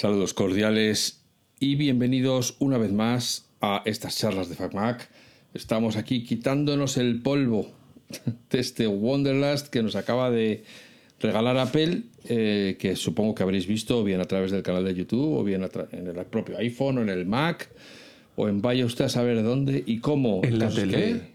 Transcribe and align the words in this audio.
Saludos 0.00 0.32
cordiales 0.32 1.20
y 1.58 1.74
bienvenidos 1.74 2.56
una 2.58 2.78
vez 2.78 2.90
más 2.90 3.50
a 3.60 3.82
estas 3.84 4.16
charlas 4.16 4.48
de 4.48 4.54
FacMac. 4.54 5.10
Estamos 5.52 5.96
aquí 5.96 6.24
quitándonos 6.24 6.96
el 6.96 7.20
polvo 7.20 7.70
de 8.50 8.60
este 8.60 8.86
Wonderlust 8.86 9.66
que 9.66 9.82
nos 9.82 9.96
acaba 9.96 10.30
de 10.30 10.64
regalar 11.20 11.58
Apple, 11.58 12.04
eh, 12.24 12.78
que 12.78 12.96
supongo 12.96 13.34
que 13.34 13.42
habréis 13.42 13.66
visto 13.66 14.02
bien 14.02 14.22
a 14.22 14.24
través 14.24 14.52
del 14.52 14.62
canal 14.62 14.86
de 14.86 14.94
YouTube 14.94 15.36
o 15.36 15.44
bien 15.44 15.68
en 15.92 16.06
el 16.06 16.24
propio 16.24 16.56
iPhone 16.56 16.96
o 16.96 17.02
en 17.02 17.10
el 17.10 17.26
Mac 17.26 17.68
o 18.36 18.48
en 18.48 18.62
vaya 18.62 18.86
usted 18.86 19.04
a 19.04 19.10
saber 19.10 19.42
dónde 19.42 19.84
y 19.84 19.98
cómo. 19.98 20.40
En 20.42 20.60
la 20.60 20.70
tele. 20.70 21.34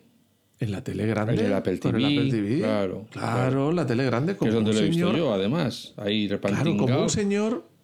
En 0.59 0.71
la 0.71 0.83
tele 0.83 1.05
grande. 1.05 1.35
En 1.35 1.45
el 1.45 1.53
Apple 1.53 1.77
TV. 1.77 2.57
Claro, 2.61 3.05
claro, 3.11 3.71
la 3.71 3.85
tele 3.85 4.05
grande. 4.05 4.35
Como 4.35 4.49
que 4.49 4.57
es 4.57 4.63
donde 4.63 4.73
lo 4.73 4.79
he 4.79 4.89
visto 4.89 5.15
yo, 5.15 5.31
además. 5.31 5.93
Ahí 5.97 6.27
Claro, 6.27 6.77
como 6.77 7.03
un 7.03 7.09
señor 7.11 7.74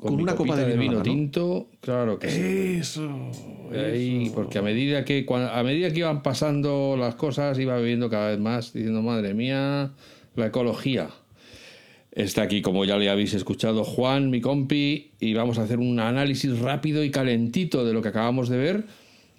con, 0.00 0.14
una 0.14 0.34
copa 0.34 0.56
de 0.56 0.76
vino, 0.78 1.02
tinto, 1.02 1.68
claro 1.82 2.18
que 2.18 2.30
sí. 2.30 2.78
Eso. 2.80 3.30
porque 4.34 4.58
a 4.58 4.62
medida 4.62 5.04
que 5.04 5.26
a 5.28 5.62
medida 5.62 5.92
que 5.92 5.98
iban 5.98 6.22
pasando 6.22 6.96
las 6.98 7.16
cosas 7.16 7.58
iba 7.58 7.76
bebiendo 7.76 8.08
cada 8.08 8.30
vez 8.30 8.38
más, 8.38 8.72
diciendo 8.72 9.02
madre 9.02 9.34
mía, 9.34 9.90
la 10.36 10.46
ecología. 10.46 11.10
Está 12.12 12.42
aquí, 12.42 12.62
como 12.62 12.86
ya 12.86 12.96
le 12.96 13.10
habéis 13.10 13.34
escuchado, 13.34 13.84
Juan, 13.84 14.30
mi 14.30 14.40
compi, 14.40 15.10
y 15.20 15.34
vamos 15.34 15.58
a 15.58 15.64
hacer 15.64 15.78
un 15.78 16.00
análisis 16.00 16.58
rápido 16.58 17.04
y 17.04 17.10
calentito 17.10 17.84
de 17.84 17.92
lo 17.92 18.00
que 18.00 18.08
acabamos 18.08 18.48
de 18.48 18.56
ver, 18.56 18.84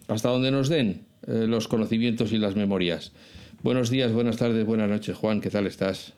hasta 0.08 0.30
donde 0.30 0.52
nos 0.52 0.70
den 0.70 1.02
eh, 1.26 1.48
los 1.48 1.68
conocimientos 1.68 2.32
y 2.34 2.38
las 2.38 2.56
memorias. 2.56 3.14
Buenos 3.64 3.90
días, 3.90 4.14
buenas 4.14 4.38
tardes, 4.38 4.64
buenas 4.64 4.90
noches, 4.90 5.18
Juan, 5.18 5.42
¿qué 5.42 5.50
tal 5.50 5.66
estás? 5.66 6.14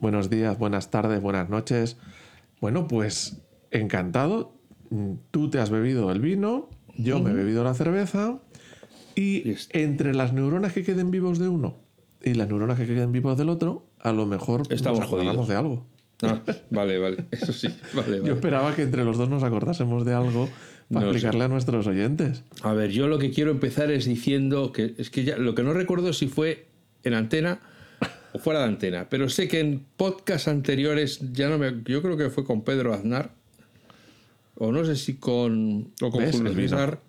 Buenos 0.00 0.30
días, 0.30 0.58
buenas 0.58 0.90
tardes, 0.90 1.20
buenas 1.20 1.50
noches. 1.50 1.98
Bueno, 2.60 2.88
pues 2.88 3.36
encantado. 3.72 4.54
Tú 5.30 5.50
te 5.50 5.58
has 5.58 5.70
bebido 5.70 6.12
el 6.12 6.20
vino, 6.20 6.68
yo 6.96 7.18
me 7.20 7.30
he 7.30 7.34
bebido 7.34 7.64
la 7.64 7.74
cerveza, 7.74 8.40
y 9.14 9.54
entre 9.70 10.14
las 10.14 10.32
neuronas 10.32 10.72
que 10.72 10.84
queden 10.84 11.10
vivos 11.10 11.38
de 11.38 11.48
uno 11.48 11.78
y 12.24 12.34
las 12.34 12.48
neuronas 12.48 12.78
que 12.78 12.86
queden 12.86 13.12
vivos 13.12 13.36
del 13.36 13.48
otro, 13.48 13.86
a 13.98 14.12
lo 14.12 14.26
mejor 14.26 14.62
Estamos 14.70 15.00
nos 15.00 15.08
acordamos 15.08 15.48
de 15.48 15.56
algo. 15.56 15.86
Ah, 16.22 16.40
vale, 16.70 16.98
vale, 16.98 17.24
eso 17.32 17.52
sí, 17.52 17.68
vale, 17.94 18.20
Yo 18.24 18.34
esperaba 18.34 18.76
que 18.76 18.82
entre 18.82 19.04
los 19.04 19.18
dos 19.18 19.28
nos 19.28 19.42
acordásemos 19.42 20.04
de 20.04 20.14
algo 20.14 20.48
para 20.92 21.06
explicarle 21.06 21.44
a 21.44 21.48
nuestros 21.48 21.86
oyentes. 21.86 22.44
A 22.62 22.72
ver, 22.74 22.90
yo 22.90 23.08
lo 23.08 23.18
que 23.18 23.30
quiero 23.30 23.50
empezar 23.50 23.90
es 23.90 24.04
diciendo 24.04 24.72
que 24.72 24.94
es 24.98 25.10
que 25.10 25.24
ya 25.24 25.36
lo 25.36 25.54
que 25.54 25.64
no 25.64 25.72
recuerdo 25.72 26.12
si 26.12 26.28
fue 26.28 26.68
en 27.02 27.14
antena 27.14 27.60
o 28.32 28.38
fuera 28.38 28.60
de 28.60 28.66
antena, 28.66 29.08
pero 29.10 29.28
sé 29.28 29.48
que 29.48 29.58
en 29.58 29.84
podcasts 29.96 30.46
anteriores 30.46 31.20
ya 31.32 31.48
no 31.48 31.58
me 31.58 31.82
yo 31.86 32.02
creo 32.02 32.16
que 32.16 32.30
fue 32.30 32.44
con 32.44 32.62
Pedro 32.62 32.94
Aznar 32.94 33.32
o 34.62 34.70
no 34.70 34.84
sé 34.84 34.94
si 34.94 35.14
con 35.16 35.90
o 36.00 36.10
con 36.10 36.30
Julio 36.30 37.00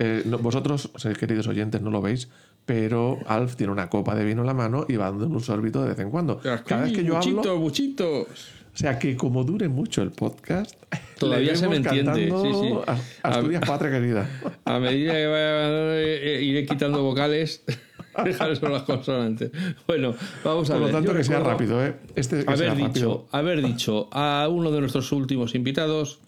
eh, 0.00 0.22
vosotros, 0.40 0.90
queridos 1.18 1.48
oyentes, 1.48 1.80
no 1.80 1.90
lo 1.90 2.02
veis, 2.02 2.28
pero 2.66 3.18
Alf 3.26 3.56
tiene 3.56 3.72
una 3.72 3.88
copa 3.88 4.14
de 4.14 4.24
vino 4.26 4.42
en 4.42 4.46
la 4.46 4.54
mano 4.54 4.84
y 4.88 4.96
va 4.96 5.06
dando 5.06 5.26
un 5.26 5.40
sorbito 5.40 5.82
de 5.82 5.88
vez 5.88 5.98
en 6.00 6.10
cuando. 6.10 6.38
Cada 6.38 6.82
vez 6.82 6.92
que 6.92 7.02
yo 7.02 7.16
hablo. 7.16 7.58
Buchitos. 7.58 8.26
O 8.74 8.76
sea 8.76 8.98
que 8.98 9.16
como 9.16 9.42
dure 9.42 9.68
mucho 9.68 10.02
el 10.02 10.12
podcast, 10.12 10.74
todavía 11.18 11.56
se 11.56 11.66
me 11.66 11.76
entiende. 11.76 12.30
Sí, 12.30 12.50
sí. 12.60 12.74
Asturias, 13.22 13.62
patria 13.66 13.90
querida. 13.90 14.28
A 14.66 14.78
medida 14.78 15.14
que 15.14 15.26
vaya, 15.26 15.96
eh, 15.96 16.42
iré 16.42 16.66
quitando 16.66 17.02
vocales. 17.02 17.64
Dejar 18.24 18.54
solo 18.56 18.74
las 18.74 18.82
consonantes. 18.82 19.50
Bueno, 19.86 20.14
vamos 20.44 20.68
a 20.70 20.74
ver. 20.74 20.82
Por 20.82 20.90
lo 20.90 20.96
tanto, 20.98 21.14
que 21.14 21.24
sea 21.24 21.40
rápido, 21.40 21.84
¿eh? 21.84 21.94
Este, 22.16 22.44
haber, 22.46 22.76
dicho, 22.76 23.26
haber 23.32 23.62
dicho 23.62 24.08
a 24.12 24.48
uno 24.50 24.70
de 24.70 24.80
nuestros 24.80 25.10
últimos 25.12 25.54
invitados 25.54 26.20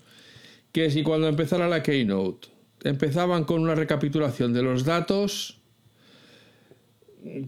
que 0.73 0.91
si 0.91 1.03
cuando 1.03 1.29
empezara 1.29 1.69
la 1.69 1.83
Keynote 1.83 2.49
empezaban 2.85 3.45
con 3.45 3.61
una 3.61 3.75
recapitulación 3.75 4.53
de 4.53 4.63
los 4.63 4.85
datos 4.85 5.61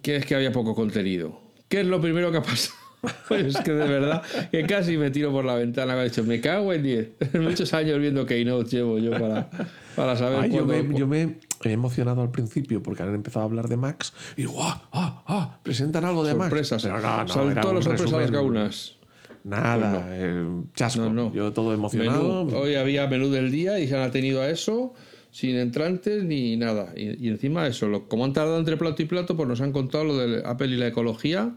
que 0.02 0.16
es 0.16 0.26
que 0.26 0.34
había 0.34 0.52
poco 0.52 0.74
contenido. 0.74 1.40
¿Qué 1.68 1.80
es 1.80 1.86
lo 1.86 2.00
primero 2.00 2.30
que 2.30 2.38
ha 2.38 2.42
pasado? 2.42 2.76
Pues 3.26 3.56
es 3.56 3.56
que 3.62 3.72
de 3.72 3.88
verdad, 3.88 4.22
que 4.52 4.64
casi 4.64 4.96
me 4.96 5.10
tiro 5.10 5.32
por 5.32 5.44
la 5.44 5.56
ventana. 5.56 5.94
Me 5.94 6.02
ha 6.02 6.04
dicho, 6.04 6.22
me 6.22 6.40
cago 6.40 6.72
en 6.72 6.84
10. 6.84 7.08
Muchos 7.40 7.74
años 7.74 7.98
viendo 7.98 8.26
Keynote 8.26 8.70
llevo 8.70 8.96
yo 8.98 9.10
para, 9.10 9.50
para 9.96 10.16
saber. 10.16 10.48
yo, 10.52 10.64
me, 10.64 10.96
yo, 10.96 11.08
me, 11.08 11.38
he 11.64 11.72
emocionado 11.72 12.22
al 12.22 12.30
principio 12.30 12.80
porque 12.80 13.02
han 13.02 13.12
empezado 13.12 13.40
a 13.40 13.48
hablar 13.48 13.68
de 13.68 13.76
Max 13.76 14.12
y 14.36 14.42
digo, 14.42 14.54
¡ah, 14.60 14.88
ah, 14.92 15.24
ah! 15.26 15.58
Presentan 15.64 16.04
algo 16.04 16.22
de 16.22 16.36
Max. 16.36 16.54
Pero 16.80 17.00
no, 17.00 17.24
no, 17.24 17.28
Saltó 17.28 17.72
las 17.72 17.84
sorpresas 17.84 18.12
las 18.12 18.30
gaunas. 18.30 18.96
Nada, 19.44 19.92
pues 19.92 20.04
eh, 20.10 20.46
chasco. 20.74 21.32
Yo 21.32 21.52
todo 21.52 21.74
emocionado. 21.74 22.46
hoy 22.46 22.76
había 22.76 23.06
menú 23.08 23.28
del 23.30 23.50
día 23.50 23.78
y 23.80 23.88
se 23.88 23.96
han 23.96 24.02
atenido 24.02 24.40
a 24.40 24.48
eso 24.48 24.94
sin 25.32 25.56
entrantes 25.56 26.22
ni 26.22 26.56
nada. 26.56 26.92
Y, 26.94 27.28
encima 27.28 27.66
eso, 27.66 27.88
lo, 27.88 28.06
como 28.06 28.24
han 28.24 28.32
tardado 28.32 28.58
entre 28.58 28.76
plato 28.76 29.02
y 29.02 29.06
plato, 29.06 29.36
pues 29.36 29.48
nos 29.48 29.60
han 29.60 29.72
contado 29.72 30.04
lo 30.04 30.16
de 30.16 30.42
Apple 30.46 30.68
y 30.68 30.76
la 30.76 30.88
ecología, 30.88 31.54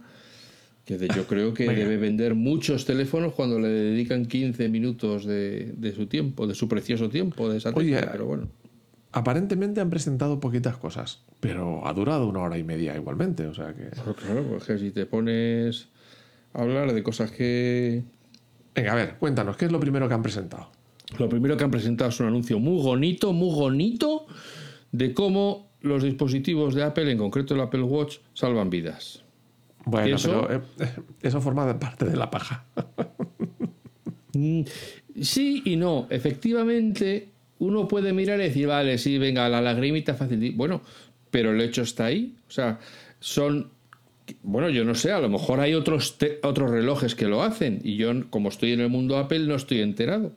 que 0.86 0.98
yo 1.14 1.28
creo 1.28 1.54
que 1.54 1.68
debe 1.68 1.98
vender 1.98 2.36
muchos 2.36 2.86
teléfonos 2.86 3.34
cuando 3.34 3.60
le 3.60 3.68
dedican 3.68 4.26
15 4.26 4.70
minutos 4.70 5.26
de, 5.26 5.94
su 5.96 6.08
tiempo, 6.08 6.48
de 6.48 6.56
su 6.56 6.68
precioso 6.68 7.10
tiempo 7.10 7.50
de 7.50 7.58
esa 7.58 7.74
pero 7.74 8.26
bueno. 8.26 8.48
Aparentemente 9.12 9.80
han 9.80 9.90
presentado 9.90 10.40
poquitas 10.40 10.76
cosas, 10.78 11.22
pero 11.40 11.88
ha 11.88 11.94
durado 11.94 12.28
una 12.28 12.42
hora 12.42 12.58
y 12.58 12.64
media 12.64 12.96
igualmente, 12.96 13.46
o 13.46 13.54
sea 13.54 13.74
que... 13.74 13.90
Claro, 13.90 14.44
pues 14.50 14.64
que 14.66 14.78
si 14.78 14.92
te 14.92 15.06
pones 15.06 15.88
hablar 16.56 16.94
de 16.94 17.04
cosas 17.04 17.32
que... 17.32 18.04
Venga, 18.74 18.92
a 18.92 18.96
ver, 18.96 19.16
cuéntanos, 19.18 19.58
¿qué 19.58 19.66
es 19.66 19.72
lo 19.72 19.80
primero 19.80 20.08
que 20.08 20.14
han 20.14 20.24
presentado? 20.24 20.70
Lo 21.18 21.30
primero 21.30 21.56
que 21.56 21.64
han 21.64 21.72
presentado 21.72 22.10
es 22.10 22.20
un 22.20 22.28
anuncio 22.28 22.60
muy 22.60 22.82
bonito, 22.82 23.32
muy 23.32 23.54
bonito, 23.54 24.26
de 24.92 25.14
cómo 25.14 25.70
los 25.82 26.04
dispositivos 26.04 26.74
de 26.74 26.84
Apple, 26.84 27.12
en 27.12 27.18
concreto 27.18 27.54
el 27.54 27.62
Apple 27.62 27.84
Watch, 27.84 28.18
salvan 28.34 28.70
vidas. 28.70 29.24
Bueno, 29.86 30.16
eso, 30.16 30.48
pero 30.48 30.64
eh, 30.80 30.92
eso 31.22 31.40
forma 31.42 31.78
parte 31.80 32.06
de 32.06 32.18
la 32.18 32.30
paja. 32.30 32.66
Mm, 34.34 34.64
sí 35.22 35.62
y 35.64 35.78
no. 35.78 36.08
Efectivamente, 36.10 37.30
uno 37.60 37.88
puede 37.88 38.12
mirar 38.12 38.40
y 38.40 38.44
decir, 38.44 38.68
vale, 38.68 38.98
sí, 38.98 39.18
venga, 39.18 39.48
la 39.48 39.62
lagrimita 39.62 40.14
fácil. 40.14 40.54
Bueno, 40.56 40.82
pero 41.32 41.52
el 41.52 41.62
hecho 41.62 41.84
está 41.84 42.06
ahí. 42.06 42.36
O 42.48 42.52
sea, 42.52 42.80
son. 43.20 43.72
Bueno, 44.42 44.70
yo 44.70 44.84
no 44.84 44.96
sé, 44.96 45.12
a 45.12 45.20
lo 45.20 45.30
mejor 45.30 45.60
hay 45.60 45.74
otros, 45.74 46.18
otros 46.44 46.72
relojes 46.72 47.16
que 47.16 47.28
lo 47.28 47.44
hacen 47.44 47.80
y 47.84 47.96
yo, 47.98 48.12
como 48.30 48.50
estoy 48.50 48.72
en 48.72 48.82
el 48.82 48.90
mundo 48.90 49.18
Apple, 49.18 49.40
no 49.40 49.56
estoy 49.56 49.82
enterado. 49.82 50.34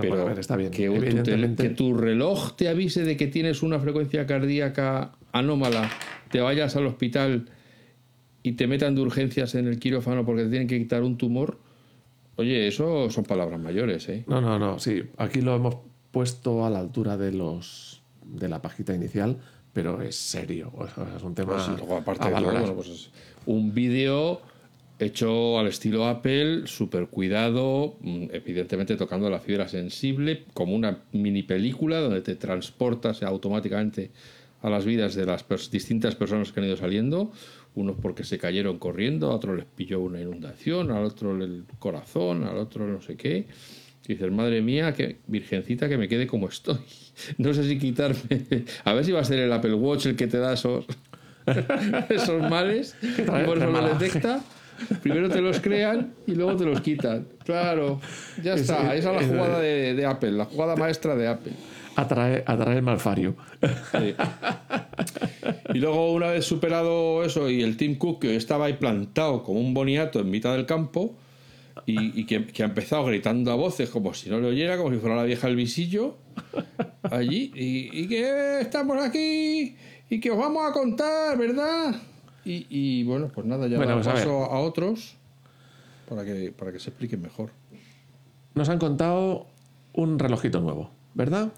pero 0.00 0.30
está 0.38 0.56
bien. 0.56 0.70
Que, 0.70 0.88
que, 1.56 1.68
tu 1.70 1.94
reloj 1.94 2.54
te 2.56 2.68
avise 2.68 3.04
de 3.04 3.16
que 3.16 3.26
tienes 3.26 3.62
una 3.62 3.80
frecuencia 3.80 4.26
cardíaca 4.26 5.12
anómala, 5.32 5.90
te 6.30 6.40
vayas 6.40 6.76
al 6.76 6.86
hospital 6.86 7.46
y 8.42 8.52
te 8.52 8.66
metan 8.66 8.94
de 8.94 9.02
urgencias 9.02 9.54
en 9.54 9.66
el 9.66 9.78
quirófano 9.78 10.24
porque 10.24 10.44
te 10.44 10.50
tienen 10.50 10.68
que 10.68 10.78
quitar 10.78 11.02
un 11.02 11.18
tumor, 11.18 11.58
oye, 12.36 12.68
eso 12.68 13.10
son 13.10 13.24
palabras 13.24 13.60
mayores, 13.60 14.08
¿eh? 14.08 14.24
No, 14.26 14.40
no, 14.40 14.58
no, 14.58 14.78
sí. 14.78 15.02
Aquí 15.16 15.40
lo 15.40 15.54
hemos 15.56 15.76
puesto 16.10 16.64
a 16.64 16.70
la 16.70 16.78
altura 16.78 17.16
de 17.16 17.32
los 17.32 18.02
de 18.24 18.48
la 18.48 18.62
pajita 18.62 18.94
inicial, 18.94 19.38
pero 19.72 20.00
es 20.02 20.16
serio. 20.16 20.72
es 21.16 21.22
un 21.22 21.34
tema. 21.34 21.54
Pues 21.54 22.00
aparte 22.00 22.28
de 22.28 22.72
pues 22.72 23.10
un 23.46 23.72
vídeo 23.74 24.40
hecho 24.98 25.58
al 25.58 25.66
estilo 25.66 26.06
Apple, 26.06 26.66
súper 26.66 27.06
cuidado, 27.06 27.96
mm, 28.00 28.26
evidentemente 28.32 28.96
tocando 28.96 29.30
la 29.30 29.40
fibra 29.40 29.66
sensible, 29.68 30.44
como 30.52 30.74
una 30.74 30.98
mini 31.12 31.42
película 31.42 32.00
donde 32.00 32.20
te 32.20 32.36
transportas 32.36 33.22
automáticamente 33.22 34.10
a 34.62 34.68
las 34.68 34.84
vidas 34.84 35.14
de 35.14 35.24
las 35.24 35.46
distintas 35.70 36.14
personas 36.14 36.52
que 36.52 36.60
han 36.60 36.66
ido 36.66 36.76
saliendo 36.76 37.32
unos 37.74 37.96
porque 38.00 38.24
se 38.24 38.38
cayeron 38.38 38.78
corriendo, 38.78 39.30
a 39.30 39.34
otro 39.34 39.54
les 39.54 39.64
pilló 39.64 40.00
una 40.00 40.20
inundación, 40.20 40.90
al 40.90 41.04
otro 41.04 41.36
el 41.36 41.64
corazón, 41.78 42.44
al 42.44 42.58
otro 42.58 42.86
no 42.86 43.00
sé 43.00 43.16
qué. 43.16 43.46
Y 44.10 44.14
dices, 44.14 44.32
madre 44.32 44.60
mía, 44.60 44.92
que 44.92 45.18
virgencita 45.28 45.88
que 45.88 45.96
me 45.96 46.08
quede 46.08 46.26
como 46.26 46.48
estoy. 46.48 46.78
No 47.38 47.54
sé 47.54 47.64
si 47.64 47.78
quitarme. 47.78 48.18
A 48.84 48.92
ver 48.92 49.04
si 49.04 49.12
va 49.12 49.20
a 49.20 49.24
ser 49.24 49.38
el 49.38 49.52
Apple 49.52 49.74
Watch 49.74 50.06
el 50.06 50.16
que 50.16 50.26
te 50.26 50.38
da 50.38 50.54
esos, 50.54 50.84
esos 52.08 52.50
males. 52.50 52.96
Por 53.26 53.58
eso 53.58 53.70
lo 53.70 53.88
detecta. 53.94 54.42
Primero 55.02 55.28
te 55.28 55.40
los 55.40 55.60
crean 55.60 56.14
y 56.26 56.34
luego 56.34 56.56
te 56.56 56.64
los 56.64 56.80
quitan. 56.80 57.28
Claro, 57.44 58.00
ya 58.42 58.54
está. 58.54 58.94
Esa 58.94 59.14
es 59.14 59.22
la 59.22 59.28
jugada 59.28 59.60
de, 59.60 59.94
de 59.94 60.06
Apple, 60.06 60.32
la 60.32 60.46
jugada 60.46 60.74
maestra 60.74 61.14
de 61.14 61.28
Apple 61.28 61.52
atrae, 61.96 62.42
atrae 62.46 62.76
el 62.76 62.82
malfario. 62.82 63.36
Y 65.74 65.78
luego, 65.78 66.12
una 66.12 66.28
vez 66.28 66.44
superado 66.46 67.22
eso 67.22 67.50
y 67.50 67.62
el 67.62 67.76
Team 67.76 67.96
Cook 67.96 68.22
que 68.22 68.36
estaba 68.36 68.66
ahí 68.66 68.74
plantado 68.74 69.42
como 69.42 69.60
un 69.60 69.74
boniato 69.74 70.20
en 70.20 70.30
mitad 70.30 70.52
del 70.52 70.66
campo 70.66 71.14
y, 71.86 72.24
que, 72.24 72.62
ha 72.62 72.66
empezado 72.66 73.04
gritando 73.04 73.50
a 73.52 73.54
voces 73.54 73.90
como 73.90 74.14
si 74.14 74.30
no 74.30 74.38
lo 74.38 74.48
oyera, 74.48 74.76
como 74.76 74.90
si 74.90 74.98
fuera 74.98 75.16
la 75.16 75.24
vieja 75.24 75.46
del 75.46 75.56
visillo, 75.56 76.16
allí, 77.02 77.52
y, 77.54 78.08
que 78.08 78.60
estamos 78.60 79.02
aquí 79.02 79.76
y 80.08 80.20
que 80.20 80.30
os 80.30 80.38
vamos 80.38 80.68
a 80.68 80.72
contar, 80.72 81.38
¿verdad? 81.38 81.94
Y, 82.44 83.02
bueno, 83.04 83.30
pues 83.32 83.46
nada, 83.46 83.68
ya 83.68 83.76
bueno, 83.76 83.94
pues 83.94 84.06
paso 84.06 84.44
a, 84.44 84.58
otros 84.60 85.14
para 86.08 86.24
que, 86.24 86.52
para 86.52 86.72
que 86.72 86.80
se 86.80 86.90
expliquen 86.90 87.22
mejor. 87.22 87.50
Nos 88.54 88.68
han 88.68 88.78
contado 88.78 89.46
un 89.92 90.18
relojito 90.18 90.60
nuevo, 90.60 90.90
¿verdad? 91.14 91.52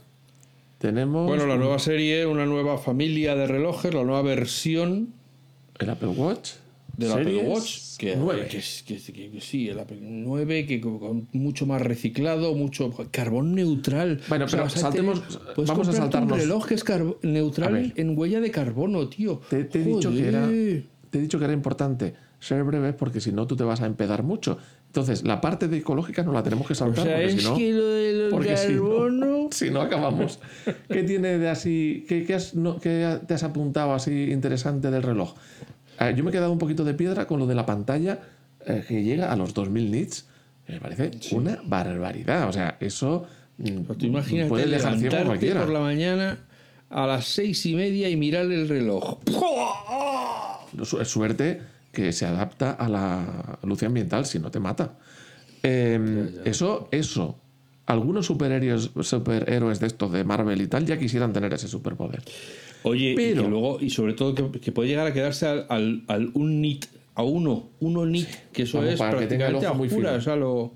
Tenemos 0.78 1.26
Bueno, 1.26 1.46
la 1.46 1.56
nueva 1.56 1.78
serie, 1.78 2.26
una 2.26 2.44
nueva 2.44 2.76
familia 2.76 3.34
de 3.36 3.46
relojes, 3.46 3.94
la 3.94 4.02
nueva 4.02 4.22
versión 4.22 5.14
el 5.82 5.90
Apple 5.90 6.08
Watch. 6.08 6.52
Del 6.96 7.12
Apple 7.12 7.38
Watch, 7.46 7.96
que, 7.98 8.16
9. 8.16 8.48
que 8.48 8.60
que- 8.86 9.12
que- 9.12 9.30
que 9.30 9.40
sí, 9.40 9.68
el 9.68 9.78
Apple 9.78 9.98
9, 10.00 10.66
que 10.66 10.80
con, 10.80 11.28
mucho 11.32 11.66
más 11.66 11.80
reciclado, 11.82 12.54
mucho 12.54 12.92
carbón 13.10 13.54
neutral. 13.54 14.20
Bueno, 14.28 14.46
pero 14.50 14.64
vas 14.64 14.76
a 14.76 14.80
saltemos- 14.90 15.22
tener- 15.26 15.66
vamos 15.66 15.88
a 15.88 15.92
saltarnos. 15.92 16.32
Un 16.32 16.38
reloj 16.38 16.66
que 16.66 16.74
es 16.74 16.84
neutral 17.22 17.92
en 17.96 18.18
huella 18.18 18.40
de 18.40 18.50
carbono, 18.50 19.08
tío. 19.08 19.40
Te, 19.48 19.64
te 19.64 19.80
he 19.80 19.84
dicho 19.84 20.10
que 20.10 20.28
era, 20.28 20.46
te 20.46 21.18
he 21.18 21.20
dicho 21.20 21.38
que 21.38 21.44
era 21.44 21.54
importante 21.54 22.14
ser 22.40 22.64
breve 22.64 22.92
porque 22.92 23.20
si 23.20 23.30
no 23.32 23.46
tú 23.46 23.54
te 23.56 23.64
vas 23.64 23.80
a 23.80 23.86
empedar 23.86 24.22
mucho. 24.22 24.58
Entonces, 24.88 25.22
la 25.24 25.40
parte 25.40 25.68
de 25.68 25.78
ecológica 25.78 26.22
no 26.22 26.32
la 26.32 26.42
tenemos 26.42 26.66
que 26.66 26.74
O 26.74 26.76
saltar 26.76 27.04
sea, 27.06 27.14
porque 27.16 27.32
es 27.32 27.40
si 27.42 27.48
no, 27.48 27.56
que 27.56 27.72
lo 27.72 27.86
del 27.86 28.30
porque 28.30 28.56
si 28.58 28.72
no- 28.74 28.82
carbono. 28.90 29.48
si 29.50 29.70
no 29.70 29.80
acabamos. 29.80 30.38
¿Qué 30.88 31.02
tiene 31.04 31.38
de 31.38 31.48
así? 31.48 32.04
¿Qué, 32.08 32.24
qué 32.24 32.34
has, 32.34 32.54
no- 32.54 32.78
qué 32.78 33.18
te 33.26 33.32
has 33.32 33.42
apuntado 33.44 33.94
así 33.94 34.30
interesante 34.30 34.90
del 34.90 35.02
reloj? 35.02 35.34
Eh, 36.10 36.14
yo 36.16 36.25
me 36.25 36.31
he 36.31 36.32
quedado 36.32 36.52
un 36.52 36.58
poquito 36.58 36.84
de 36.84 36.94
piedra 36.94 37.26
con 37.26 37.38
lo 37.38 37.46
de 37.46 37.54
la 37.54 37.66
pantalla 37.66 38.20
eh, 38.66 38.84
que 38.87 39.02
llega 39.02 39.32
a 39.32 39.37
los 39.37 39.54
2000 39.54 39.90
nits. 39.90 40.26
Me 40.69 40.81
parece 40.81 41.10
una 41.32 41.60
barbaridad. 41.64 42.49
O 42.49 42.52
sea, 42.52 42.76
eso 42.81 43.26
mm, 43.58 43.82
Tú 43.99 44.06
imagínate 44.06 44.49
puede 44.49 44.66
dejar 44.66 44.81
ciego 44.99 45.16
a 45.16 45.19
levantarte 45.20 45.26
cualquiera. 45.26 45.60
por 45.62 45.70
la 45.72 45.81
mañana 45.81 46.38
a 46.90 47.06
las 47.06 47.26
seis 47.26 47.64
y 47.66 47.75
media 47.75 48.08
y 48.08 48.16
mirar 48.16 48.44
el 48.46 48.69
reloj. 48.69 49.19
Suerte 51.04 51.60
que 51.93 52.12
se 52.12 52.26
adapta 52.26 52.72
a 52.72 52.88
la 52.88 53.58
luz 53.64 53.82
ambiental, 53.82 54.25
si 54.26 54.38
no 54.38 54.50
te 54.50 54.60
mata. 54.60 54.94
Eh, 55.62 56.40
Eso, 56.44 56.88
eso. 56.90 57.38
Algunos 57.87 58.26
superhéroes, 58.26 58.90
superhéroes 59.02 59.81
de 59.81 59.87
estos 59.88 60.12
de 60.12 60.25
Marvel 60.25 60.60
y 60.62 60.66
tal 60.69 60.87
ya 60.87 60.98
quisieran 60.98 61.32
tener 61.32 61.52
ese 61.52 61.69
superpoder. 61.69 62.22
Oye, 62.84 63.14
Pero- 63.17 63.40
y 63.40 63.44
que 63.44 63.50
luego, 63.50 63.79
y 63.81 63.90
sobre 63.90 64.14
todo 64.14 64.34
que, 64.34 64.61
que 64.61 64.73
puede 64.73 64.88
llegar 64.88 65.06
a 65.06 65.12
quedarse 65.12 65.46
al, 65.46 65.67
al, 65.69 66.05
al 66.08 66.31
un 66.34 66.61
nit, 66.61 66.87
a 67.14 67.23
uno, 67.23 67.69
uno 67.81 68.06
nit, 68.06 68.29
que 68.52 68.62
eso 68.62 68.82
es 68.84 68.99
para 68.99 69.19
que 69.19 69.26
tenga 69.26 69.49
el 69.49 69.56
ojo 69.56 69.75
muy 69.75 69.88
fino. 69.88 70.11
o 70.12 70.20
sea, 70.20 70.37
lo- 70.37 70.73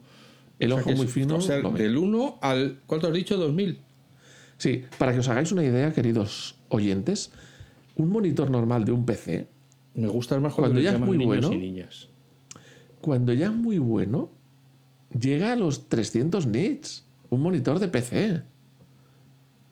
El 0.59 0.73
o 0.73 0.75
sea, 0.77 0.81
ojo 0.83 0.89
que 0.89 0.93
es- 0.93 0.99
muy 0.99 1.07
fino 1.09 1.37
O 1.37 1.41
sea, 1.41 1.61
del 1.61 1.97
1 1.97 2.39
al. 2.41 2.79
¿Cuánto 2.87 3.09
has 3.09 3.13
dicho? 3.15 3.37
2000. 3.37 3.79
Sí, 4.59 4.85
para 4.99 5.13
que 5.13 5.19
os 5.19 5.29
hagáis 5.29 5.53
una 5.53 5.63
idea, 5.65 5.93
queridos 5.93 6.55
oyentes, 6.71 7.31
un 7.97 8.09
monitor 8.09 8.51
normal 8.51 8.85
de 8.85 8.93
un 8.93 9.05
PC, 9.05 9.47
Me 9.95 10.07
gusta 10.09 10.39
más 10.41 10.55
cuando, 10.55 10.81
ya 10.81 10.93
es 10.93 11.01
muy 11.01 11.17
niños 11.19 11.41
bueno, 11.47 11.53
y 11.53 11.59
niñas. 11.59 12.09
cuando 13.01 13.33
ya 13.33 13.47
es 13.47 13.53
muy 13.53 13.79
bueno, 13.79 14.31
llega 15.19 15.53
a 15.53 15.57
los 15.57 15.89
300 15.89 16.47
nits. 16.47 17.05
Un 17.31 17.43
monitor 17.43 17.79
de 17.81 17.89
PC. 17.89 18.43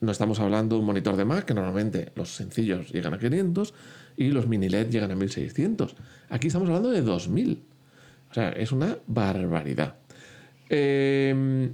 No 0.01 0.11
estamos 0.11 0.39
hablando 0.39 0.75
de 0.75 0.79
un 0.81 0.85
monitor 0.85 1.15
de 1.15 1.25
Mac, 1.25 1.45
que 1.45 1.53
normalmente 1.53 2.11
los 2.15 2.29
sencillos 2.35 2.91
llegan 2.91 3.13
a 3.13 3.19
500 3.19 3.73
y 4.17 4.29
los 4.29 4.47
mini 4.47 4.69
LED 4.69 4.89
llegan 4.89 5.11
a 5.11 5.15
1600. 5.15 5.95
Aquí 6.29 6.47
estamos 6.47 6.67
hablando 6.67 6.89
de 6.91 7.01
2000. 7.01 7.63
O 8.29 8.33
sea, 8.33 8.49
es 8.49 8.71
una 8.71 8.97
barbaridad. 9.07 9.95
Eh, 10.69 11.69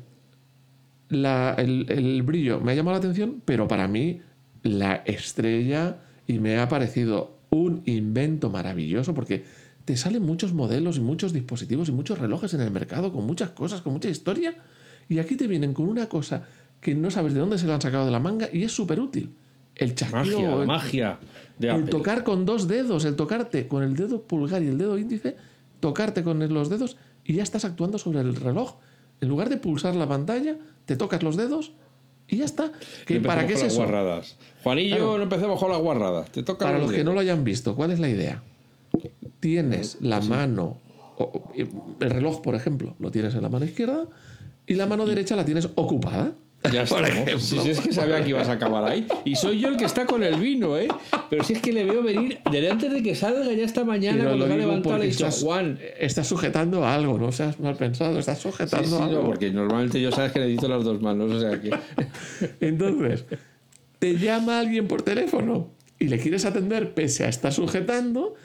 la- 1.09 1.56
el, 1.57 1.85
el 1.89 2.23
brillo 2.23 2.59
me 2.62 2.71
ha 2.71 2.75
llamado 2.75 2.94
la 2.95 3.00
atención, 3.00 3.41
pero 3.44 3.68
para 3.68 3.88
mí 3.88 4.21
la 4.63 4.95
estrella 5.06 5.97
y 6.27 6.39
me 6.39 6.57
ha 6.59 6.67
parecido 6.69 7.38
un 7.50 7.81
invento 7.85 8.50
maravilloso 8.50 9.13
porque 9.13 9.44
te 9.85 9.97
salen 9.97 10.21
muchos 10.24 10.53
modelos 10.53 10.97
y 10.97 11.01
muchos 11.01 11.33
dispositivos 11.33 11.89
y 11.89 11.91
muchos 11.91 12.19
relojes 12.19 12.53
en 12.53 12.62
el 12.62 12.71
mercado 12.71 13.12
con 13.12 13.25
muchas 13.25 13.50
cosas, 13.50 13.81
con 13.81 13.94
mucha 13.94 14.09
historia 14.09 14.56
y 15.09 15.19
aquí 15.19 15.35
te 15.35 15.47
vienen 15.47 15.74
con 15.74 15.89
una 15.89 16.07
cosa 16.07 16.44
que 16.81 16.94
no 16.95 17.10
sabes 17.12 17.33
de 17.33 17.39
dónde 17.39 17.57
se 17.57 17.66
lo 17.68 17.74
han 17.74 17.81
sacado 17.81 18.06
de 18.06 18.12
la 18.12 18.19
manga 18.19 18.50
y 18.51 18.63
es 18.63 18.72
súper 18.74 19.00
útil. 19.00 19.31
El 19.75 19.95
chasquido, 19.95 20.39
Magia, 20.42 20.62
el- 20.62 20.68
magia 20.68 21.19
de 21.57 21.69
el 21.69 21.86
tocar 21.89 22.24
con 22.24 22.45
dos 22.45 22.68
dedos, 22.68 23.06
el 23.06 23.16
tocarte 23.16 23.68
con 23.68 23.83
el 23.83 23.95
dedo 23.95 24.22
pulgar 24.24 24.62
y 24.63 24.68
el 24.68 24.78
dedo 24.78 24.98
índice, 24.98 25.38
tocarte 25.80 26.24
con 26.24 26.39
los 26.54 26.69
dedos 26.69 26.98
y 27.24 27.33
ya 27.36 27.44
estás 27.44 27.63
actuando 27.66 27.98
sobre 27.98 28.19
el 28.19 28.36
reloj. 28.36 28.75
En 29.22 29.30
lugar 29.30 29.50
de 29.50 29.57
pulsar 29.57 29.95
la 29.95 30.07
pantalla, 30.07 30.57
te 30.86 30.95
tocas 30.98 31.22
los 31.24 31.38
dedos 31.38 31.72
y 32.28 32.38
ya 32.38 32.45
está. 32.45 32.72
¿Qué- 33.06 33.16
Empecemos 33.18 33.27
¿Para 33.27 33.48
qué 33.48 33.54
es 33.54 33.63
eso? 33.63 33.75
guarradas. 33.77 34.38
Juanillo, 34.63 34.95
Claro. 34.95 35.18
no 35.18 35.24
empecemos 35.24 35.60
con 35.60 35.69
las 35.72 35.80
guarradas. 35.80 36.31
Te 36.31 36.44
toca 36.44 36.66
Para 36.66 36.80
los 36.80 36.92
que 36.92 37.04
no 37.04 37.13
lo 37.13 37.19
hayan 37.19 37.44
visto, 37.44 37.75
¿cuál 37.75 37.92
es 37.92 38.00
la 38.00 38.10
idea? 38.10 38.42
Tienes 39.39 39.98
la 40.01 40.19
mano, 40.22 40.77
el 42.00 42.10
reloj, 42.10 42.42
por 42.42 42.56
ejemplo, 42.56 42.95
lo 43.00 43.12
tienes 43.12 43.34
en 43.36 43.42
la 43.42 43.50
mano 43.50 43.66
izquierda 43.66 44.06
y 44.68 44.75
la 44.75 44.86
mano 44.88 45.06
derecha 45.06 45.36
la 45.36 45.45
tienes 45.45 45.69
ocupada. 45.75 46.34
Ya 46.72 46.84
ejemplo. 46.84 47.40
Si, 47.40 47.58
si 47.60 47.69
es 47.72 47.80
que 47.80 47.92
sabía 47.92 48.24
que 48.24 48.30
ibas 48.30 48.48
a 48.48 48.52
acabar 48.54 48.84
ahí. 48.86 49.08
Y 49.25 49.36
soy 49.36 49.60
yo 49.60 49.69
el 49.69 49.78
que 49.78 49.86
está 49.86 50.06
con 50.06 50.22
el 50.24 50.36
vino, 50.40 50.78
¿eh? 50.78 50.88
Pero 51.30 51.44
si 51.44 51.54
es 51.54 51.62
que 51.62 51.74
le 51.74 51.84
veo 51.86 52.04
venir 52.04 52.40
desde 52.52 52.69
antes 52.69 52.92
de 52.94 53.02
que 53.02 53.16
salga 53.16 53.52
ya 53.52 53.63
esta 53.66 53.84
mañana 53.84 54.24
cuando 54.25 54.38
lo 54.38 54.48
se 54.48 54.54
ha 54.54 54.58
levantado 54.58 54.96
dicho, 55.00 55.25
estás, 55.25 55.42
Juan. 55.44 55.80
estás 56.00 56.28
sujetando 56.28 56.86
a 56.86 56.94
algo, 56.94 57.18
no 57.18 57.31
seas 57.31 57.60
mal 57.60 57.75
pensado, 57.78 58.19
estás 58.19 58.38
Sí, 58.38 58.44
sujetando 58.50 58.88
sí, 58.88 58.94
a 58.96 59.00
no, 59.00 59.06
algo. 59.06 59.25
porque 59.25 59.50
normalmente 59.50 60.00
yo 60.00 60.12
sabes 60.12 60.34
que 60.34 60.40
necesito 60.40 60.68
las 60.68 60.84
dos 60.84 61.02
manos, 61.02 61.31
o 61.31 61.40
sea 61.40 61.60
que. 61.60 61.72
Entonces, 62.60 63.25
te 64.00 64.18
llama 64.18 64.60
alguien 64.60 64.88
por 64.88 65.02
teléfono 65.02 65.69
y 66.00 66.08
le 66.08 66.19
quieres 66.19 66.46
atender 66.46 66.94
pese 66.94 67.24
a 67.25 67.30
estar 67.30 67.54
sujetando, 67.54 68.36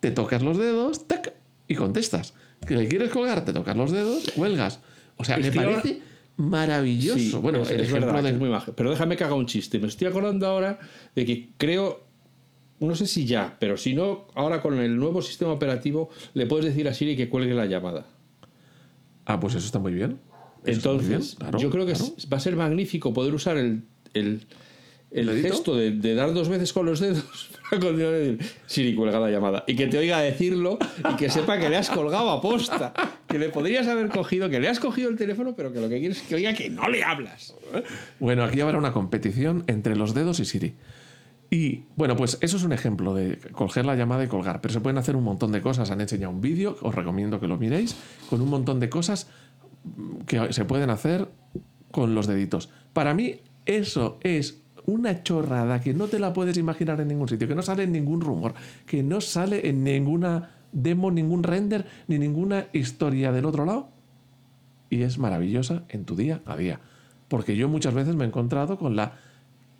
te 0.00 0.10
tocas 0.10 0.42
los 0.42 0.58
dedos, 0.58 1.06
tac, 1.06 1.32
y 1.68 1.74
contestas. 1.74 2.34
Que 2.66 2.74
le 2.76 2.88
quieres 2.88 3.10
colgar, 3.10 3.44
te 3.44 3.52
tocas 3.52 3.76
los 3.76 3.92
dedos, 3.92 4.30
cuelgas. 4.34 4.80
O 5.16 5.24
sea, 5.24 5.36
me 5.36 5.50
que 5.50 5.58
ahora- 5.58 5.76
parece 5.82 6.00
maravilloso. 6.36 7.18
Sí, 7.18 7.32
bueno, 7.40 7.62
es, 7.62 7.70
el 7.70 7.80
es 7.80 7.88
ejemplo 7.88 8.06
verdad, 8.12 8.22
de 8.22 8.30
es 8.30 8.38
muy 8.38 8.48
majo. 8.48 8.72
Pero 8.72 8.90
déjame 8.90 9.16
que 9.16 9.24
haga 9.24 9.34
un 9.34 9.46
chiste. 9.46 9.78
Me 9.78 9.88
estoy 9.88 10.06
acordando 10.06 10.46
ahora 10.46 10.78
de 11.14 11.24
que 11.24 11.50
creo, 11.56 12.04
no 12.80 12.94
sé 12.94 13.06
si 13.06 13.26
ya, 13.26 13.56
pero 13.58 13.76
si 13.76 13.94
no, 13.94 14.26
ahora 14.34 14.60
con 14.60 14.78
el 14.78 14.96
nuevo 14.96 15.22
sistema 15.22 15.52
operativo 15.52 16.10
le 16.34 16.46
puedes 16.46 16.66
decir 16.66 16.88
a 16.88 16.94
Siri 16.94 17.16
que 17.16 17.28
cuelgue 17.28 17.54
la 17.54 17.66
llamada. 17.66 18.06
Ah, 19.24 19.40
pues 19.40 19.54
eso 19.54 19.66
está 19.66 19.78
muy 19.78 19.92
bien. 19.92 20.20
Eso 20.64 20.78
está 20.78 20.88
muy 20.90 20.98
Entonces, 20.98 21.36
bien, 21.36 21.38
claro, 21.38 21.58
yo 21.58 21.70
creo 21.70 21.86
que 21.86 21.92
claro. 21.92 22.14
va 22.32 22.36
a 22.36 22.40
ser 22.40 22.56
magnífico 22.56 23.12
poder 23.12 23.34
usar 23.34 23.56
el, 23.56 23.82
el, 24.14 24.46
el 25.10 25.26
¿Dedito? 25.26 25.48
gesto 25.48 25.76
de, 25.76 25.92
de 25.92 26.14
dar 26.14 26.34
dos 26.34 26.48
veces 26.48 26.72
con 26.72 26.86
los 26.86 27.00
dedos 27.00 27.50
para 27.70 27.80
continuar 27.80 28.14
y 28.14 28.18
decir, 28.18 28.38
Siri, 28.66 28.94
cuelga 28.94 29.20
la 29.20 29.30
llamada. 29.30 29.64
Y 29.66 29.76
que 29.76 29.86
te 29.86 29.98
oiga 29.98 30.20
decirlo 30.20 30.78
y 31.10 31.16
que 31.16 31.30
sepa 31.30 31.58
que 31.58 31.68
le 31.68 31.76
has 31.76 31.90
colgado 31.90 32.30
a 32.30 32.40
posta. 32.40 32.92
Que 33.26 33.38
le 33.38 33.48
podrías 33.48 33.86
haber 33.86 34.08
cogido, 34.08 34.50
que 34.50 34.60
le 34.60 34.68
has 34.68 34.80
cogido 34.80 35.08
el 35.08 35.16
teléfono, 35.16 35.54
pero 35.56 35.72
que 35.72 35.80
lo 35.80 35.88
que 35.88 35.98
quieres 35.98 36.18
es 36.18 36.22
que 36.24 36.34
oiga 36.34 36.54
que 36.54 36.68
no 36.70 36.88
le 36.88 37.02
hablas. 37.02 37.54
Bueno, 38.18 38.44
aquí 38.44 38.60
habrá 38.60 38.78
una 38.78 38.92
competición 38.92 39.64
entre 39.66 39.96
los 39.96 40.14
dedos 40.14 40.40
y 40.40 40.44
Siri. 40.44 40.74
Y 41.50 41.84
bueno, 41.94 42.16
pues 42.16 42.38
eso 42.40 42.56
es 42.56 42.64
un 42.64 42.72
ejemplo 42.72 43.14
de 43.14 43.38
coger 43.52 43.86
la 43.86 43.94
llamada 43.94 44.24
y 44.24 44.26
colgar, 44.26 44.60
pero 44.60 44.74
se 44.74 44.80
pueden 44.80 44.98
hacer 44.98 45.14
un 45.14 45.24
montón 45.24 45.52
de 45.52 45.60
cosas. 45.60 45.90
Han 45.90 46.00
enseñado 46.00 46.32
un 46.32 46.40
vídeo, 46.40 46.76
os 46.82 46.94
recomiendo 46.94 47.38
que 47.38 47.46
lo 47.46 47.56
miréis, 47.56 47.96
con 48.28 48.40
un 48.40 48.48
montón 48.48 48.80
de 48.80 48.88
cosas 48.88 49.28
que 50.26 50.52
se 50.52 50.64
pueden 50.64 50.90
hacer 50.90 51.28
con 51.92 52.14
los 52.14 52.26
deditos. 52.26 52.68
Para 52.92 53.14
mí 53.14 53.36
eso 53.64 54.18
es 54.22 54.60
una 54.86 55.22
chorrada 55.22 55.80
que 55.80 55.92
no 55.94 56.06
te 56.06 56.18
la 56.18 56.32
puedes 56.32 56.56
imaginar 56.56 57.00
en 57.00 57.08
ningún 57.08 57.28
sitio, 57.28 57.46
que 57.48 57.54
no 57.54 57.62
sale 57.62 57.82
en 57.84 57.92
ningún 57.92 58.20
rumor, 58.20 58.54
que 58.86 59.02
no 59.02 59.20
sale 59.20 59.68
en 59.68 59.82
ninguna 59.84 60.50
demo, 60.72 61.10
ningún 61.10 61.42
render, 61.42 61.86
ni 62.08 62.18
ninguna 62.18 62.66
historia 62.72 63.32
del 63.32 63.44
otro 63.46 63.64
lado. 63.64 63.88
Y 64.90 65.02
es 65.02 65.18
maravillosa 65.18 65.82
en 65.88 66.04
tu 66.04 66.14
día 66.16 66.40
a 66.46 66.56
día. 66.56 66.80
Porque 67.28 67.56
yo 67.56 67.68
muchas 67.68 67.92
veces 67.94 68.14
me 68.14 68.24
he 68.24 68.28
encontrado 68.28 68.78
con 68.78 68.94
la 68.94 69.14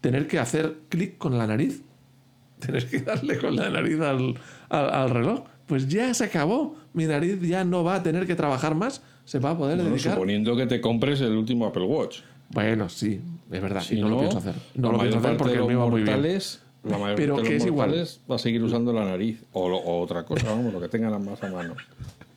tener 0.00 0.26
que 0.26 0.38
hacer 0.40 0.78
clic 0.88 1.16
con 1.18 1.38
la 1.38 1.46
nariz. 1.46 1.82
Tener 2.58 2.88
que 2.88 3.00
darle 3.00 3.36
con 3.38 3.54
la 3.54 3.68
nariz 3.68 4.00
al, 4.00 4.34
al- 4.70 4.90
al 4.90 5.10
reloj. 5.10 5.44
Pues 5.66 5.88
ya 5.88 6.12
se 6.14 6.24
acabó. 6.24 6.74
Mi 6.94 7.04
nariz 7.04 7.38
ya 7.42 7.64
no 7.64 7.84
va 7.84 7.96
a 7.96 8.02
tener 8.02 8.26
que 8.26 8.34
trabajar 8.34 8.74
más. 8.74 9.02
Se 9.26 9.38
va 9.38 9.50
a 9.50 9.58
poder 9.58 9.76
Bueno, 9.76 9.90
dedicar. 9.92 10.14
suponiendo 10.14 10.56
que 10.56 10.66
te 10.66 10.80
compres 10.80 11.20
el 11.20 11.32
último 11.36 11.66
Apple 11.66 11.84
Watch. 11.84 12.20
Bueno, 12.50 12.88
sí, 12.88 13.20
es 13.50 13.60
verdad. 13.62 13.82
Si 13.82 13.96
y 13.96 14.00
no, 14.00 14.08
lo 14.08 14.18
pienso 14.20 14.38
hacer. 14.38 14.54
No 14.74 14.92
lo 14.92 14.98
pienso 14.98 15.18
hacer 15.18 15.36
porque 15.36 15.58
mío 15.60 15.80
va 15.80 15.88
muy 15.88 16.02
bien. 16.02 16.38
la 16.84 16.98
mayor 16.98 17.16
Pero 17.16 17.36
que 17.42 17.56
es 17.56 17.66
igual. 17.66 18.06
va 18.30 18.36
a 18.36 18.38
seguir 18.38 18.62
usando 18.62 18.92
la 18.92 19.04
nariz 19.04 19.42
o, 19.52 19.68
lo- 19.68 19.76
o 19.78 20.00
otra 20.00 20.24
cosa, 20.24 20.50
vamos, 20.50 20.72
lo 20.72 20.80
que 20.80 20.88
tengan 20.88 21.24
más 21.24 21.42
a 21.42 21.48
mano. 21.50 21.74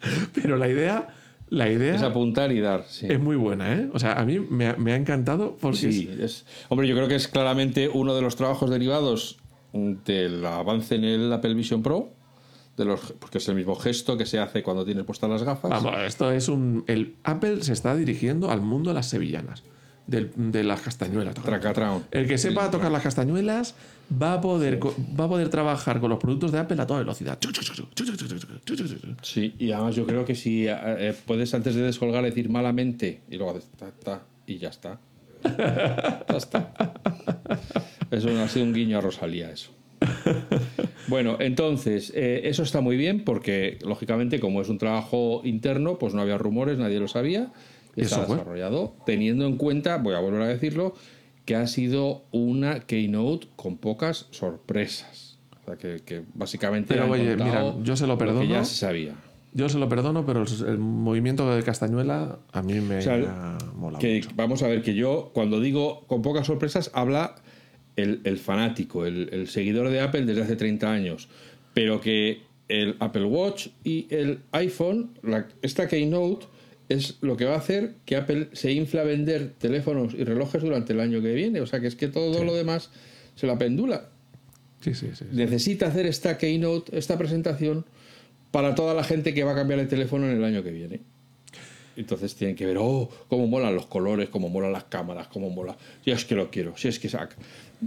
Pero 0.33 0.57
la 0.57 0.67
idea, 0.67 1.07
la 1.49 1.69
idea 1.69 1.93
Es 1.95 2.01
es, 2.01 2.07
apuntar 2.07 2.51
y 2.51 2.59
dar, 2.59 2.85
sí. 2.87 3.07
muy 3.19 3.35
buena, 3.35 3.73
¿eh? 3.75 3.89
O 3.93 3.99
sea, 3.99 4.13
a 4.13 4.25
mí 4.25 4.39
me 4.39 4.67
ha, 4.67 4.75
me 4.75 4.93
ha 4.93 4.95
encantado 4.95 5.55
porque 5.61 5.77
Sí, 5.91 6.09
es- 6.19 6.45
hombre, 6.69 6.87
yo 6.87 6.95
creo 6.95 7.07
que 7.07 7.15
es 7.15 7.27
claramente 7.27 7.89
uno 7.89 8.15
de 8.15 8.21
los 8.21 8.35
trabajos 8.35 8.69
derivados 8.69 9.37
del 9.73 10.43
avance 10.45 10.95
en 10.95 11.03
el 11.03 11.31
Apple 11.31 11.53
Vision 11.53 11.83
Pro, 11.83 12.09
de 12.75 12.85
los, 12.85 13.13
porque 13.19 13.37
es 13.39 13.47
el 13.49 13.55
mismo 13.55 13.75
gesto 13.75 14.17
que 14.17 14.25
se 14.25 14.39
hace 14.39 14.63
cuando 14.63 14.83
tienes 14.85 15.03
puestas 15.03 15.29
las 15.29 15.43
gafas. 15.43 15.69
Vamos, 15.69 15.93
esto 16.07 16.31
es 16.31 16.47
un. 16.47 16.85
El 16.87 17.15
Apple 17.23 17.61
se 17.61 17.73
está 17.73 17.93
dirigiendo 17.95 18.49
al 18.49 18.61
mundo 18.61 18.89
de 18.91 18.93
las 18.95 19.07
sevillanas, 19.07 19.63
del- 20.09 20.31
de 20.35 20.63
las 20.63 20.81
castañuelas. 20.81 21.35
El 22.11 22.27
que 22.27 22.37
sepa 22.37 22.69
tocar 22.71 22.91
las 22.91 23.03
castañuelas 23.03 23.75
va 24.11 24.33
a 24.33 24.41
poder 24.41 24.79
va 24.83 25.25
a 25.25 25.27
poder 25.29 25.49
trabajar 25.49 25.99
con 25.99 26.09
los 26.09 26.19
productos 26.19 26.51
de 26.51 26.59
Apple 26.59 26.81
a 26.81 26.87
toda 26.87 26.99
velocidad. 26.99 27.37
Sí, 29.21 29.53
y 29.59 29.71
además 29.71 29.95
yo 29.95 30.05
creo 30.05 30.25
que 30.25 30.35
si 30.35 30.65
eh, 30.67 31.13
puedes 31.25 31.53
antes 31.53 31.75
de 31.75 31.81
descolgar 31.83 32.23
decir 32.23 32.49
malamente 32.49 33.21
y 33.29 33.37
luego 33.37 33.51
haces 33.51 33.69
ta, 33.77 33.91
ta, 33.91 34.21
y 34.47 34.57
ya 34.57 34.69
está. 34.69 34.99
ya 35.43 36.37
está. 36.37 36.73
Eso 38.11 38.29
ha 38.41 38.47
sido 38.47 38.65
un 38.65 38.73
guiño 38.73 38.97
a 38.97 39.01
Rosalía, 39.01 39.51
eso. 39.51 39.71
Bueno, 41.07 41.37
entonces, 41.39 42.11
eh, 42.15 42.41
eso 42.45 42.63
está 42.63 42.81
muy 42.81 42.97
bien 42.97 43.23
porque, 43.23 43.79
lógicamente, 43.85 44.39
como 44.39 44.61
es 44.61 44.69
un 44.69 44.77
trabajo 44.77 45.41
interno, 45.43 45.97
pues 45.97 46.13
no 46.13 46.21
había 46.21 46.37
rumores, 46.37 46.77
nadie 46.77 46.99
lo 46.99 47.07
sabía. 47.07 47.51
Y 47.99 48.05
está 48.05 48.25
desarrollado, 48.25 48.95
teniendo 49.05 49.45
en 49.45 49.57
cuenta, 49.57 49.97
voy 49.97 50.15
a 50.15 50.19
volver 50.19 50.41
a 50.41 50.47
decirlo, 50.47 50.95
que 51.45 51.55
ha 51.55 51.67
sido 51.67 52.23
una 52.31 52.81
keynote 52.81 53.47
con 53.55 53.77
pocas 53.77 54.27
sorpresas. 54.31 55.39
O 55.61 55.65
sea, 55.65 55.77
que, 55.77 56.23
básicamente. 56.33 56.93
Pero 56.93 57.09
oye, 57.09 57.35
mira, 57.35 57.75
yo 57.83 57.95
se 57.95 58.07
lo 58.07 58.17
perdono. 58.17 58.43
ya 58.43 58.63
se 58.63 58.75
sabía. 58.75 59.15
Yo 59.51 59.67
se 59.67 59.79
lo 59.79 59.89
perdono, 59.89 60.25
pero 60.25 60.43
el, 60.67 60.77
movimiento 60.77 61.53
de 61.53 61.63
Castañuela 61.63 62.37
a 62.51 62.61
mí 62.61 62.73
me 62.81 63.03
ha 63.03 63.57
molado. 63.75 64.03
Vamos 64.35 64.61
a 64.61 64.67
ver, 64.67 64.83
que 64.83 64.93
yo, 64.93 65.31
cuando 65.33 65.59
digo 65.59 66.05
con 66.07 66.21
pocas 66.21 66.45
sorpresas, 66.45 66.91
habla 66.93 67.35
el, 67.95 68.37
fanático, 68.37 69.05
el, 69.05 69.47
seguidor 69.47 69.89
de 69.89 70.01
Apple 70.01 70.25
desde 70.25 70.43
hace 70.43 70.55
30 70.55 70.91
años, 70.91 71.29
pero 71.73 71.99
que 71.99 72.43
el 72.67 72.95
Apple 72.99 73.25
Watch 73.25 73.69
y 73.83 74.07
el 74.11 74.41
iPhone, 74.51 75.17
esta 75.61 75.87
Keynote, 75.87 76.45
es 76.89 77.17
lo 77.21 77.37
que 77.37 77.45
va 77.45 77.55
a 77.55 77.59
hacer 77.59 77.95
que 78.05 78.15
Apple 78.15 78.49
se 78.53 78.71
infla 78.71 79.01
a 79.01 79.05
vender 79.05 79.53
teléfonos 79.57 80.13
y 80.13 80.23
relojes 80.23 80.61
durante 80.61 80.93
el 80.93 80.99
año 80.99 81.21
que 81.21 81.33
viene. 81.33 81.61
O 81.61 81.67
sea 81.67 81.79
que 81.79 81.87
es 81.87 81.95
que 81.95 82.07
todo 82.07 82.43
lo 82.43 82.53
demás 82.53 82.89
se 83.35 83.47
la 83.47 83.57
pendula. 83.57 84.09
Sí, 84.81 84.93
sí, 84.93 85.09
sí, 85.13 85.25
Necesita 85.31 85.87
hacer 85.87 86.05
esta 86.05 86.37
Keynote, 86.37 86.97
esta 86.97 87.17
presentación, 87.17 87.85
para 88.51 88.75
toda 88.75 88.93
la 88.93 89.03
gente 89.03 89.33
que 89.33 89.43
va 89.43 89.51
a 89.51 89.55
cambiar 89.55 89.79
el 89.79 89.87
teléfono 89.87 90.29
en 90.29 90.37
el 90.37 90.43
año 90.43 90.63
que 90.63 90.71
viene. 90.71 91.01
Entonces 91.95 92.33
tienen 92.35 92.55
que 92.55 92.65
ver, 92.65 92.77
oh, 92.79 93.09
cómo 93.27 93.47
molan 93.47 93.75
los 93.75 93.85
colores, 93.85 94.29
cómo 94.29 94.47
molan 94.49 94.71
las 94.71 94.85
cámaras, 94.85 95.27
cómo 95.27 95.49
mola. 95.49 95.77
Si 96.03 96.11
es 96.11 96.23
que 96.23 96.35
lo 96.35 96.49
quiero, 96.49 96.77
si 96.77 96.87
es 96.87 96.97
que 96.97 97.09
saca 97.09 97.35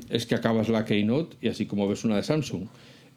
es 0.09 0.27
que 0.27 0.35
acabas 0.35 0.69
la 0.69 0.85
Keynote 0.85 1.37
y 1.41 1.49
así 1.49 1.67
como 1.67 1.89
ves 1.89 2.05
una 2.05 2.17
de 2.17 2.23
Samsung 2.23 2.67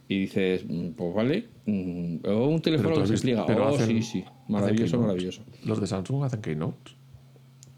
y 0.08 0.22
dices, 0.22 0.66
mm, 0.68 0.90
pues 0.90 1.16
vale, 1.16 1.46
mm, 1.66 2.18
o 2.26 2.48
un 2.48 2.62
teléfono 2.62 2.96
que 3.02 3.08
se 3.08 3.14
despliega. 3.14 3.46
Pero 3.46 3.74
oh, 3.74 3.80
sí, 3.80 4.02
sí, 4.02 4.24
maravilloso, 4.48 5.00
maravilloso. 5.00 5.42
¿Los 5.66 5.82
de 5.82 5.88
Samsung 5.88 6.24
hacen 6.24 6.42
Keynotes? 6.42 6.96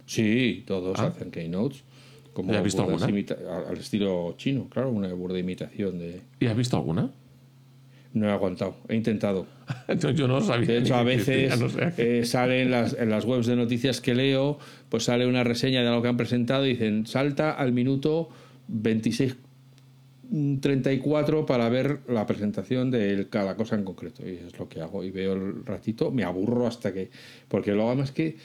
Sí, 0.05 0.63
todos 0.65 0.99
ah. 0.99 1.07
hacen 1.07 1.31
Keynotes. 1.31 1.83
Como 2.33 2.53
has 2.53 2.63
visto 2.63 2.83
alguna? 2.83 3.05
Al 3.05 3.77
estilo 3.77 4.35
chino, 4.37 4.67
claro, 4.69 4.91
una 4.91 5.11
burda 5.11 5.39
imitación 5.39 5.97
de... 5.97 6.21
¿Y 6.39 6.45
has 6.45 6.55
visto 6.55 6.77
alguna? 6.77 7.11
No 8.13 8.27
he 8.27 8.31
aguantado, 8.31 8.75
he 8.87 8.95
intentado. 8.95 9.47
Yo 10.15 10.27
no 10.27 10.41
sabía. 10.41 10.67
De 10.67 10.77
hecho, 10.77 10.95
a 10.95 11.03
veces 11.03 11.51
eh, 11.97 12.25
sale 12.25 12.61
en 12.61 12.69
las, 12.69 12.93
en 12.93 13.09
las 13.09 13.25
webs 13.25 13.47
de 13.47 13.55
noticias 13.55 14.01
que 14.01 14.13
leo, 14.13 14.59
pues 14.89 15.05
sale 15.05 15.25
una 15.25 15.43
reseña 15.43 15.81
de 15.81 15.87
algo 15.87 16.03
que 16.03 16.09
han 16.09 16.17
presentado 16.17 16.65
y 16.67 16.69
dicen, 16.69 17.07
salta 17.07 17.51
al 17.51 17.71
minuto 17.71 18.29
26.34 20.31 21.45
para 21.45 21.69
ver 21.69 21.99
la 22.07 22.25
presentación 22.25 22.91
de 22.91 23.27
cada 23.29 23.55
cosa 23.55 23.75
en 23.75 23.83
concreto. 23.83 24.27
Y 24.27 24.35
es 24.35 24.57
lo 24.57 24.67
que 24.67 24.81
hago. 24.81 25.03
Y 25.03 25.11
veo 25.11 25.33
el 25.33 25.65
ratito, 25.65 26.11
me 26.11 26.23
aburro 26.23 26.67
hasta 26.67 26.93
que. 26.93 27.09
Porque 27.47 27.71
luego 27.71 27.89
además 27.89 28.11
que. 28.11 28.37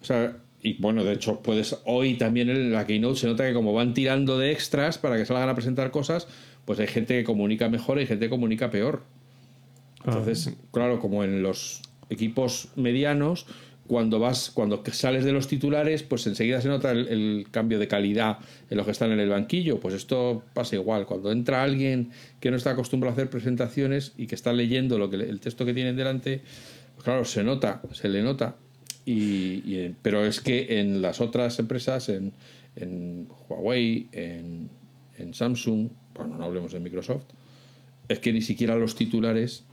O 0.00 0.04
sea, 0.04 0.36
y 0.62 0.80
bueno, 0.80 1.04
de 1.04 1.12
hecho, 1.12 1.40
puedes. 1.40 1.78
Hoy 1.84 2.14
también 2.14 2.48
en 2.48 2.72
la 2.72 2.86
Keynote 2.86 3.20
se 3.20 3.26
nota 3.26 3.46
que 3.46 3.54
como 3.54 3.72
van 3.72 3.94
tirando 3.94 4.38
de 4.38 4.52
extras 4.52 4.98
para 4.98 5.16
que 5.16 5.26
salgan 5.26 5.48
a 5.48 5.54
presentar 5.54 5.90
cosas, 5.90 6.26
pues 6.64 6.78
hay 6.80 6.86
gente 6.86 7.18
que 7.18 7.24
comunica 7.24 7.68
mejor 7.68 8.00
y 8.00 8.06
gente 8.06 8.26
que 8.26 8.30
comunica 8.30 8.70
peor. 8.70 9.02
Ah. 10.00 10.04
Entonces, 10.06 10.54
claro, 10.72 11.00
como 11.00 11.24
en 11.24 11.42
los 11.42 11.82
equipos 12.10 12.68
medianos, 12.76 13.46
cuando 13.86 14.18
vas, 14.18 14.50
cuando 14.50 14.82
sales 14.92 15.24
de 15.24 15.32
los 15.32 15.46
titulares, 15.46 16.02
pues 16.02 16.26
enseguida 16.26 16.60
se 16.60 16.68
nota 16.68 16.92
el, 16.92 17.46
cambio 17.50 17.78
de 17.78 17.86
calidad 17.86 18.38
en 18.70 18.78
los 18.78 18.86
que 18.86 18.92
están 18.92 19.12
en 19.12 19.20
el 19.20 19.28
banquillo. 19.28 19.78
Pues 19.78 19.94
esto 19.94 20.42
pasa 20.54 20.76
igual. 20.76 21.04
Cuando 21.06 21.30
entra 21.30 21.62
alguien 21.62 22.10
que 22.40 22.50
no 22.50 22.56
está 22.56 22.70
acostumbrado 22.70 23.12
a 23.12 23.14
hacer 23.14 23.30
presentaciones 23.30 24.12
y 24.16 24.26
que 24.26 24.34
está 24.34 24.52
leyendo 24.52 24.98
lo 24.98 25.10
que 25.10 25.16
el 25.16 25.40
texto 25.40 25.66
que 25.66 25.74
tienen 25.74 25.96
delante, 25.96 26.40
pues 26.94 27.04
claro, 27.04 27.24
se 27.24 27.44
nota, 27.44 27.82
se 27.92 28.08
le 28.08 28.22
nota. 28.22 28.56
Y, 29.06 29.90
pero 30.00 30.24
es 30.24 30.40
que 30.40 30.80
en 30.80 31.02
las 31.02 31.20
otras 31.20 31.58
empresas, 31.58 32.08
en, 32.08 33.28
Huawei, 33.48 34.08
en, 34.12 34.70
Samsung, 35.32 35.90
bueno, 36.14 36.38
no 36.38 36.44
hablemos 36.44 36.72
de 36.72 36.80
Microsoft, 36.80 37.24
es 38.08 38.18
que 38.18 38.32
ni 38.32 38.40
siquiera 38.40 38.76
los 38.76 38.94
titulares, 38.94 39.64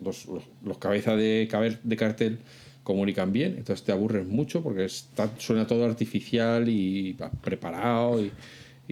los, 0.00 0.26
los, 0.62 0.78
cabezas 0.78 1.16
de, 1.16 1.78
de 1.82 1.96
cartel, 1.96 2.40
comunican 2.84 3.32
bien, 3.32 3.54
entonces 3.56 3.84
te 3.84 3.90
aburres 3.90 4.28
mucho 4.28 4.62
porque 4.62 4.84
está, 4.84 5.30
suena 5.38 5.66
todo 5.66 5.84
artificial 5.86 6.68
y 6.68 7.16
preparado. 7.40 8.20
Y, 8.22 8.30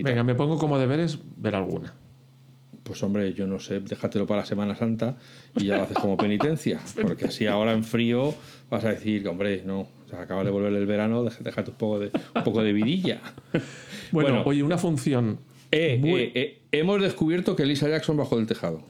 Venga, 0.02 0.24
me 0.24 0.34
pongo 0.34 0.58
como 0.58 0.78
deberes 0.78 1.18
ver 1.36 1.54
alguna. 1.54 1.94
Pues 2.82 3.00
hombre, 3.04 3.32
yo 3.34 3.46
no 3.46 3.60
sé, 3.60 3.80
déjatelo 3.80 4.26
para 4.26 4.40
la 4.40 4.46
Semana 4.46 4.74
Santa 4.74 5.16
y 5.56 5.66
ya 5.66 5.76
lo 5.76 5.82
haces 5.84 5.98
como 5.98 6.16
penitencia, 6.16 6.80
porque 7.02 7.26
así 7.26 7.46
ahora 7.46 7.72
en 7.72 7.84
frío 7.84 8.34
vas 8.70 8.84
a 8.84 8.88
decir, 8.88 9.28
hombre, 9.28 9.62
no, 9.64 9.86
se 10.10 10.16
acaba 10.16 10.42
de 10.42 10.50
volver 10.50 10.72
el 10.72 10.86
verano, 10.86 11.22
déjate 11.22 11.70
un 11.70 11.76
poco 11.76 12.00
de, 12.00 12.10
un 12.34 12.42
poco 12.42 12.62
de 12.62 12.72
vidilla. 12.72 13.20
Bueno, 14.10 14.42
oye, 14.44 14.62
una 14.62 14.76
función. 14.76 15.38
Eh, 15.70 15.98
eh, 16.04 16.32
eh, 16.34 16.62
hemos 16.70 17.00
descubierto 17.00 17.56
que 17.56 17.64
Lisa 17.64 17.88
Jackson 17.88 18.14
bajó 18.14 18.36
del 18.36 18.46
tejado. 18.46 18.82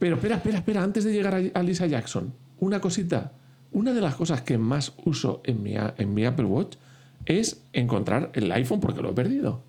Pero 0.00 0.16
espera, 0.16 0.34
espera, 0.36 0.58
espera, 0.58 0.82
antes 0.82 1.04
de 1.04 1.12
llegar 1.12 1.40
a 1.54 1.62
Lisa 1.62 1.86
Jackson, 1.86 2.34
una 2.58 2.80
cosita. 2.80 3.30
Una 3.76 3.92
de 3.92 4.00
las 4.00 4.14
cosas 4.14 4.40
que 4.40 4.56
más 4.56 4.94
uso 5.04 5.42
en 5.44 5.62
mi, 5.62 5.74
en 5.76 6.14
mi 6.14 6.24
Apple 6.24 6.46
Watch 6.46 6.78
es 7.26 7.60
encontrar 7.74 8.30
el 8.32 8.50
iPhone 8.52 8.80
porque 8.80 9.02
lo 9.02 9.10
he 9.10 9.12
perdido. 9.12 9.60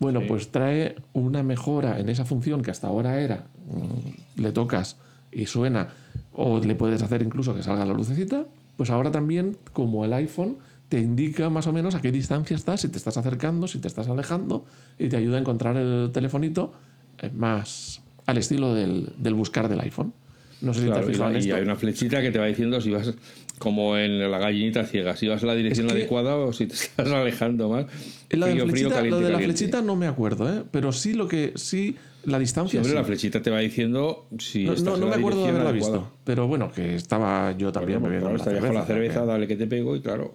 Bueno, 0.00 0.22
pues 0.26 0.50
trae 0.50 0.96
una 1.12 1.42
mejora 1.42 2.00
en 2.00 2.08
esa 2.08 2.24
función 2.24 2.62
que 2.62 2.70
hasta 2.70 2.86
ahora 2.86 3.20
era, 3.20 3.44
mm, 3.66 4.40
le 4.40 4.52
tocas 4.52 4.96
y 5.30 5.44
suena, 5.44 5.88
o 6.32 6.58
le 6.58 6.74
puedes 6.74 7.02
hacer 7.02 7.20
incluso 7.20 7.54
que 7.54 7.62
salga 7.62 7.84
la 7.84 7.92
lucecita, 7.92 8.46
pues 8.78 8.88
ahora 8.88 9.10
también, 9.10 9.58
como 9.74 10.06
el 10.06 10.14
iPhone, 10.14 10.56
te 10.88 10.98
indica 10.98 11.50
más 11.50 11.66
o 11.66 11.72
menos 11.74 11.94
a 11.94 12.00
qué 12.00 12.10
distancia 12.10 12.56
estás, 12.56 12.80
si 12.80 12.88
te 12.88 12.96
estás 12.96 13.18
acercando, 13.18 13.68
si 13.68 13.78
te 13.78 13.88
estás 13.88 14.08
alejando, 14.08 14.64
y 14.98 15.10
te 15.10 15.18
ayuda 15.18 15.36
a 15.36 15.40
encontrar 15.40 15.76
el 15.76 16.12
telefonito 16.14 16.72
eh, 17.18 17.30
más 17.30 18.00
al 18.24 18.38
estilo 18.38 18.72
del, 18.72 19.12
del 19.18 19.34
buscar 19.34 19.68
del 19.68 19.80
iPhone. 19.80 20.14
No 20.64 20.72
sé 20.72 20.80
si 20.80 20.86
te 20.86 20.98
has 20.98 21.06
fijado 21.06 21.30
y, 21.30 21.34
en 21.34 21.40
esto. 21.40 21.56
hay 21.56 21.62
una 21.62 21.76
flechita 21.76 22.22
que 22.22 22.30
te 22.30 22.38
va 22.38 22.46
diciendo 22.46 22.80
si 22.80 22.90
vas 22.90 23.14
como 23.58 23.96
en 23.96 24.30
la 24.30 24.38
gallinita 24.38 24.84
ciega, 24.84 25.16
si 25.16 25.28
vas 25.28 25.42
a 25.42 25.46
la 25.46 25.54
dirección 25.54 25.90
adecuada 25.90 26.36
o 26.36 26.52
si 26.52 26.66
te 26.66 26.74
estás 26.74 27.08
alejando 27.08 27.68
más. 27.68 27.86
Lo, 28.30 28.46
de 28.46 29.30
la 29.30 29.38
flechita 29.38 29.82
no 29.82 29.94
me 29.94 30.06
acuerdo, 30.06 30.52
¿eh? 30.52 30.64
pero 30.70 30.92
sí 30.92 31.14
lo 31.14 31.28
que 31.28 31.52
sí 31.54 31.96
la 32.24 32.38
distancia. 32.38 32.80
Siempre 32.80 32.98
la 32.98 33.04
flechita 33.04 33.42
te 33.42 33.50
va 33.50 33.58
diciendo 33.58 34.26
si 34.38 34.64
no, 34.64 34.72
estás 34.72 34.98
no, 34.98 35.06
me 35.06 35.14
acuerdo 35.14 35.44
de 35.44 35.50
haberla 35.50 35.72
visto, 35.72 36.12
pero 36.24 36.48
bueno, 36.48 36.72
que 36.72 36.94
estaba 36.94 37.52
yo 37.52 37.70
también 37.70 38.00
bueno, 38.00 38.14
bebiendo 38.14 38.42
claro, 38.42 38.60
la, 38.60 38.66
con 38.66 38.74
la 38.74 38.86
cerveza, 38.86 39.24
dale 39.24 39.46
que 39.46 39.56
te 39.56 39.66
pego 39.66 39.94
y 39.94 40.00
claro. 40.00 40.34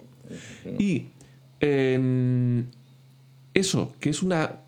Y 0.78 1.08
eso, 3.54 3.92
que 4.00 4.10
es 4.10 4.22
una 4.22 4.60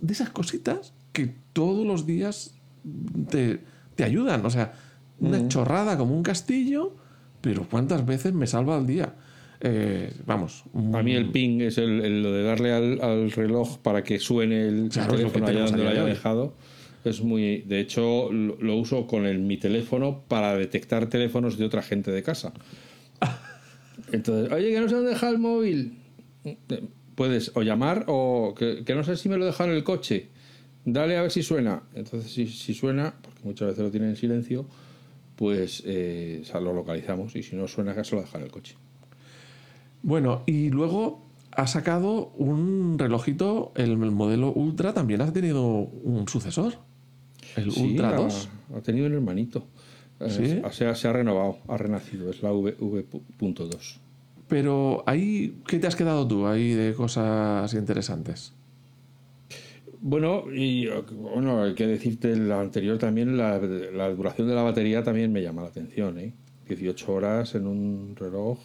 de 0.00 0.12
esas 0.12 0.30
cositas 0.30 0.94
que 1.12 1.32
todos 1.52 1.86
los 1.86 2.06
días 2.06 2.54
te, 3.28 3.60
te 3.94 4.04
ayudan, 4.04 4.44
o 4.44 4.50
sea, 4.50 4.72
una 5.20 5.48
chorrada 5.48 5.96
como 5.96 6.16
un 6.16 6.22
castillo, 6.22 6.96
pero 7.40 7.66
¿cuántas 7.70 8.04
veces 8.04 8.32
me 8.32 8.46
salva 8.46 8.76
al 8.76 8.86
día? 8.86 9.14
Eh, 9.60 10.12
vamos. 10.24 10.64
A 10.94 11.02
mí 11.02 11.14
el 11.14 11.30
ping 11.30 11.60
es 11.60 11.76
el, 11.78 12.22
lo 12.22 12.32
de 12.32 12.42
darle 12.42 12.72
al, 12.72 13.30
reloj 13.30 13.78
para 13.78 14.02
que 14.02 14.18
suene 14.18 14.66
el 14.66 14.88
teléfono 14.88 15.46
allá 15.46 15.64
donde 15.64 15.84
lo 15.84 15.90
haya 15.90 16.04
dejado. 16.04 16.54
Es 17.04 17.22
muy. 17.22 17.62
De 17.62 17.80
hecho, 17.80 18.30
lo, 18.32 18.76
uso 18.76 19.06
con 19.06 19.26
el, 19.26 19.38
mi 19.38 19.58
teléfono 19.58 20.22
para 20.28 20.56
detectar 20.56 21.08
teléfonos 21.08 21.58
de 21.58 21.64
otra 21.64 21.82
gente 21.82 22.10
de 22.10 22.22
casa. 22.22 22.52
Entonces, 24.12 24.50
oye, 24.52 24.70
que 24.70 24.80
no 24.80 24.88
sé 24.88 24.94
dónde 24.94 25.10
deja 25.10 25.28
el 25.28 25.38
móvil. 25.38 25.98
Puedes 27.14 27.52
o 27.54 27.62
llamar 27.62 28.04
o 28.08 28.54
que, 28.56 28.94
no 28.94 29.04
sé 29.04 29.16
si 29.16 29.28
me 29.28 29.36
lo 29.36 29.44
deja 29.44 29.64
en 29.64 29.70
el 29.70 29.84
coche. 29.84 30.28
Dale 30.86 31.18
a 31.18 31.22
ver 31.22 31.30
si 31.30 31.42
suena. 31.42 31.82
Entonces, 31.94 32.32
si, 32.32 32.46
si 32.46 32.72
suena, 32.72 33.14
porque 33.20 33.40
muchas 33.44 33.68
veces 33.68 33.84
lo 33.84 33.90
tiene 33.90 34.08
en 34.08 34.16
silencio, 34.16 34.66
pues 35.40 35.82
eh, 35.86 36.42
lo 36.52 36.74
localizamos 36.74 37.34
y 37.34 37.42
si 37.42 37.56
no 37.56 37.66
suena 37.66 38.04
se 38.04 38.14
lo 38.14 38.20
dejar 38.20 38.42
en 38.42 38.48
el 38.48 38.52
coche. 38.52 38.76
Bueno, 40.02 40.42
y 40.44 40.68
luego 40.68 41.24
ha 41.52 41.66
sacado 41.66 42.26
un 42.36 42.98
relojito, 42.98 43.72
el, 43.74 43.96
modelo 43.96 44.52
Ultra 44.52 44.92
también 44.92 45.22
ha 45.22 45.32
tenido 45.32 45.64
un 45.64 46.28
sucesor. 46.28 46.74
El 47.56 47.70
Ultra 47.70 48.16
2. 48.16 48.48
Ha, 48.76 48.80
tenido 48.82 49.06
un 49.06 49.14
hermanito. 49.14 49.64
Eh, 50.20 50.28
¿Sí? 50.28 50.74
se, 50.94 51.08
ha, 51.08 51.12
renovado, 51.14 51.56
ha 51.68 51.78
renacido, 51.78 52.28
es 52.28 52.42
la 52.42 52.52
V.2. 52.52 53.98
Pero 54.46 55.04
ahí, 55.06 55.56
¿qué 55.66 55.78
te 55.78 55.86
has 55.86 55.96
quedado 55.96 56.28
tú 56.28 56.46
ahí 56.48 56.74
de 56.74 56.92
cosas 56.92 57.72
interesantes? 57.72 58.52
Bueno, 60.02 60.44
y 60.52 60.88
bueno, 61.12 61.62
hay 61.62 61.74
que 61.74 61.86
decirte 61.86 62.34
la 62.36 62.60
anterior 62.60 62.96
también, 62.98 63.36
la, 63.36 63.58
duración 64.14 64.48
de 64.48 64.54
la 64.54 64.62
batería 64.62 65.02
también 65.02 65.30
me 65.32 65.42
llama 65.42 65.62
la 65.62 65.68
atención, 65.68 66.18
¿eh? 66.18 66.32
18 66.68 67.12
horas 67.12 67.54
en 67.54 67.66
un 67.66 68.14
reloj. 68.16 68.58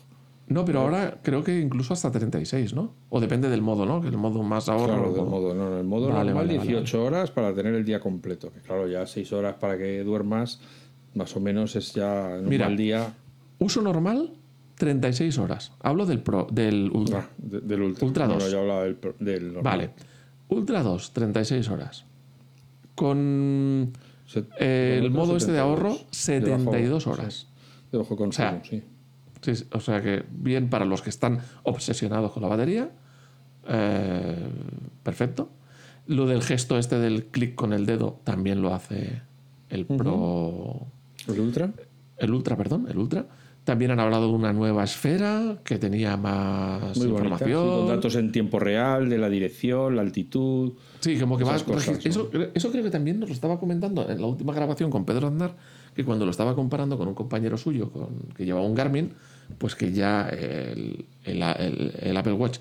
No, 0.48 0.64
pero 0.64 0.82
ahora 0.82 1.20
creo 1.24 1.44
que 1.44 1.60
incluso 1.60 1.94
hasta 1.94 2.12
36, 2.12 2.74
¿no? 2.74 2.94
O 3.10 3.20
depende 3.20 3.50
del 3.50 3.62
modo, 3.64 3.86
¿no? 3.86 4.00
Que 4.00 4.08
el 4.10 4.18
modo 4.18 4.44
más 4.44 4.70
ahorro. 4.70 4.94
Claro, 4.94 5.12
del 5.14 5.26
modo, 5.26 5.54
no, 5.56 5.72
no, 5.72 5.78
el 5.80 5.84
modo 5.86 6.08
Vale, 6.10 6.30
normal 6.32 6.46
vale, 6.48 6.58
vale, 6.60 6.70
18 6.72 7.04
horas 7.04 7.32
para 7.32 7.54
tener 7.54 7.74
el 7.74 7.84
día 7.84 8.00
completo. 8.00 8.52
Que 8.52 8.60
claro, 8.60 8.88
ya 8.88 9.06
6 9.08 9.34
horas 9.34 9.56
para 9.56 9.78
que 9.78 10.04
duermas, 10.04 10.62
más 11.16 11.36
o 11.36 11.40
menos 11.40 11.76
es 11.76 11.94
ya 11.94 12.36
en 12.38 12.44
un 12.44 12.50
Mira. 12.50 12.68
mal 12.68 12.78
día 12.78 13.14
Uso 13.58 13.82
normal, 13.82 14.34
36 14.78 15.38
horas. 15.40 15.72
Hablo 15.82 16.06
del 16.06 16.20
Pro, 16.22 16.48
del 16.52 16.92
Ultra. 16.94 17.28
ah, 17.28 17.34
de- 17.38 17.62
del 17.62 17.82
ultra. 17.82 18.06
Ultra 18.06 18.28
No, 18.28 18.34
no, 18.36 18.40
2. 18.42 18.52
yo 18.52 18.60
hablaba 18.60 18.84
del, 18.84 18.98
del 19.20 19.54
normal. 19.54 19.64
Vale. 19.64 19.90
Ultra 20.50 20.84
2, 20.84 21.14
36 21.14 21.70
horas. 21.70 22.06
Con 22.96 23.92
eh, 24.60 25.00
el 25.02 25.12
modo 25.12 25.36
este 25.38 25.52
de 25.52 25.58
72, 25.60 25.60
ahorro, 25.60 25.90
de 25.90 25.96
bajo- 25.96 26.08
72 26.12 27.08
horas. 27.08 27.48
de 27.92 27.98
bajo 27.98 28.16
consumo, 28.16 28.50
sea, 28.50 28.62
sí. 28.64 28.84
Sí, 29.42 29.56
sí, 29.56 29.68
o 29.74 29.80
sea 29.80 30.02
que 30.02 30.24
bien 30.32 30.70
para 30.70 30.86
los 30.86 31.02
que 31.02 31.10
están 31.10 31.40
obsesionados 31.64 32.32
con 32.32 32.42
la 32.44 32.50
batería. 32.50 32.90
eh, 33.68 34.48
perfecto. 35.04 35.50
Lo 36.08 36.28
del 36.28 36.42
gesto 36.44 36.78
este 36.78 37.00
del 37.00 37.26
clic 37.28 37.56
con 37.56 37.74
el 37.74 37.86
dedo 37.88 38.20
también 38.24 38.62
lo 38.62 38.74
hace 38.74 39.22
el 39.70 39.86
Pro. 39.88 40.86
¿El 41.28 41.40
ultra? 41.40 41.72
El 42.18 42.32
Ultra, 42.34 42.56
perdón, 42.56 42.86
el 42.90 42.98
Ultra. 42.98 43.26
También 43.66 43.92
han 43.92 44.00
hablado 44.00 44.28
de 44.28 44.34
una 44.34 44.54
nueva 44.54 44.84
esfera 44.84 45.58
que 45.64 45.78
tenía 45.80 46.16
más 46.18 46.96
Muy 46.98 47.08
bonita, 47.08 47.40
sí, 47.40 47.44
información. 47.46 47.68
con 47.80 47.88
datos 47.88 48.16
en 48.16 48.32
tiempo 48.32 48.60
real 48.60 49.10
de 49.10 49.18
la 49.18 49.28
dirección, 49.28 49.96
la 49.96 50.04
altitud. 50.04 50.74
Sí, 51.02 51.18
como 51.20 51.36
que 51.38 51.44
Esas 51.44 51.64
cosas, 51.64 52.06
eso, 52.06 52.30
eso 52.54 52.72
creo 52.72 52.84
que 52.84 52.92
también 52.92 53.20
nos 53.20 53.28
lo 53.30 53.34
estaba 53.36 53.60
comentando 53.60 54.08
en 54.10 54.22
la 54.22 54.28
última 54.28 54.54
grabación 54.54 54.92
con 54.92 55.04
Pedro 55.04 55.28
Aznar, 55.28 55.56
que 55.96 56.06
cuando 56.06 56.26
lo 56.26 56.32
estaba 56.32 56.54
comparando 56.56 56.96
con 56.98 57.08
un 57.08 57.16
compañero 57.16 57.58
suyo 57.58 57.92
con, 57.92 58.10
que 58.38 58.46
llevaba 58.46 58.66
un 58.66 58.76
Garmin, 58.76 59.14
pues 59.58 59.76
que 59.76 59.92
ya 59.92 60.30
el, 60.30 61.06
el- 61.24 61.42
el- 61.42 61.94
el 62.02 62.18
Apple 62.18 62.34
Watch 62.34 62.60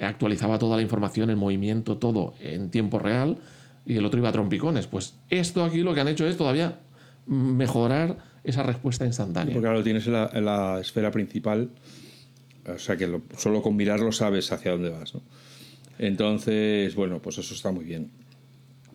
actualizaba 0.00 0.58
toda 0.60 0.76
la 0.76 0.82
información, 0.82 1.30
el 1.30 1.36
movimiento, 1.36 1.98
todo 1.98 2.34
en 2.40 2.70
tiempo 2.70 2.98
real, 3.00 3.38
y 3.86 3.96
el 3.96 4.04
otro 4.04 4.18
iba 4.20 4.28
a 4.28 4.32
trompicones. 4.32 4.86
Pues 4.86 5.14
esto 5.30 5.64
aquí 5.64 5.80
lo 5.82 5.94
que 5.94 6.00
han 6.00 6.08
hecho 6.08 6.26
es 6.26 6.36
todavía 6.36 6.78
mejorar 7.26 8.18
esa 8.44 8.62
respuesta 8.62 9.04
instantánea. 9.06 9.54
Porque 9.54 9.68
lo 9.68 9.82
tienes 9.82 10.06
en 10.06 10.12
la, 10.12 10.30
en 10.32 10.44
la 10.44 10.78
esfera 10.80 11.10
principal. 11.10 11.70
O 12.72 12.78
sea 12.78 12.96
que 12.96 13.06
lo- 13.06 13.22
solo 13.36 13.60
con 13.62 13.74
mirarlo 13.76 14.12
sabes 14.12 14.52
hacia 14.52 14.72
dónde 14.72 14.90
vas. 14.90 15.14
¿no? 15.14 15.22
Entonces, 15.98 16.94
bueno, 16.94 17.20
pues 17.20 17.38
eso 17.38 17.54
está 17.54 17.70
muy 17.72 17.84
bien. 17.84 18.10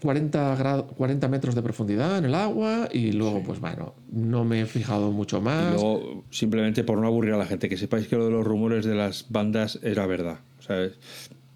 40, 0.01 0.55
grado- 0.55 0.87
40 0.87 1.27
metros 1.27 1.55
de 1.55 1.61
profundidad 1.61 2.17
en 2.17 2.25
el 2.25 2.35
agua 2.35 2.87
y 2.91 3.11
luego, 3.11 3.43
pues 3.43 3.59
bueno, 3.59 3.95
no 4.11 4.45
me 4.45 4.61
he 4.61 4.65
fijado 4.65 5.11
mucho 5.11 5.39
Y 5.39 5.41
más. 5.41 5.73
luego, 5.73 6.23
simplemente 6.29 6.83
por 6.85 6.97
no 6.99 7.07
aburrir 7.07 7.33
a 7.33 7.37
la 7.37 7.45
gente, 7.45 7.67
que 7.67 7.75
sepáis 7.77 8.07
que 8.07 8.15
lo 8.15 8.25
de 8.25 8.31
los 8.31 8.45
rumores 8.45 8.85
de 8.85 8.95
las 8.95 9.25
bandas 9.29 9.77
era 9.83 10.05
verdad. 10.07 10.39
O 10.59 10.61
sea, 10.61 10.83
es- 10.83 10.93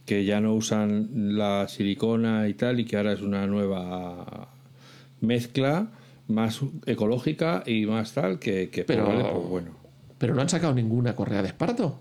que 0.05 0.25
ya 0.25 0.41
no 0.41 0.53
usan 0.53 1.38
la 1.38 1.67
silicona 1.69 2.50
y 2.50 2.53
tal, 2.55 2.81
y 2.81 2.85
que 2.85 2.97
ahora 2.97 3.13
es 3.13 3.21
una 3.21 3.47
nueva 3.47 4.50
mezcla 5.21 5.88
más 6.27 6.62
ecológica 6.86 7.63
y 7.65 7.86
más 7.86 8.13
tal, 8.13 8.39
que, 8.39 8.70
que 8.70 8.84
Pero- 8.84 9.06
pues, 9.06 9.24
pues 9.24 9.48
bueno. 9.50 9.72
Pero 10.18 10.34
no 10.36 10.42
han 10.42 10.50
sacado 10.50 10.74
ninguna 10.74 11.15
correa 11.15 11.42
de 11.42 11.50
esparto. 11.50 12.00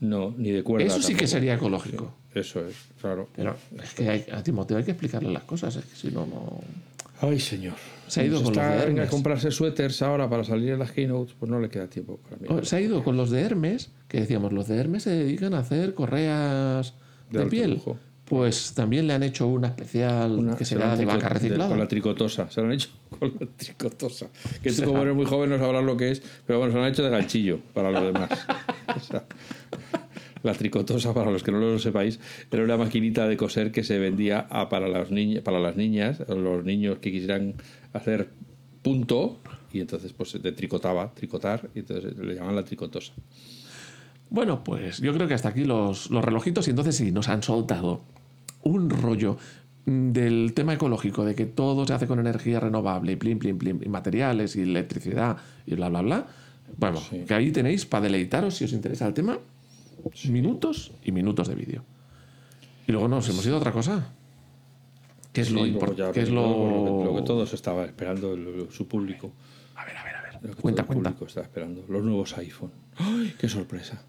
No, 0.00 0.34
ni 0.36 0.50
de 0.50 0.62
cuerda. 0.62 0.86
Eso 0.86 1.00
sí 1.02 1.14
que 1.14 1.26
sería 1.26 1.54
ecológico. 1.54 2.14
Eso 2.34 2.66
es, 2.66 2.74
claro. 3.00 3.28
Pero 3.36 3.56
es 3.82 3.94
que 3.94 4.08
hay- 4.08 4.24
a 4.32 4.42
Timoteo 4.42 4.76
hay 4.78 4.84
que 4.84 4.92
explicarle 4.92 5.30
las 5.32 5.44
cosas, 5.44 5.76
es 5.76 5.84
que 5.84 5.96
si 5.96 6.08
no, 6.08 6.26
no. 6.26 6.60
Ay, 7.20 7.38
señor. 7.38 7.74
Se 8.08 8.20
ha 8.20 8.24
ido 8.24 8.42
con 8.42 8.52
los 8.54 8.62
está 8.64 8.76
de 8.80 8.86
venga, 8.86 9.04
a 9.04 9.08
comprarse 9.08 9.50
suéteres 9.52 10.02
ahora 10.02 10.28
para 10.28 10.42
salir 10.44 10.70
en 10.70 10.78
las 10.80 10.90
keynotes, 10.92 11.34
pues 11.38 11.50
no 11.50 11.60
le 11.60 11.68
queda 11.68 11.86
tiempo 11.88 12.16
para 12.18 12.36
mí. 12.36 12.46
O- 12.50 12.64
Se 12.64 12.76
ha 12.76 12.80
ido 12.80 13.04
con 13.04 13.16
los 13.16 13.30
de 13.30 13.40
Hermes, 13.42 13.90
que 14.08 14.20
decíamos, 14.20 14.52
los 14.52 14.66
de 14.66 14.76
Hermes 14.76 15.04
se 15.04 15.10
dedican 15.10 15.54
a 15.54 15.58
hacer 15.60 15.94
correas 15.94 16.94
De 17.30 17.40
de, 17.40 17.46
piel. 17.46 17.70
lujo. 17.74 17.96
Pues 18.32 18.72
también 18.72 19.06
le 19.06 19.12
han 19.12 19.22
hecho 19.22 19.46
una 19.46 19.68
especial 19.68 20.32
Una- 20.38 20.56
que 20.56 20.64
será 20.64 20.96
de 20.96 21.04
vaca 21.04 21.28
reciclada. 21.28 21.68
Con 21.68 21.78
la 21.78 21.86
tricotosa. 21.86 22.48
Se 22.50 22.62
lo 22.62 22.68
han 22.68 22.72
hecho 22.72 22.88
con 23.18 23.30
la 23.38 23.46
tricotosa. 23.46 24.28
Que 24.62 24.70
tú, 24.70 24.76
sea- 24.76 24.86
como 24.86 25.02
eres 25.02 25.14
muy 25.14 25.26
joven, 25.26 25.50
no 25.50 25.58
sabrás 25.58 25.84
lo 25.84 25.98
que 25.98 26.12
es, 26.12 26.22
pero 26.46 26.58
bueno, 26.58 26.72
se 26.72 26.78
lo 26.78 26.84
han 26.86 26.92
hecho 26.92 27.02
de 27.02 27.10
ganchillo 27.10 27.58
para 27.74 27.90
los 27.90 28.02
demás. 28.04 28.30
O 28.96 29.00
sea, 29.00 29.24
la 30.42 30.54
tricotosa, 30.54 31.12
para 31.12 31.30
los 31.30 31.42
que 31.42 31.52
no 31.52 31.58
lo 31.60 31.78
sepáis, 31.78 32.20
era 32.50 32.64
una 32.64 32.78
maquinita 32.78 33.28
de 33.28 33.36
coser 33.36 33.70
que 33.70 33.84
se 33.84 33.98
vendía 33.98 34.46
a- 34.48 34.70
para, 34.70 34.88
las 34.88 35.10
niñas, 35.10 35.42
para 35.42 35.60
las 35.60 35.76
niñas, 35.76 36.20
los 36.26 36.64
niños 36.64 37.00
que 37.00 37.12
quisieran 37.12 37.54
hacer 37.92 38.30
punto, 38.80 39.40
y 39.74 39.80
entonces 39.80 40.14
pues 40.14 40.30
se 40.30 40.38
tricotaba, 40.40 41.12
tricotar, 41.12 41.68
y 41.74 41.80
entonces 41.80 42.16
le 42.16 42.34
llaman 42.34 42.56
la 42.56 42.64
tricotosa. 42.64 43.12
Bueno, 44.30 44.64
pues 44.64 44.98
yo 45.02 45.12
creo 45.12 45.28
que 45.28 45.34
hasta 45.34 45.50
aquí 45.50 45.64
los, 45.64 46.10
los 46.10 46.24
relojitos 46.24 46.66
y 46.66 46.70
entonces 46.70 46.96
sí, 46.96 47.12
nos 47.12 47.28
han 47.28 47.42
soltado 47.42 48.00
un 48.62 48.90
rollo 48.90 49.36
del 49.84 50.52
tema 50.54 50.74
ecológico, 50.74 51.24
de 51.24 51.34
que 51.34 51.46
todo 51.46 51.86
se 51.86 51.92
hace 51.94 52.06
con 52.06 52.20
energía 52.20 52.60
renovable 52.60 53.12
y 53.12 53.16
plim, 53.16 53.38
plim, 53.38 53.58
plim, 53.58 53.80
y 53.82 53.88
materiales 53.88 54.54
y 54.56 54.62
electricidad 54.62 55.36
y 55.66 55.74
bla, 55.74 55.88
bla, 55.88 56.02
bla. 56.02 56.26
Bueno, 56.76 56.98
Sí. 57.00 57.24
que 57.26 57.34
ahí 57.34 57.50
tenéis 57.50 57.84
para 57.86 58.04
deleitaros 58.04 58.54
si 58.54 58.64
os 58.64 58.72
interesa 58.72 59.06
el 59.06 59.14
tema, 59.14 59.38
minutos 60.28 60.92
y 61.04 61.12
minutos 61.12 61.48
de 61.48 61.54
vídeo. 61.54 61.84
Y 62.86 62.92
luego 62.92 63.08
nos 63.08 63.28
hemos 63.28 63.44
ido 63.46 63.56
a 63.56 63.58
otra 63.58 63.72
cosa. 63.72 64.08
¿Qué 65.32 65.40
es 65.42 65.48
Sí, 65.48 65.54
lo 65.54 65.66
importante? 65.66 66.02
ya 66.02 66.12
¿Qué 66.12 66.20
es 66.22 66.30
lo... 66.30 66.42
lo... 66.42 66.98
que, 66.98 67.04
lo 67.04 67.16
que 67.16 67.22
todos 67.22 67.52
estaba 67.54 67.84
esperando, 67.84 68.36
su 68.70 68.86
público. 68.86 69.32
A 69.76 69.84
ver, 69.84 69.96
a 69.96 70.04
ver, 70.04 70.16
a 70.16 70.22
ver. 70.22 70.32
Lo 70.42 70.54
que 70.56 70.62
Cuenta, 70.62 70.82
todo 70.82 70.92
el 70.92 71.02
cuenta. 71.02 71.10
público 71.10 71.26
está 71.26 71.40
esperando. 71.42 71.84
Los 71.88 72.02
nuevos 72.04 72.36
iPhone. 72.38 72.70
¡Ay, 72.96 73.34
qué 73.38 73.48
sorpresa! 73.48 74.02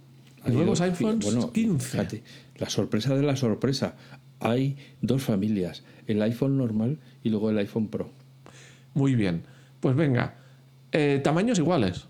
Ha 0.43 0.49
Nuevos 0.49 0.81
iPhones 0.81 1.25
15. 1.53 1.87
fíjate, 1.89 2.23
la 2.57 2.69
sorpresa 2.69 3.15
de 3.15 3.23
la 3.23 3.35
sorpresa. 3.37 3.95
Hay 4.39 4.77
dos 5.01 5.21
familias, 5.23 5.83
el 6.07 6.21
iPhone 6.21 6.57
normal 6.57 6.99
y 7.23 7.29
luego 7.29 7.49
el 7.49 7.57
iPhone 7.59 7.87
Pro. 7.87 8.09
Muy 8.93 9.15
bien. 9.15 9.43
Pues 9.79 9.95
venga, 9.95 10.35
eh, 10.91 11.19
tamaños 11.23 11.59
iguales. 11.59 12.07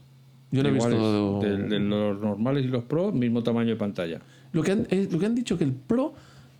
Yo 0.51 0.61
no 0.63 0.69
he 0.69 0.71
visto... 0.73 1.39
de, 1.41 1.57
de 1.57 1.79
los 1.79 2.19
normales 2.19 2.65
y 2.65 2.67
los 2.67 2.83
Pro, 2.83 3.11
mismo 3.11 3.41
tamaño 3.43 3.69
de 3.69 3.75
pantalla. 3.75 4.19
Lo 4.51 4.61
que 4.61 4.71
han, 4.71 4.87
eh, 4.89 5.07
lo 5.11 5.17
que 5.19 5.25
han 5.25 5.33
dicho 5.35 5.57
que 5.57 5.63
el 5.63 5.71
Pro, 5.73 6.13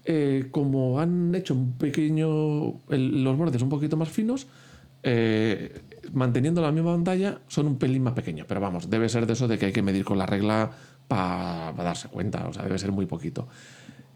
eh, 0.06 0.47
como 0.52 0.99
han 0.99 1.34
hecho 1.36 1.54
un 1.54 1.73
pequeño. 1.73 2.80
el- 2.89 3.23
los 3.23 3.38
bordes 3.38 3.62
un 3.62 3.69
poquito 3.69 3.95
más 3.97 4.10
finos, 4.10 4.47
eh, 5.04 5.82
manteniendo 6.12 6.62
la 6.62 6.71
misma 6.71 6.93
pantalla, 6.93 7.39
son 7.47 7.67
un 7.67 7.78
pelín 7.78 8.02
más 8.04 8.13
pequeños. 8.13 8.45
Pero 8.47 8.62
vamos, 8.62 8.89
debe 8.89 9.10
ser 9.10 9.28
de 9.28 9.34
eso 9.34 9.47
de 9.47 9.58
que 9.60 9.67
hay 9.67 9.71
que 9.73 9.82
medir 9.84 10.06
con 10.06 10.17
la 10.17 10.26
regla 10.26 10.71
para 11.08 11.73
darse 11.73 12.08
cuenta. 12.08 12.47
O 12.47 12.54
sea, 12.54 12.63
debe 12.63 12.80
ser 12.80 12.91
muy 12.91 13.06
poquito. 13.06 13.47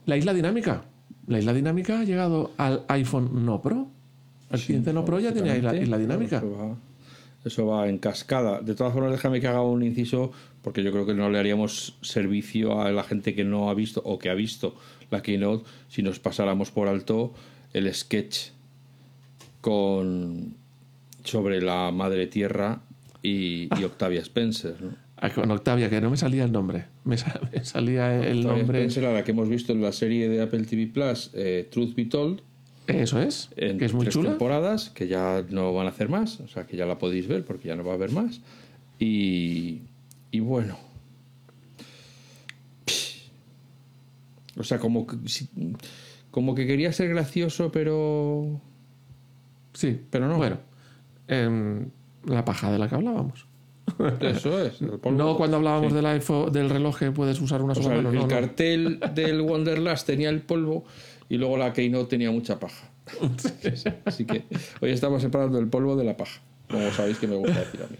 La 0.06 0.18
isla 0.18 0.34
dinámica. 0.34 0.84
La 1.28 1.40
isla 1.40 1.54
dinámica 1.54 2.00
ha 2.00 2.04
llegado 2.04 2.52
al 2.58 2.84
iPhone 2.88 3.46
no 3.46 3.62
Pro. 3.62 3.88
El 4.50 4.62
15 4.62 4.94
no 4.94 5.04
Pro 5.04 5.20
ya 5.20 5.34
tiene 5.34 5.58
isla, 5.58 5.76
isla 5.76 5.98
claro, 5.98 6.02
dinámica. 6.02 6.38
Eso 6.38 6.52
va, 6.52 6.78
eso 7.44 7.66
va 7.68 7.90
en 7.90 7.98
cascada. 7.98 8.62
De 8.62 8.76
todas 8.76 8.94
formas, 8.94 9.12
déjame 9.12 9.42
que 9.42 9.48
haga 9.48 9.62
un 9.62 9.84
inciso, 9.84 10.32
porque 10.62 10.84
yo 10.84 10.92
creo 10.92 11.06
que 11.06 11.14
no 11.14 11.30
le 11.30 11.38
haríamos 11.38 11.98
servicio 12.02 12.82
a 12.82 12.92
la 12.92 13.04
gente 13.04 13.36
que 13.36 13.44
no 13.44 13.70
ha 13.70 13.74
visto 13.74 14.02
o 14.06 14.18
que 14.20 14.30
ha 14.30 14.34
visto 14.34 14.76
la 15.12 15.22
keynote 15.22 15.66
si 15.90 16.02
nos 16.02 16.20
pasáramos 16.20 16.72
por 16.72 16.88
alto 16.88 17.34
el 17.74 17.94
sketch 17.94 18.50
con 19.62 20.56
sobre 21.24 21.62
la 21.62 21.92
madre 21.92 22.28
tierra 22.28 22.82
y, 23.22 23.68
y 23.78 23.84
Octavia 23.84 24.22
Spencer. 24.22 24.82
¿no? 24.82 25.07
Ah, 25.20 25.30
Con 25.32 25.50
Octavia, 25.50 25.90
que 25.90 26.00
no 26.00 26.10
me 26.12 26.18
salía 26.18 26.44
el 26.44 26.52
nombre. 26.52 26.86
Me, 27.04 27.18
sa- 27.18 27.40
me 27.52 27.64
salía 27.66 28.16
el 28.24 28.40
Octavia 28.40 28.58
nombre. 28.64 28.80
Spencer, 28.80 29.06
a 29.06 29.14
la 29.14 29.24
que 29.24 29.32
hemos 29.32 29.50
visto 29.50 29.74
en 29.74 29.82
la 29.82 29.92
serie 29.92 30.30
de 30.30 30.42
Apple 30.42 30.64
TV 30.66 30.88
Plus, 30.88 31.32
eh, 31.34 31.68
Truth 31.72 31.96
Be 31.96 32.06
Told, 32.06 32.42
Eso 32.86 33.20
es, 33.20 33.50
en 33.56 33.80
que 33.80 33.86
es 33.86 33.94
muy 33.94 34.04
tres 34.06 34.14
chula. 34.14 34.30
temporadas, 34.30 34.90
que 34.92 35.08
ya 35.08 35.44
no 35.50 35.74
van 35.74 35.88
a 35.88 35.90
hacer 35.90 36.08
más, 36.10 36.40
o 36.40 36.48
sea 36.48 36.68
que 36.68 36.78
ya 36.78 36.86
la 36.86 36.98
podéis 37.00 37.28
ver 37.28 37.44
porque 37.46 37.68
ya 37.68 37.76
no 37.76 37.84
va 37.84 37.92
a 37.94 37.96
haber 37.96 38.12
más. 38.12 38.42
Y, 39.00 39.82
y 40.32 40.40
bueno. 40.40 40.78
O 44.60 44.64
sea, 44.64 44.80
como 44.80 45.06
que, 45.06 45.18
como 46.32 46.56
que 46.56 46.66
quería 46.66 46.92
ser 46.94 47.10
gracioso, 47.10 47.72
pero. 47.72 48.60
Sí, 49.74 50.00
Pero 50.10 50.28
no. 50.28 50.38
Bueno, 50.38 50.58
em, 51.28 51.90
la 52.26 52.44
paja 52.44 52.72
de 52.72 52.80
la 52.80 52.88
que 52.90 52.96
hablábamos. 52.96 53.46
Eso 54.22 54.62
es. 54.62 54.82
No 54.82 55.36
cuando 55.38 55.58
hablábamos 55.58 55.94
del 55.94 56.70
reloj 56.70 56.98
que 57.00 57.12
puedes 57.12 57.40
usar 57.42 57.62
una 57.62 57.74
O 57.74 57.76
sola 57.76 57.88
sea, 57.88 57.96
el, 57.98 58.04
mano. 58.04 58.10
el 58.10 58.16
no, 58.16 58.22
no. 58.24 58.28
cartel 58.28 59.00
del 59.16 59.42
Wonderlust 59.42 60.06
tenía 60.06 60.30
el 60.30 60.42
polvo 60.42 60.86
y 61.30 61.38
luego 61.38 61.58
la 61.58 61.74
Keynote 61.74 62.10
tenía 62.10 62.32
mucha 62.32 62.60
paja. 62.60 62.90
Así 64.06 64.26
que 64.26 64.44
hoy 64.82 64.92
estamos 64.92 65.22
separando 65.22 65.60
el 65.60 65.68
polvo 65.68 65.96
de 65.96 66.04
la 66.04 66.18
paja, 66.18 66.42
como 66.70 66.92
sabéis 66.92 67.18
que 67.18 67.28
me 67.28 67.36
gusta 67.38 67.60
decir 67.60 67.82
a 67.84 67.88
mí. 67.88 67.98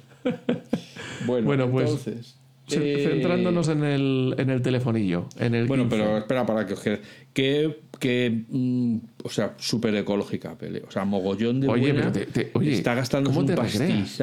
Bueno, 1.26 1.46
Bueno, 1.48 1.70
pues, 1.72 1.90
entonces. 1.90 2.36
Ce- 2.68 3.02
eh, 3.02 3.08
Centrándonos 3.10 3.70
en 3.70 3.82
el, 3.86 4.36
en 4.38 4.50
el 4.50 4.62
telefonillo. 4.62 5.30
En 5.40 5.56
el 5.56 5.68
Bueno, 5.68 5.84
15. 5.84 5.96
pero 5.98 6.18
espera 6.18 6.46
para 6.46 6.66
que 6.66 6.74
os 6.74 6.82
quede. 6.82 7.02
Que, 7.32 7.80
que 7.98 8.44
mm, 8.50 8.98
o 9.24 9.30
sea, 9.30 9.54
súper 9.58 9.96
ecológica, 9.96 10.58
Pele. 10.58 10.84
O 10.86 10.92
sea, 10.92 11.06
mogollón 11.06 11.62
de 11.62 11.70
Oye, 11.70 11.94
buena. 11.94 12.12
pero 12.12 12.12
te- 12.12 12.26
te- 12.26 12.52
oye, 12.56 12.74
Está 12.74 12.94
gastando 12.94 13.30
¿cómo 13.30 13.40
un 13.40 13.48
recreas? 13.48 14.20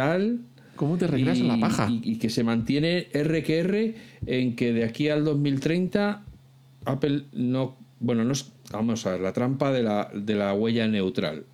¿Cómo 0.76 0.96
te 0.96 1.06
recreas 1.06 1.38
en 1.38 1.48
la 1.48 1.58
paja? 1.58 1.88
Y, 1.90 2.00
y 2.12 2.18
que 2.18 2.30
se 2.30 2.44
mantiene 2.44 3.08
R 3.12 3.42
que 3.42 3.58
R 3.60 3.94
en 4.26 4.56
que 4.56 4.72
de 4.72 4.84
aquí 4.84 5.08
al 5.08 5.24
2030 5.24 6.24
Apple 6.84 7.24
no. 7.32 7.76
Bueno, 8.00 8.24
no 8.24 8.32
es. 8.32 8.52
Vamos 8.72 9.06
a 9.06 9.12
ver, 9.12 9.20
la 9.20 9.32
trampa 9.32 9.72
de 9.72 9.82
la, 9.82 10.10
de 10.14 10.34
la 10.34 10.52
huella 10.54 10.88
neutral. 10.88 11.44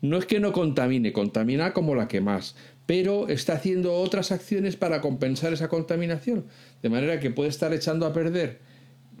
No 0.00 0.18
es 0.18 0.26
que 0.26 0.40
no 0.40 0.52
contamine, 0.52 1.12
contamina 1.12 1.72
como 1.72 1.94
la 1.94 2.08
que 2.08 2.20
más, 2.20 2.56
pero 2.86 3.28
está 3.28 3.54
haciendo 3.54 3.94
otras 3.94 4.32
acciones 4.32 4.76
para 4.76 5.00
compensar 5.00 5.52
esa 5.52 5.68
contaminación. 5.68 6.46
De 6.82 6.88
manera 6.88 7.20
que 7.20 7.30
puede 7.30 7.50
estar 7.50 7.72
echando 7.72 8.06
a 8.06 8.12
perder, 8.12 8.58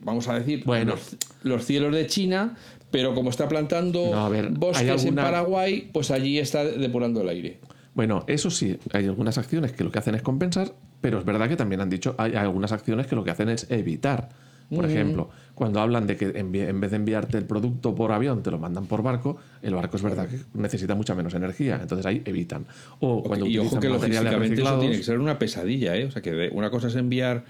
vamos 0.02 0.26
a 0.26 0.38
decir, 0.38 0.64
Bueno. 0.64 0.92
los, 0.92 1.16
los 1.44 1.64
cielos 1.64 1.94
de 1.94 2.08
China, 2.08 2.56
pero 2.90 3.14
como 3.14 3.30
está 3.30 3.48
plantando 3.48 4.10
No, 4.10 4.26
a 4.26 4.28
ver, 4.28 4.46
¿hay 4.46 4.54
bosques 4.54 5.04
en 5.04 5.14
Paraguay, 5.14 5.88
pues 5.92 6.10
allí 6.10 6.38
está 6.40 6.64
depurando 6.64 7.20
el 7.20 7.28
aire. 7.28 7.60
Bueno, 7.94 8.24
eso 8.26 8.50
sí, 8.50 8.78
hay 8.92 9.06
algunas 9.06 9.36
acciones 9.38 9.72
que 9.72 9.84
lo 9.84 9.90
que 9.92 9.98
hacen 9.98 10.14
es 10.14 10.22
compensar, 10.22 10.72
pero 11.00 11.18
es 11.18 11.24
verdad 11.24 11.48
que 11.48 11.56
también 11.56 11.80
han 11.80 11.90
dicho, 11.90 12.14
hay 12.18 12.34
algunas 12.34 12.72
acciones 12.72 13.06
que 13.06 13.14
lo 13.14 13.22
que 13.24 13.30
hacen 13.30 13.48
es 13.50 13.66
evitar. 13.70 14.30
Por 14.74 14.86
ejemplo, 14.86 15.28
cuando 15.54 15.80
hablan 15.82 16.06
de 16.06 16.16
que 16.16 16.32
en 16.34 16.50
vez 16.50 16.90
de 16.90 16.96
enviarte 16.96 17.36
el 17.36 17.44
producto 17.44 17.94
por 17.94 18.10
avión, 18.10 18.42
te 18.42 18.50
lo 18.50 18.58
mandan 18.58 18.86
por 18.86 19.02
barco, 19.02 19.36
el 19.60 19.74
barco 19.74 19.96
es 19.98 20.02
verdad 20.02 20.26
que 20.28 20.38
necesita 20.54 20.94
mucha 20.94 21.14
menos 21.14 21.34
energía, 21.34 21.78
entonces 21.82 22.06
ahí 22.06 22.22
evitan. 22.24 22.64
O 23.00 23.22
cuando 23.22 23.44
y 23.46 23.58
ojo 23.58 23.66
utilizan 23.66 23.80
que 23.82 23.88
logísticamente 23.90 24.62
eso 24.62 24.78
tiene 24.80 24.96
que 24.96 25.02
ser 25.02 25.18
una 25.18 25.38
pesadilla, 25.38 25.94
¿eh? 25.96 26.06
O 26.06 26.10
sea, 26.10 26.22
que 26.22 26.48
una 26.54 26.70
cosa 26.70 26.88
es 26.88 26.96
enviar 26.96 27.44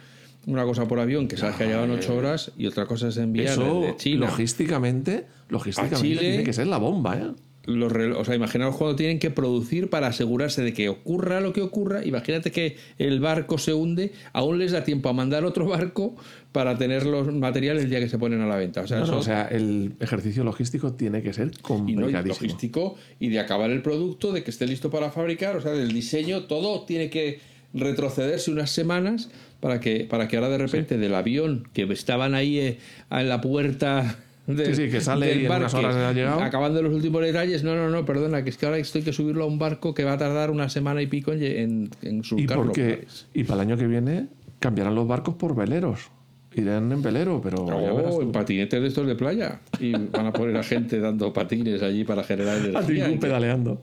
una 0.46 0.64
cosa 0.64 0.88
por 0.88 0.98
avión 0.98 1.28
que 1.28 1.36
sabes 1.36 1.54
que 1.54 1.70
en 1.70 1.90
ocho 1.92 2.16
horas 2.16 2.50
y 2.58 2.66
otra 2.66 2.86
cosa 2.86 3.06
es 3.06 3.16
enviar 3.16 3.52
eso 3.52 3.80
desde 3.80 3.96
China. 3.98 4.26
logísticamente, 4.26 5.26
logísticamente 5.48 6.00
Chile- 6.08 6.20
tiene 6.26 6.42
que 6.42 6.52
ser 6.52 6.66
la 6.66 6.78
bomba, 6.78 7.16
¿eh? 7.18 7.30
Los 7.64 7.92
o 7.92 8.24
sea, 8.24 8.34
imaginaos 8.34 8.76
cuando 8.76 8.96
tienen 8.96 9.20
que 9.20 9.30
producir 9.30 9.88
para 9.88 10.08
asegurarse 10.08 10.62
de 10.62 10.72
que 10.72 10.88
ocurra 10.88 11.40
lo 11.40 11.52
que 11.52 11.62
ocurra. 11.62 12.04
Imagínate 12.04 12.50
que 12.50 12.76
el 12.98 13.20
barco 13.20 13.56
se 13.58 13.72
hunde, 13.72 14.12
aún 14.32 14.58
les 14.58 14.72
da 14.72 14.82
tiempo 14.82 15.08
a 15.08 15.12
mandar 15.12 15.44
otro 15.44 15.66
barco 15.66 16.16
para 16.50 16.76
tener 16.76 17.06
los 17.06 17.32
materiales 17.32 17.84
el 17.84 17.90
día 17.90 18.00
que 18.00 18.08
se 18.08 18.18
ponen 18.18 18.40
a 18.40 18.46
la 18.48 18.56
venta. 18.56 18.80
O 18.80 18.86
sea, 18.88 18.98
No, 18.98 19.06
no, 19.06 19.12
eso- 19.12 19.20
o 19.20 19.22
sea, 19.22 19.46
el 19.46 19.94
ejercicio 20.00 20.42
logístico 20.42 20.92
tiene 20.94 21.22
que 21.22 21.32
ser 21.32 21.48
y 21.48 21.50
no 21.50 21.52
y 21.52 21.94
complicadísimo. 21.94 22.34
logístico 22.34 22.96
y 23.20 23.28
de 23.28 23.38
acabar 23.38 23.70
el 23.70 23.80
producto, 23.80 24.32
de 24.32 24.42
que 24.42 24.50
esté 24.50 24.66
listo 24.66 24.90
para 24.90 25.10
fabricar, 25.12 25.56
o 25.56 25.60
sea, 25.60 25.70
del 25.72 25.92
diseño, 25.92 26.42
todo 26.44 26.82
tiene 26.82 27.10
que 27.10 27.38
retrocederse 27.74 28.50
unas 28.50 28.70
semanas 28.70 29.30
para 29.60 29.80
que, 29.80 30.04
para 30.04 30.28
que 30.28 30.36
ahora 30.36 30.48
de 30.50 30.58
repente 30.58 30.98
del 30.98 31.14
avión 31.14 31.68
que 31.72 31.84
estaban 31.84 32.34
ahí 32.34 32.58
eh, 32.58 32.78
en 33.10 33.28
la 33.28 33.40
puerta 33.40 34.18
del, 34.46 34.74
Sí, 34.74 34.84
sí, 34.86 34.90
que 34.90 35.00
sale 35.00 35.34
y 35.36 35.46
en 35.46 35.52
unas 35.52 35.72
horas 35.74 35.94
ha 35.94 36.12
llegado. 36.12 36.40
acabando 36.40 36.82
los 36.82 36.92
últimos 36.92 37.22
detalles, 37.22 37.62
no, 37.62 37.76
no, 37.76 37.88
no, 37.90 38.04
perdona, 38.04 38.42
que 38.42 38.50
es 38.50 38.56
que 38.56 38.66
ahora 38.66 38.78
estoy 38.78 39.02
que 39.02 39.12
subirlo 39.12 39.44
a 39.44 39.46
un 39.46 39.58
barco 39.58 39.94
que 39.94 40.02
va 40.04 40.14
a 40.14 40.18
tardar 40.18 40.50
una 40.50 40.68
semana 40.68 41.00
y 41.02 41.06
pico 41.06 41.32
en, 41.32 41.42
en, 41.42 41.90
en 42.02 42.22
Y 42.36 42.46
porque 42.48 43.06
y 43.34 43.44
para 43.44 43.62
el 43.62 43.68
año 43.68 43.76
que 43.78 43.86
viene 43.86 44.26
cambiarán 44.58 44.94
los 44.94 45.06
barcos 45.06 45.34
por 45.36 45.54
veleros. 45.54 46.10
Irán 46.54 46.92
en 46.92 47.00
velero, 47.00 47.40
pero 47.42 47.62
Oh, 47.64 48.20
en 48.20 48.30
patinetes 48.30 48.80
de 48.82 48.86
estos 48.88 49.06
de 49.06 49.14
playa 49.14 49.60
y 49.80 49.92
van 49.92 50.26
a 50.26 50.32
poner 50.32 50.54
a 50.56 50.62
gente 50.62 51.00
dando 51.00 51.32
patines 51.32 51.80
allí 51.82 52.04
para 52.04 52.22
generar 52.24 52.56
A 52.76 52.80
energía. 52.80 53.08
tú 53.08 53.18
pedaleando. 53.20 53.82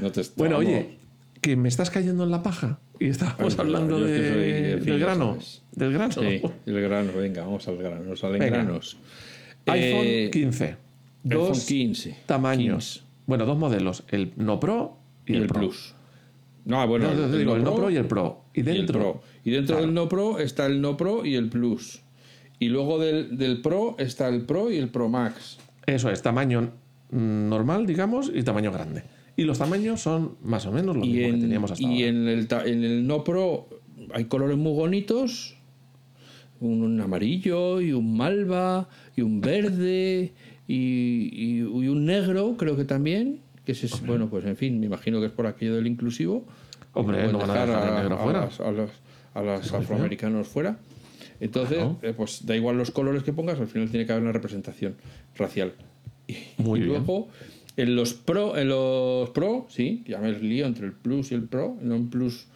No 0.00 0.10
te- 0.10 0.22
Bueno, 0.36 0.56
oye, 0.58 0.96
que 1.42 1.54
me 1.56 1.68
estás 1.68 1.90
cayendo 1.90 2.24
en 2.24 2.30
la 2.30 2.42
paja. 2.42 2.78
Y 2.98 3.08
estábamos 3.08 3.58
hablando 3.58 4.00
de- 4.00 4.76
del 4.80 4.98
grano. 4.98 5.36
Del 5.72 5.92
grano. 5.92 6.12
Sí, 6.14 6.40
el 6.64 6.80
grano, 6.80 7.12
venga, 7.14 7.42
vamos 7.44 7.68
al 7.68 7.76
grano, 7.76 8.02
nos 8.04 8.20
salen 8.20 8.38
granos. 8.40 8.96
iPhone 9.66 10.02
Eh, 10.04 10.30
15. 10.32 10.64
iPhone 10.64 10.78
Dos 11.24 11.64
15. 11.66 12.16
tamaños. 12.26 13.04
Bueno, 13.26 13.44
dos 13.46 13.58
modelos. 13.58 14.04
El 14.08 14.32
No 14.36 14.60
Pro 14.60 14.96
y, 15.26 15.32
y 15.32 15.36
el, 15.36 15.42
el 15.42 15.48
Pro. 15.48 15.60
Plus. 15.60 15.94
No, 16.64 16.86
bueno, 16.88 17.12
No, 17.12 17.30
te 17.30 17.38
digo, 17.38 17.56
el 17.56 17.62
No 17.64 17.74
Pro 17.74 17.90
y 17.90 17.96
el 17.96 18.06
Pro. 18.06 18.42
Y 18.54 18.58
y 18.58 18.60
el 18.60 18.66
dentro. 18.76 18.98
Pro. 19.00 19.22
Y 19.44 19.50
dentro 19.50 19.80
del 19.80 19.92
No 19.94 20.08
Pro 20.08 20.38
está 20.38 20.66
el 20.66 20.80
No 20.80 20.96
Pro 20.96 21.24
y 21.24 21.34
el 21.34 21.48
Plus. 21.48 22.02
Y 22.58 22.68
luego 22.68 22.98
del, 22.98 23.36
del 23.36 23.60
Pro 23.60 23.96
está 23.98 24.28
el 24.28 24.42
Pro 24.42 24.70
y 24.70 24.76
el 24.78 24.88
Pro 24.88 25.08
Max. 25.08 25.58
Eso 25.86 26.10
es, 26.10 26.22
tamaño 26.22 26.70
normal, 27.10 27.86
digamos, 27.86 28.30
y 28.34 28.42
tamaño 28.42 28.72
grande. 28.72 29.02
Y 29.36 29.42
los 29.44 29.58
tamaños 29.58 30.00
son 30.00 30.36
más 30.42 30.64
o 30.66 30.72
menos 30.72 30.96
lo 30.96 31.04
Y, 31.04 31.08
mismo 31.08 31.20
que 31.20 31.28
en, 31.28 31.40
teníamos 31.40 31.70
hasta 31.72 31.82
y 31.84 31.86
ahora. 31.86 32.06
en, 32.08 32.28
el, 32.28 32.48
en 32.66 32.84
el 32.84 33.06
No 33.06 33.22
Pro 33.22 33.68
hay 34.14 34.24
colores 34.24 34.56
muy 34.56 34.72
bonitos. 34.72 35.56
Un, 36.60 37.00
amarillo 37.00 37.80
y 37.80 37.92
un 37.92 38.16
malva 38.16 38.88
y 39.14 39.20
un 39.22 39.40
verde 39.40 40.32
y, 40.66 40.74
y- 40.74 41.58
y 41.60 41.64
un 41.88 42.04
negro, 42.06 42.56
creo 42.56 42.76
que 42.76 42.84
también. 42.84 43.40
Que 43.64 43.72
ese 43.72 43.86
es, 43.86 44.06
bueno, 44.06 44.28
pues 44.30 44.44
en 44.44 44.56
fin, 44.56 44.78
me 44.80 44.86
imagino 44.86 45.20
que 45.20 45.26
es 45.26 45.32
por 45.32 45.46
aquello 45.46 45.74
del 45.76 45.86
inclusivo. 45.86 46.46
Hombre, 46.94 47.30
no 47.30 47.38
van 47.38 47.50
a 47.50 47.66
dejar 47.66 48.02
negro 48.02 48.18
fuera. 48.18 48.40
las- 48.46 48.60
a 48.60 48.70
los, 48.70 48.90
a 49.34 49.42
los 49.42 49.72
afroamericanos 49.72 50.48
fuera. 50.48 50.78
Entonces, 51.40 51.76
Claro. 51.78 51.98
eh, 52.02 52.14
pues 52.16 52.46
da 52.46 52.56
igual 52.56 52.78
los 52.78 52.90
colores 52.90 53.22
que 53.22 53.32
pongas, 53.32 53.60
al 53.60 53.66
final 53.66 53.90
tiene 53.90 54.06
que 54.06 54.12
haber 54.12 54.22
una 54.22 54.32
representación 54.32 54.94
racial. 55.36 55.74
Y, 56.26 56.36
Muy 56.56 56.80
y 56.80 56.84
bien. 56.84 56.96
luego, 56.96 57.28
en 57.76 57.94
los 57.96 58.14
Pro, 58.14 58.56
en 58.56 58.68
los 58.68 59.28
Pro, 59.30 59.66
sí, 59.68 60.02
ya 60.08 60.18
me 60.18 60.32
lío 60.32 60.64
entre 60.66 60.86
el 60.86 60.92
Plus 60.92 61.32
y 61.32 61.34
el 61.34 61.42
Pro, 61.42 61.76
el 61.82 61.88
Non 61.88 62.08
Plus 62.08 62.46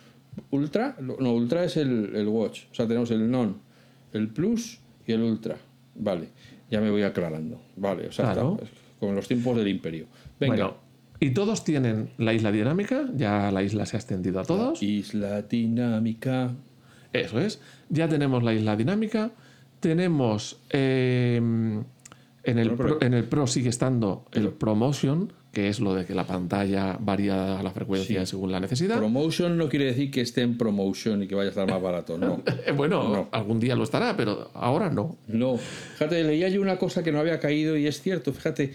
Ultra, 0.51 0.97
no, 1.01 1.35
Ultra 1.35 1.65
es 1.65 1.77
el, 1.77 2.13
el 2.17 2.27
Watch, 2.29 2.63
o 2.71 2.75
sea, 2.75 2.87
tenemos 2.87 3.11
el 3.11 3.31
Non, 3.31 3.57
el 4.13 4.29
Plus 4.29 4.81
y 5.07 5.13
el 5.13 5.23
Ultra. 5.23 5.57
Vale, 5.95 6.29
ya 6.71 6.81
me 6.81 6.91
voy 6.91 7.03
aclarando. 7.03 7.61
Vale, 7.77 8.09
o 8.09 8.13
sea, 8.13 8.33
Claro. 8.33 8.59
está, 8.63 8.77
con 8.99 9.15
los 9.15 9.27
tiempos 9.29 9.57
del 9.57 9.69
Imperio. 9.69 10.07
Venga. 10.39 10.55
Bueno, 10.55 10.77
y 11.21 11.31
todos 11.31 11.65
tienen 11.65 12.11
la 12.19 12.33
isla 12.33 12.51
dinámica, 12.51 13.07
ya 13.15 13.51
la 13.51 13.63
isla 13.63 13.85
se 13.87 13.97
ha 13.97 14.01
extendido 14.01 14.41
a 14.41 14.45
todos. 14.45 14.83
Isla 14.83 15.43
dinámica. 15.43 16.53
Eso 17.13 17.41
es. 17.41 17.61
Ya 17.89 18.09
tenemos 18.09 18.43
la 18.43 18.55
isla 18.55 18.77
dinámica. 18.77 19.31
Tenemos. 19.81 20.61
eh, 20.71 21.37
en, 22.43 22.59
el 22.59 22.73
Pro, 22.75 22.99
en 23.03 23.13
el 23.15 23.25
Pro 23.25 23.47
sigue 23.47 23.69
estando 23.69 24.25
el 24.33 24.49
ProMotion, 24.49 25.33
que 25.53 25.69
es 25.69 25.81
lo 25.81 25.95
de 25.95 26.07
que 26.07 26.15
la 26.15 26.25
pantalla 26.27 26.97
varía 27.01 27.61
la 27.63 27.71
frecuencia 27.73 28.21
Sí. 28.25 28.31
según 28.31 28.53
la 28.53 28.61
necesidad. 28.61 28.99
Promotion 28.99 29.59
no 29.59 29.69
quiere 29.69 29.87
decir 29.87 30.11
que 30.11 30.21
esté 30.21 30.43
en 30.43 30.57
promotion 30.57 31.23
y 31.25 31.27
que 31.27 31.35
vaya 31.35 31.49
a 31.49 31.51
estar 31.51 31.69
más 31.69 31.83
barato, 31.83 32.17
no. 32.19 32.43
Bueno, 32.77 33.03
No. 33.09 33.29
algún 33.33 33.59
día 33.59 33.75
lo 33.75 33.83
estará, 33.83 34.17
pero 34.17 34.51
ahora 34.55 34.91
no. 34.91 35.17
No. 35.27 35.57
Fíjate, 35.57 36.23
leía 36.23 36.49
yo 36.51 36.61
una 36.61 36.79
cosa 36.79 37.03
que 37.03 37.11
no 37.11 37.19
había 37.19 37.41
caído 37.41 37.77
y 37.77 37.87
es 37.89 38.01
cierto, 38.01 38.33
fíjate, 38.33 38.75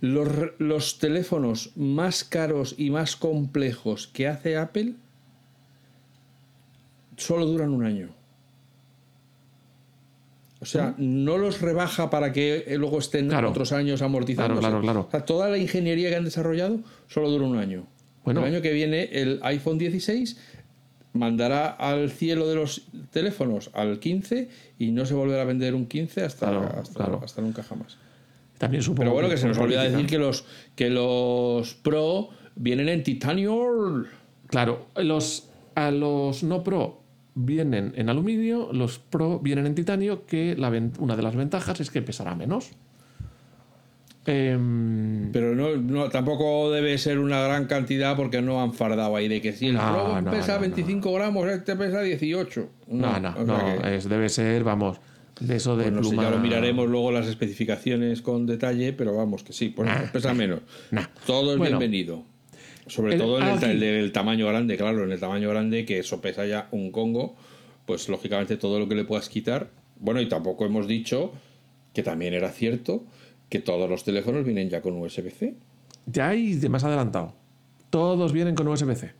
los, 0.00 0.28
los 0.58 0.98
teléfonos 0.98 1.72
más 1.76 2.24
caros 2.24 2.74
y 2.78 2.88
más 2.90 3.16
complejos 3.16 4.06
que 4.06 4.26
hace 4.26 4.56
Apple 4.56 4.94
solo 7.16 7.46
duran 7.46 7.70
un 7.70 7.84
año. 7.84 8.08
O 10.64 10.66
sea, 10.66 10.94
no 10.98 11.36
los 11.38 11.60
rebaja 11.60 12.08
para 12.10 12.32
que 12.32 12.64
eh, 12.66 12.78
luego 12.78 12.98
estén 12.98 13.28
Claro. 13.28 13.50
otros 13.50 13.70
años 13.72 14.00
amortizando. 14.02 14.58
Claro, 14.60 14.80
claro, 14.80 14.82
claro. 14.82 15.00
O 15.08 15.10
sea, 15.10 15.24
toda 15.24 15.48
la 15.50 15.58
ingeniería 15.58 16.08
que 16.08 16.16
han 16.16 16.24
desarrollado 16.24 16.80
solo 17.06 17.30
dura 17.30 17.44
un 17.44 17.58
año. 17.58 17.86
Bueno. 18.24 18.40
El 18.40 18.54
año 18.54 18.62
que 18.62 18.72
viene 18.72 19.04
el 19.12 19.40
iPhone 19.42 19.76
16 19.76 20.38
mandará 21.12 21.68
al 21.68 22.10
cielo 22.10 22.48
de 22.48 22.54
los 22.56 22.86
teléfonos 23.10 23.70
al 23.74 23.98
15 24.00 24.48
y 24.78 24.90
no 24.90 25.04
se 25.06 25.14
volverá 25.14 25.42
a 25.42 25.44
vender 25.44 25.74
un 25.74 25.86
15 25.86 26.24
hasta, 26.24 26.48
Claro, 26.48 26.80
hasta, 26.80 26.94
claro. 26.94 27.20
hasta 27.22 27.42
nunca 27.42 27.62
jamás. 27.62 27.98
También 28.58 28.82
supongo 28.82 29.02
Pero 29.02 29.12
bueno, 29.12 29.28
que 29.28 29.36
se 29.36 29.46
nos 29.46 29.58
olvida 29.58 29.82
decir 29.82 30.06
que 30.06 30.18
los, 30.18 30.44
que 30.74 30.88
los 30.90 31.74
Pro 31.74 32.30
vienen 32.56 32.88
en 32.88 33.02
titanio. 33.02 34.04
Claro, 34.46 34.86
los, 34.96 35.50
a 35.74 35.90
los 35.90 36.42
no 36.42 36.64
Pro 36.64 37.03
vienen 37.34 37.92
en 37.96 38.08
aluminio, 38.08 38.70
los 38.72 38.98
Pro 38.98 39.38
vienen 39.40 39.66
en 39.66 39.74
titanio, 39.74 40.24
que 40.26 40.54
la 40.56 40.68
una 40.98 41.16
de 41.16 41.22
las 41.22 41.34
ventajas 41.36 41.80
es 41.80 41.90
que 41.90 42.00
pesará 42.02 42.34
menos. 42.34 42.70
Em, 44.26 45.30
Pero 45.32 45.54
no, 45.54 45.76
no, 45.76 46.08
tampoco 46.08 46.70
debe 46.70 46.96
ser 46.96 47.18
una 47.18 47.42
gran 47.42 47.66
cantidad 47.66 48.16
porque 48.16 48.40
no 48.40 48.62
han 48.62 48.72
fardado 48.72 49.16
ahí 49.16 49.28
de 49.28 49.42
que 49.42 49.52
si 49.52 49.66
el 49.68 49.74
No, 49.74 49.80
Pro 49.92 50.20
no, 50.22 50.30
pesa 50.30 50.52
no, 50.52 50.54
no. 50.54 50.60
25 50.62 51.12
gramos, 51.12 51.46
este 51.48 51.76
pesa 51.76 52.00
18. 52.00 52.68
no, 52.88 53.20
no, 53.20 53.28
o 53.30 53.34
sea 53.34 53.44
no, 53.44 53.82
que- 53.82 53.96
es, 53.96 54.08
debe 54.08 54.30
ser, 54.30 54.64
vamos, 54.64 54.98
de 55.40 55.56
eso 55.56 55.76
de 55.76 55.90
Pues 55.92 56.06
sé, 56.06 56.08
pluma. 56.08 56.22
ya 56.22 56.30
lo 56.30 56.38
miraremos 56.38 56.88
luego 56.88 57.12
las 57.12 57.26
especificaciones 57.26 58.22
con 58.22 58.46
detalle, 58.46 58.94
pero 58.94 59.14
vamos, 59.14 59.42
que 59.42 59.52
sí, 59.52 59.68
pues 59.68 59.88
Nah, 59.90 60.10
pesa 60.10 60.32
menos. 60.32 60.60
nah. 60.90 61.04
Todo 61.26 61.52
es 61.52 61.58
Bueno. 61.58 61.78
bienvenido. 61.78 62.24
Sobre 62.86 63.14
El- 63.14 63.20
todo 63.20 63.38
en 63.38 63.44
ah, 63.44 63.52
el, 63.62 63.76
aquí. 63.76 63.84
el 63.84 64.12
tamaño 64.12 64.46
grande, 64.46 64.76
claro, 64.76 65.04
en 65.04 65.12
el 65.12 65.20
tamaño 65.20 65.48
grande, 65.50 65.84
que 65.84 65.98
eso 66.00 66.20
pesa 66.20 66.44
ya 66.46 66.68
un 66.70 66.90
congo, 66.90 67.34
pues 67.86 68.08
lógicamente 68.08 68.56
todo 68.56 68.78
lo 68.78 68.88
que 68.88 68.94
le 68.94 69.04
puedas 69.04 69.28
quitar. 69.28 69.70
Bueno, 69.98 70.20
y 70.20 70.28
tampoco 70.28 70.66
hemos 70.66 70.86
dicho 70.86 71.32
que 71.92 72.02
también 72.02 72.34
era 72.34 72.50
cierto 72.50 73.04
que 73.48 73.60
todos 73.60 73.88
los 73.88 74.04
teléfonos 74.04 74.44
vienen 74.44 74.68
ya 74.68 74.82
con 74.82 75.00
USB-C. 75.00 75.54
Ya 76.06 76.28
hay 76.28 76.54
de 76.54 76.68
más 76.68 76.84
adelantado. 76.84 77.34
Todos 77.90 78.32
vienen 78.32 78.54
con 78.54 78.66
USB-C. 78.68 79.12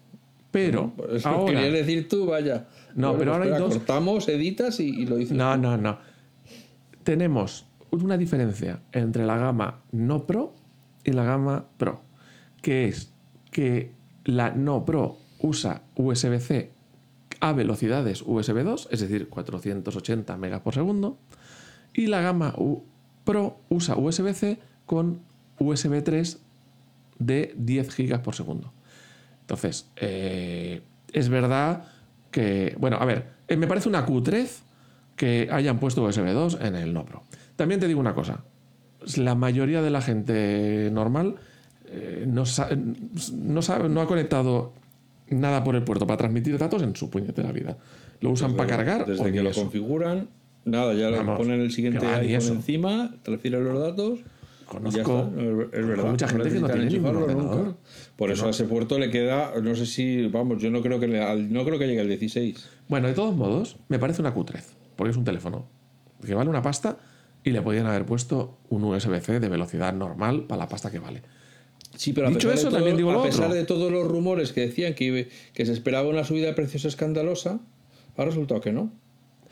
Pero 0.50 0.92
Pues 0.96 1.24
lo 1.24 1.31
ahora. 1.31 1.53
querías 1.61 1.72
decir 1.72 2.09
tú, 2.09 2.27
vaya. 2.27 2.66
No, 2.94 3.16
pero 3.16 3.33
ahora 3.33 3.44
hay 3.55 3.61
dos- 3.61 3.74
Cortamos, 3.77 4.29
editas 4.29 4.79
y, 4.81 4.88
y 4.88 5.07
lo 5.07 5.16
dices. 5.16 5.37
No, 5.37 5.57
no, 5.57 5.77
no. 5.77 5.98
Tenemos 7.03 7.66
una 7.90 8.16
diferencia 8.16 8.81
entre 8.92 9.24
la 9.24 9.37
gama 9.37 9.83
no 9.92 10.27
Pro 10.27 10.55
y 11.05 11.12
la 11.12 11.24
gama 11.24 11.66
Pro, 11.77 12.00
que 12.62 12.87
es 12.88 13.12
que 13.54 13.92
la 14.24 14.50
no 14.50 14.84
Pro 14.84 15.16
usa 15.38 15.82
USB-C 15.94 16.72
a 17.38 17.52
velocidades 17.52 18.22
USB 18.26 18.64
2, 18.64 18.88
es 18.90 19.00
decir, 19.00 19.28
480 19.28 20.36
megas 20.38 20.60
por 20.60 20.74
segundo. 20.74 21.18
Y 21.92 22.08
la 22.08 22.20
gama 22.20 22.52
Pro 23.22 23.60
usa 23.68 23.96
USB-C 23.96 24.58
con 24.86 25.20
USB 25.60 26.02
3 26.02 26.40
de 27.20 27.54
10 27.56 27.94
gigas 27.94 28.20
por 28.20 28.34
segundo. 28.34 28.72
Entonces, 29.42 29.88
eh, 29.96 30.82
es 31.12 31.28
verdad 31.28 31.84
que, 32.32 32.74
bueno, 32.80 32.96
a 32.96 33.04
ver, 33.04 33.34
eh, 33.46 33.56
me 33.56 33.68
parece 33.68 33.88
una 33.88 34.04
cutrez 34.04 34.64
que 35.14 35.48
hayan 35.52 35.78
puesto 35.78 36.02
USB 36.02 36.32
2 36.32 36.58
en 36.60 36.74
el 36.74 36.92
no 36.92 37.04
Pro. 37.04 37.22
También 37.54 37.78
te 37.78 37.86
digo 37.86 38.00
una 38.00 38.14
cosa, 38.14 38.42
la 39.16 39.36
mayoría 39.36 39.80
de 39.80 39.90
la 39.90 40.00
gente 40.00 40.90
normal 40.92 41.36
eh, 41.94 42.24
no, 42.26 42.42
no, 42.42 43.62
sabe, 43.62 43.88
no 43.88 44.00
ha 44.00 44.07
conectado 44.07 44.72
nada 45.28 45.62
por 45.62 45.76
el 45.76 45.83
puerto 45.83 46.07
para 46.07 46.16
transmitir 46.16 46.59
datos 46.59 46.83
en 46.83 46.94
su 46.96 47.11
puñetera 47.11 47.52
vida. 47.52 47.76
Lo 48.20 48.30
usan 48.30 48.54
para 48.57 48.68
cargar. 48.68 49.07
Desde 49.07 49.33
que 49.33 49.42
lo 49.42 49.52
configuran, 49.52 50.28
nada, 50.64 50.94
ya 50.94 51.11
le 51.11 51.20
ponen 51.20 51.61
el 51.61 51.70
siguiente 51.70 52.07
iPhone 52.07 52.57
encima, 52.57 53.14
transfieren 53.22 53.64
los 53.64 53.78
datos. 53.78 54.20
Conozco, 54.66 55.30
es 55.72 55.87
verdad, 55.87 56.11
mucha 56.11 56.26
gente 56.26 56.50
que 56.50 56.59
no 56.59 56.68
tiene 56.68 56.98
nunca. 56.98 57.76
Por 58.16 58.30
eso 58.30 58.46
a 58.46 58.50
ese 58.50 58.64
puerto 58.64 58.98
le 58.98 59.11
queda, 59.11 59.52
no 59.62 59.74
sé 59.74 59.87
si, 59.87 60.26
vamos, 60.26 60.61
yo 60.61 60.70
no 60.70 60.80
creo 60.80 60.98
que 60.98 61.07
no 61.07 61.64
creo 61.64 61.78
que 61.78 61.87
llegue 61.87 62.00
al 62.00 62.09
16. 62.09 62.70
Bueno, 62.88 63.09
de 63.09 63.14
todos 63.14 63.37
modos, 63.37 63.76
me 63.88 63.98
parece 63.98 64.22
una 64.22 64.33
cutrez, 64.33 64.74
porque 64.96 65.11
es 65.11 65.16
un 65.16 65.24
teléfono 65.24 65.66
que 66.24 66.35
vale 66.35 66.48
una 66.48 66.62
pasta 66.62 66.96
y 67.44 67.50
le 67.50 67.61
podían 67.61 67.87
haber 67.87 68.07
puesto 68.07 68.57
un 68.70 68.85
USB-C 68.85 69.38
de 69.38 69.48
velocidad 69.48 69.92
normal 69.92 70.44
para 70.44 70.61
la 70.61 70.68
pasta 70.68 70.90
que 70.90 70.98
vale. 70.98 71.22
Sí, 71.96 72.12
pero 72.12 72.26
a 72.26 72.30
Dicho 72.30 72.48
pesar, 72.48 72.59
eso, 72.59 72.70
de, 72.70 72.76
también 72.76 72.96
digo 72.96 73.11
a 73.12 73.22
pesar 73.22 73.52
de 73.52 73.64
todos 73.64 73.90
los 73.90 74.07
rumores 74.07 74.52
que 74.52 74.62
decían 74.62 74.94
que, 74.94 75.28
que 75.52 75.66
se 75.66 75.72
esperaba 75.72 76.09
una 76.09 76.24
subida 76.24 76.46
de 76.46 76.52
precios 76.54 76.85
escandalosa, 76.85 77.61
ha 78.16 78.24
resultado 78.24 78.61
que 78.61 78.72
no. 78.72 78.92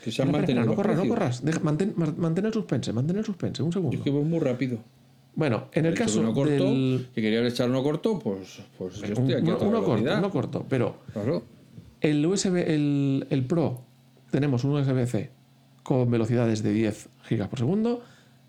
Que 0.03 0.11
se 0.11 0.21
han 0.21 0.31
mantenido. 0.31 0.65
No 0.65 0.75
corras, 0.75 0.97
no 0.97 1.07
corras. 1.07 1.43
mantén, 1.63 1.93
mantén, 1.95 2.45
el 2.45 2.53
suspense, 2.53 2.91
mantén 2.91 3.17
el 3.17 3.25
suspense. 3.25 3.63
Un 3.63 3.71
segundo. 3.71 3.95
Es 3.95 4.03
que 4.03 4.09
voy 4.09 4.23
muy 4.23 4.39
rápido. 4.39 4.79
Bueno, 5.35 5.69
en 5.71 5.85
el 5.85 5.95
caso 5.95 6.19
uno 6.19 6.33
corto, 6.33 6.65
del... 6.65 7.07
que 7.13 7.21
quería 7.21 7.45
echar 7.47 7.69
uno 7.69 7.81
corto, 7.81 8.19
pues, 8.19 8.61
pues 8.77 8.99
yo 8.99 9.13
estoy 9.13 9.33
aquí 9.33 9.47
uno, 9.47 9.57
uno 9.61 9.83
corto, 9.83 10.17
uno 10.17 10.29
corto, 10.29 10.65
pero 10.69 10.97
claro. 11.11 11.43
el 12.01 12.23
USB, 12.23 12.57
el, 12.57 13.25
el 13.31 13.43
Pro, 13.45 13.81
tenemos 14.29 14.63
un 14.63 14.73
USB-C 14.73 15.31
con 15.81 16.11
velocidades 16.11 16.61
de 16.61 16.71
10 16.71 17.09
gigas 17.23 17.47
por 17.49 17.57
segundo, 17.57 18.03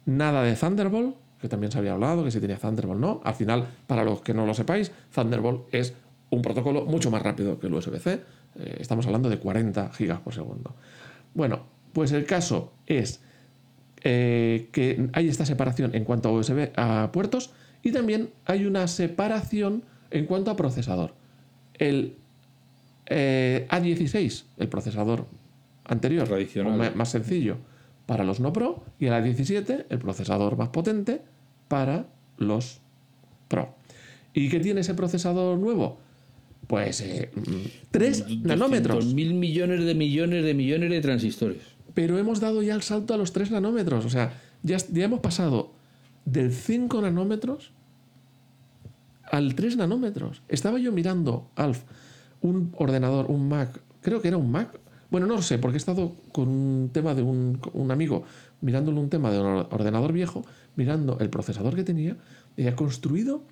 nada 0.05 0.43
de 0.43 0.55
Thunderbolt, 0.55 1.17
que 1.45 1.49
también 1.51 1.71
se 1.71 1.77
había 1.77 1.93
hablado, 1.93 2.25
que 2.25 2.31
si 2.31 2.41
tenía 2.41 2.57
Thunderbolt 2.57 2.99
no. 2.99 3.21
Al 3.23 3.35
final, 3.35 3.69
para 3.87 4.03
los 4.03 4.23
que 4.23 4.33
no 4.33 4.47
lo 4.47 4.55
sepáis, 4.55 4.91
Thunderbolt 5.15 5.67
es 5.75 5.93
un 6.31 6.41
protocolo 6.41 6.87
mucho 6.87 7.11
más 7.11 7.23
rápido 7.23 7.61
que 7.61 7.67
el 7.67 7.75
USB-C. 7.75 8.13
Eh, 8.15 8.77
estamos 8.81 9.05
hablando 9.05 9.29
de 9.29 9.39
40 9.39 9.93
gigas 9.93 10.21
por 10.21 10.33
segundo. 10.33 10.75
Bueno, 11.35 11.67
pues 11.93 12.13
el 12.13 12.25
caso 12.25 12.73
es 12.87 13.21
eh, 14.01 14.71
que 14.73 15.11
hay 15.13 15.29
esta 15.29 15.45
separación 15.45 15.95
en 15.95 16.07
cuanto 16.07 16.31
a 16.31 16.33
USB 16.33 16.71
a 16.77 17.13
puertos 17.13 17.51
y 17.83 17.93
también 17.93 18.31
hay 18.47 18.65
una 18.65 18.89
separación 18.89 19.83
en 20.11 20.25
cuanto 20.25 20.51
a 20.51 20.57
procesador. 20.57 21.13
El 21.75 22.17
eh, 23.05 23.67
A16, 23.69 24.45
el 24.57 24.69
procesador 24.71 25.27
anterior, 25.85 26.27
Tradicional. 26.27 26.95
más 26.95 27.11
sencillo 27.11 27.59
para 28.07 28.25
los 28.25 28.41
no 28.41 28.53
Pro, 28.53 28.83
y 28.99 29.07
el 29.07 29.13
A17, 29.13 29.87
el 29.91 29.99
procesador 29.99 30.57
más 30.57 30.69
potente 30.71 31.21
para 31.69 32.07
los 32.39 32.81
Pro. 33.49 33.75
¿Y 34.33 34.49
qué 34.49 34.61
tiene 34.61 34.81
ese 34.81 34.95
procesador 34.95 35.59
nuevo? 35.59 35.99
Pues 36.67 37.05
3 37.91 38.21
eh, 38.21 38.39
nanómetros. 38.43 39.15
Mil 39.15 39.35
millones 39.35 39.85
de 39.85 39.95
millones 39.95 40.45
de 40.45 40.55
millones 40.55 40.91
de 40.91 41.01
transistores. 41.01 41.63
Pero 41.95 42.19
hemos 42.19 42.41
dado 42.41 42.63
ya 42.63 42.75
el 42.75 42.83
salto 42.83 43.15
a 43.15 43.17
los 43.17 43.33
3 43.33 43.53
nanómetros. 43.53 44.05
O 44.05 44.11
sea, 44.11 44.33
ya, 44.63 44.79
ya 44.91 45.05
hemos 45.05 45.21
pasado 45.21 45.73
del 46.25 46.53
5 46.53 47.03
nanómetros 47.03 47.71
al 49.31 49.55
3 49.55 49.77
nanómetros. 49.77 50.43
Estaba 50.49 50.79
yo 50.79 50.93
mirando, 50.93 51.49
Alf, 51.55 51.83
un 52.41 52.73
ordenador, 52.77 53.27
un 53.31 53.49
Mac, 53.49 53.81
creo 54.01 54.21
que 54.21 54.29
era 54.29 54.37
un 54.37 54.51
Mac. 54.51 54.79
Bueno, 55.11 55.27
no 55.27 55.37
lo 55.37 55.43
sé, 55.43 55.59
porque 55.59 55.77
he 55.77 55.79
estado 55.79 56.13
con 56.33 56.49
un 56.49 56.91
tema 56.93 57.15
de 57.15 57.23
un, 57.23 57.61
un 57.73 57.91
amigo 57.91 58.25
mirándole 58.61 58.99
un 59.01 59.11
tema 59.11 59.31
de 59.31 59.41
un 59.41 59.47
ordenador 59.71 60.13
viejo, 60.13 60.45
mirando 60.77 61.19
el 61.21 61.31
procesador 61.31 61.75
que 61.75 61.85
tenía, 61.85 62.17
y 62.57 62.67
ha 62.67 62.77
construido 62.77 63.43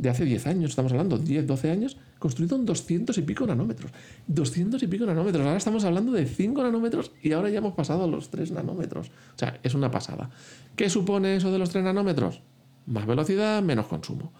de 0.00 0.08
hace 0.08 0.24
10 0.24 0.46
años, 0.46 0.70
estamos 0.70 0.92
hablando, 0.92 1.18
10, 1.18 1.46
12 1.46 1.70
años, 1.70 1.98
construido 2.18 2.56
en 2.56 2.64
200 2.64 3.18
y 3.18 3.22
pico 3.22 3.46
nanómetros. 3.46 3.92
200 4.28 4.82
y 4.82 4.86
pico 4.86 5.04
nanómetros. 5.04 5.44
Ahora 5.44 5.58
estamos 5.58 5.84
hablando 5.84 6.12
de 6.12 6.24
5 6.24 6.62
nanómetros 6.62 7.12
y 7.22 7.32
ahora 7.32 7.50
ya 7.50 7.58
hemos 7.58 7.74
pasado 7.74 8.04
a 8.04 8.06
los 8.06 8.30
3 8.30 8.52
nanómetros. 8.52 9.08
O 9.08 9.38
sea, 9.38 9.60
es 9.62 9.74
una 9.74 9.90
pasada. 9.90 10.30
¿Qué 10.74 10.88
supone 10.88 11.36
eso 11.36 11.52
de 11.52 11.58
los 11.58 11.68
3 11.68 11.84
nanómetros? 11.84 12.40
Más 12.86 13.06
velocidad, 13.06 13.62
menos 13.62 13.88
consumo. 13.88 14.32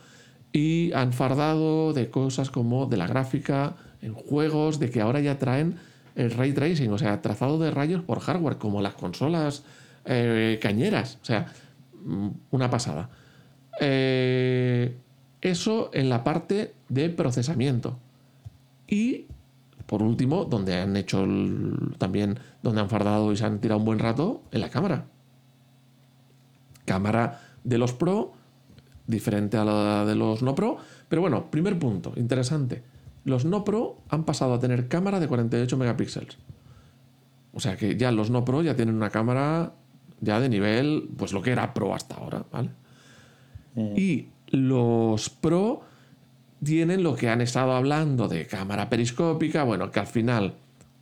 Y 0.50 0.92
han 0.92 1.12
fardado 1.12 1.92
de 1.92 2.08
cosas 2.08 2.50
como 2.50 2.86
de 2.86 2.96
la 2.96 3.06
gráfica, 3.06 3.76
en 4.00 4.14
juegos, 4.14 4.78
de 4.80 4.90
que 4.90 5.02
ahora 5.02 5.20
ya 5.20 5.38
traen 5.38 5.76
el 6.14 6.30
ray 6.30 6.54
tracing, 6.54 6.90
o 6.90 6.98
sea, 6.98 7.20
trazado 7.20 7.58
de 7.58 7.70
rayos 7.70 8.02
por 8.02 8.20
hardware, 8.20 8.56
como 8.56 8.80
las 8.80 8.94
consolas 8.94 9.62
eh, 10.04 10.58
cañeras. 10.60 11.18
O 11.22 11.24
sea, 11.24 11.52
mm, 12.04 12.28
una 12.50 12.70
pasada. 12.70 13.10
Eh, 13.80 14.96
eso 15.40 15.90
en 15.92 16.08
la 16.08 16.22
parte 16.24 16.74
de 16.88 17.08
procesamiento. 17.10 17.98
Y 18.86 19.26
por 19.86 20.02
último, 20.02 20.44
donde 20.44 20.78
han 20.80 20.96
hecho 20.96 21.26
también, 21.98 22.38
donde 22.62 22.80
han 22.80 22.88
fardado 22.88 23.32
y 23.32 23.36
se 23.36 23.44
han 23.44 23.60
tirado 23.60 23.80
un 23.80 23.84
buen 23.84 23.98
rato, 23.98 24.42
en 24.52 24.60
la 24.60 24.70
cámara. 24.70 25.06
Cámara 26.84 27.40
de 27.64 27.78
los 27.78 27.92
Pro, 27.92 28.32
diferente 29.06 29.56
a 29.56 29.64
la 29.64 30.04
de 30.04 30.14
los 30.14 30.42
no 30.42 30.54
Pro. 30.54 30.76
Pero 31.08 31.22
bueno, 31.22 31.50
primer 31.50 31.78
punto, 31.78 32.12
interesante. 32.16 32.82
Los 33.24 33.44
no 33.44 33.64
Pro 33.64 33.98
han 34.08 34.24
pasado 34.24 34.54
a 34.54 34.60
tener 34.60 34.88
cámara 34.88 35.18
de 35.18 35.28
48 35.28 35.76
megapíxeles. 35.76 36.38
O 37.52 37.60
sea 37.60 37.76
que 37.76 37.96
ya 37.96 38.12
los 38.12 38.30
no 38.30 38.44
Pro 38.44 38.62
ya 38.62 38.76
tienen 38.76 38.94
una 38.94 39.10
cámara 39.10 39.72
ya 40.20 40.40
de 40.40 40.48
nivel, 40.48 41.08
pues 41.16 41.32
lo 41.32 41.42
que 41.42 41.52
era 41.52 41.74
Pro 41.74 41.94
hasta 41.94 42.16
ahora, 42.16 42.44
¿vale? 42.52 42.70
Mm. 43.74 43.96
Y 43.96 44.28
los 44.48 45.30
Pro 45.30 45.82
tienen 46.62 47.02
lo 47.02 47.16
que 47.16 47.28
han 47.28 47.40
estado 47.40 47.72
hablando 47.72 48.28
de 48.28 48.46
cámara 48.46 48.88
periscópica, 48.88 49.64
bueno, 49.64 49.90
que 49.90 50.00
al 50.00 50.06
final 50.06 50.54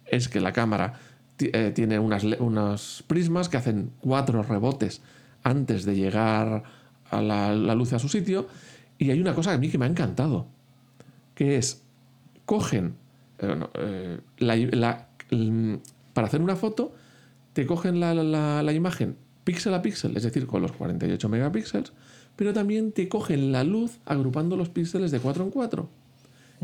es 0.07 0.28
que 0.28 0.40
la 0.40 0.52
cámara 0.52 0.94
eh, 1.40 1.72
tiene 1.74 1.98
unas, 1.98 2.24
unos 2.24 3.04
prismas 3.07 3.48
que 3.48 3.57
hacen 3.57 3.92
cuatro 4.00 4.42
rebotes 4.42 5.02
antes 5.42 5.85
de 5.85 5.94
llegar 5.94 6.62
a 7.11 7.22
la, 7.22 7.54
luz 7.74 7.92
a 7.92 7.98
su 7.98 8.09
sitio. 8.09 8.48
Y 8.98 9.11
hay 9.11 9.20
una 9.20 9.35
cosa 9.35 9.52
a 9.52 9.59
mí 9.59 9.68
que 9.68 9.78
me 9.78 9.87
ha 9.87 9.88
encantado, 9.88 10.46
que 11.35 11.57
es, 11.57 11.83
cogen, 12.44 12.96
eh, 13.38 14.20
eh, 15.31 15.78
para 16.12 16.26
hacer 16.26 16.40
una 16.40 16.57
foto, 16.57 16.92
te 17.58 17.66
cogen 17.66 17.98
la, 17.98 18.14
la 18.14 18.72
imagen 18.72 19.16
píxel 19.42 19.74
a 19.74 19.82
píxel, 19.82 20.16
es 20.16 20.22
decir, 20.22 20.46
con 20.46 20.62
los 20.62 20.70
48 20.70 21.28
megapíxeles, 21.28 21.92
pero 22.36 22.52
también 22.52 22.92
te 22.92 23.08
cogen 23.08 23.50
la 23.50 23.64
luz 23.64 23.98
agrupando 24.04 24.56
los 24.56 24.68
píxeles 24.68 25.10
de 25.10 25.18
4 25.18 25.42
en 25.42 25.50
4. 25.50 25.88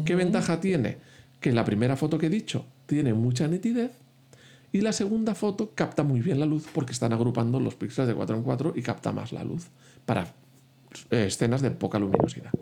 ¿Qué 0.04 0.14
ventaja 0.14 0.60
tiene? 0.60 0.98
Que 1.40 1.50
la 1.50 1.64
primera 1.64 1.96
foto 1.96 2.16
que 2.16 2.26
he 2.26 2.30
dicho 2.30 2.66
tiene 2.86 3.12
mucha 3.12 3.48
nitidez 3.48 3.90
y 4.70 4.82
la 4.82 4.92
segunda 4.92 5.34
foto 5.34 5.72
capta 5.74 6.04
muy 6.04 6.20
bien 6.20 6.38
la 6.38 6.46
luz 6.46 6.68
porque 6.72 6.92
están 6.92 7.12
agrupando 7.12 7.58
los 7.58 7.74
píxeles 7.74 8.06
de 8.06 8.14
4 8.14 8.36
en 8.36 8.42
4 8.44 8.74
y 8.76 8.82
capta 8.82 9.10
más 9.10 9.32
la 9.32 9.42
luz 9.42 9.66
para 10.06 10.32
eh, 11.10 11.24
escenas 11.26 11.60
de 11.60 11.72
poca 11.72 11.98
luminosidad. 11.98 12.52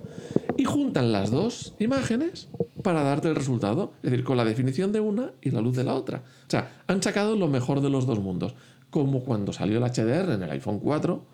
Y 0.57 0.65
juntan 0.65 1.13
las 1.13 1.31
dos 1.31 1.75
imágenes 1.79 2.49
para 2.83 3.03
darte 3.03 3.29
el 3.29 3.35
resultado, 3.35 3.95
es 4.03 4.11
decir, 4.11 4.25
con 4.25 4.37
la 4.37 4.45
definición 4.45 4.93
de 4.93 5.01
una 5.01 5.33
y 5.41 5.51
la 5.51 5.61
luz 5.61 5.77
de 5.77 5.85
la 5.85 5.95
otra. 5.95 6.23
O 6.47 6.51
sea, 6.51 6.83
han 6.87 7.03
sacado 7.03 7.37
lo 7.37 7.49
mejor 7.49 7.81
de 7.81 7.91
los 7.91 8.07
dos 8.07 8.21
mundos, 8.21 8.55
como 8.91 9.25
cuando 9.25 9.53
salió 9.53 9.79
el 9.79 9.85
HDR 9.85 10.33
en 10.35 10.43
el 10.43 10.51
iPhone 10.51 10.79
4, 10.79 11.25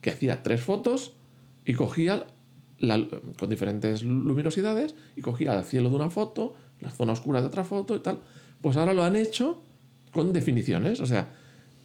que 0.00 0.10
hacía 0.10 0.42
tres 0.42 0.60
fotos 0.62 1.14
y 1.64 1.74
cogía 1.74 2.26
con 3.38 3.50
diferentes 3.50 4.02
luminosidades 4.02 4.94
y 5.16 5.20
cogía 5.20 5.58
el 5.58 5.64
cielo 5.64 5.90
de 5.90 5.96
una 5.96 6.10
foto, 6.10 6.54
la 6.80 6.90
zona 6.90 7.12
oscura 7.12 7.40
de 7.40 7.48
otra 7.48 7.64
foto 7.64 7.94
y 7.94 8.00
tal. 8.00 8.20
Pues 8.62 8.76
ahora 8.76 8.94
lo 8.94 9.02
han 9.02 9.16
hecho 9.16 9.62
con 10.12 10.32
definiciones. 10.32 11.00
O 11.00 11.06
sea, 11.06 11.28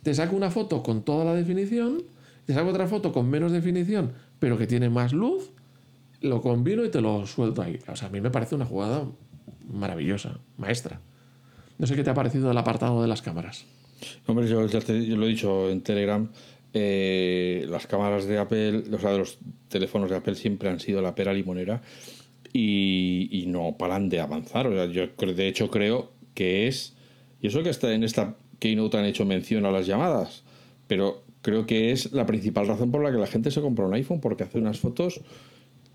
te 0.04 0.14
saco 0.14 0.36
una 0.36 0.52
foto 0.52 0.84
con 0.84 1.04
toda 1.04 1.26
la 1.26 1.34
definición, 1.34 2.04
te 2.46 2.54
saco 2.54 2.70
otra 2.70 2.88
foto 2.88 3.12
con 3.12 3.30
menos 3.30 3.52
definición, 3.52 4.14
pero 4.40 4.58
que 4.58 4.68
tiene 4.68 4.90
más 4.90 5.14
luz, 5.14 5.52
lo 6.22 6.42
combino 6.42 6.86
y 6.86 6.90
te 6.90 7.02
lo 7.02 7.26
suelto 7.26 7.62
ahí. 7.62 7.80
O 7.88 7.96
sea, 7.96 8.08
a 8.08 8.12
mí 8.12 8.22
me 8.22 8.32
parece 8.32 8.56
una 8.56 8.66
jugada 8.66 9.06
maravillosa, 9.68 10.40
maestra. 10.58 11.02
No 11.78 11.88
sé 11.88 11.96
qué 11.96 12.04
te 12.04 12.10
ha 12.10 12.14
parecido 12.14 12.52
el 12.52 12.58
apartado 12.58 13.02
de 13.02 13.08
las 13.08 13.22
cámaras. 13.22 13.66
Hombre, 14.28 14.48
yo, 14.48 14.66
yo 14.68 14.80
lo 15.18 15.26
he 15.26 15.30
dicho 15.30 15.70
en 15.70 15.82
Telegram 15.82 16.30
eh, 16.78 17.66
las 17.70 17.88
cámaras 17.88 18.26
de 18.26 18.38
Apple, 18.38 18.84
o 18.92 19.00
sea, 19.00 19.14
los 19.14 19.38
teléfonos 19.70 20.10
de 20.10 20.18
Apple 20.18 20.36
siempre 20.36 20.68
han 20.68 20.82
sido 20.82 21.02
la 21.02 21.16
pera 21.16 21.34
limonera. 21.34 21.82
y, 22.52 23.46
no 23.48 23.78
paran 23.78 24.10
de 24.10 24.20
avanzar. 24.20 24.68
O 24.68 24.74
sea, 24.74 24.86
yo 24.88 25.08
de 25.08 25.48
hecho 25.48 25.70
creo 25.70 26.12
que 26.34 26.68
es, 26.68 26.94
y 27.42 27.48
eso 27.48 27.64
que 27.64 27.70
está 27.70 27.94
en 27.94 28.04
esta 28.04 28.36
Keynote 28.60 28.98
han 28.98 29.06
hecho 29.06 29.26
mención 29.26 29.66
a 29.66 29.72
las 29.72 29.88
llamadas, 29.88 30.44
pero 30.88 31.24
creo 31.42 31.66
que 31.66 31.92
es 31.92 32.12
la 32.12 32.26
principal 32.26 32.68
razón 32.68 32.92
por 32.92 33.04
la 33.04 33.12
que 33.12 33.18
la 33.18 33.28
gente 33.28 33.52
se 33.52 33.62
compra 33.62 33.86
un 33.86 33.94
iPhone, 33.94 34.20
porque 34.20 34.44
hace 34.44 34.58
unas 34.58 34.80
fotos 34.80 35.22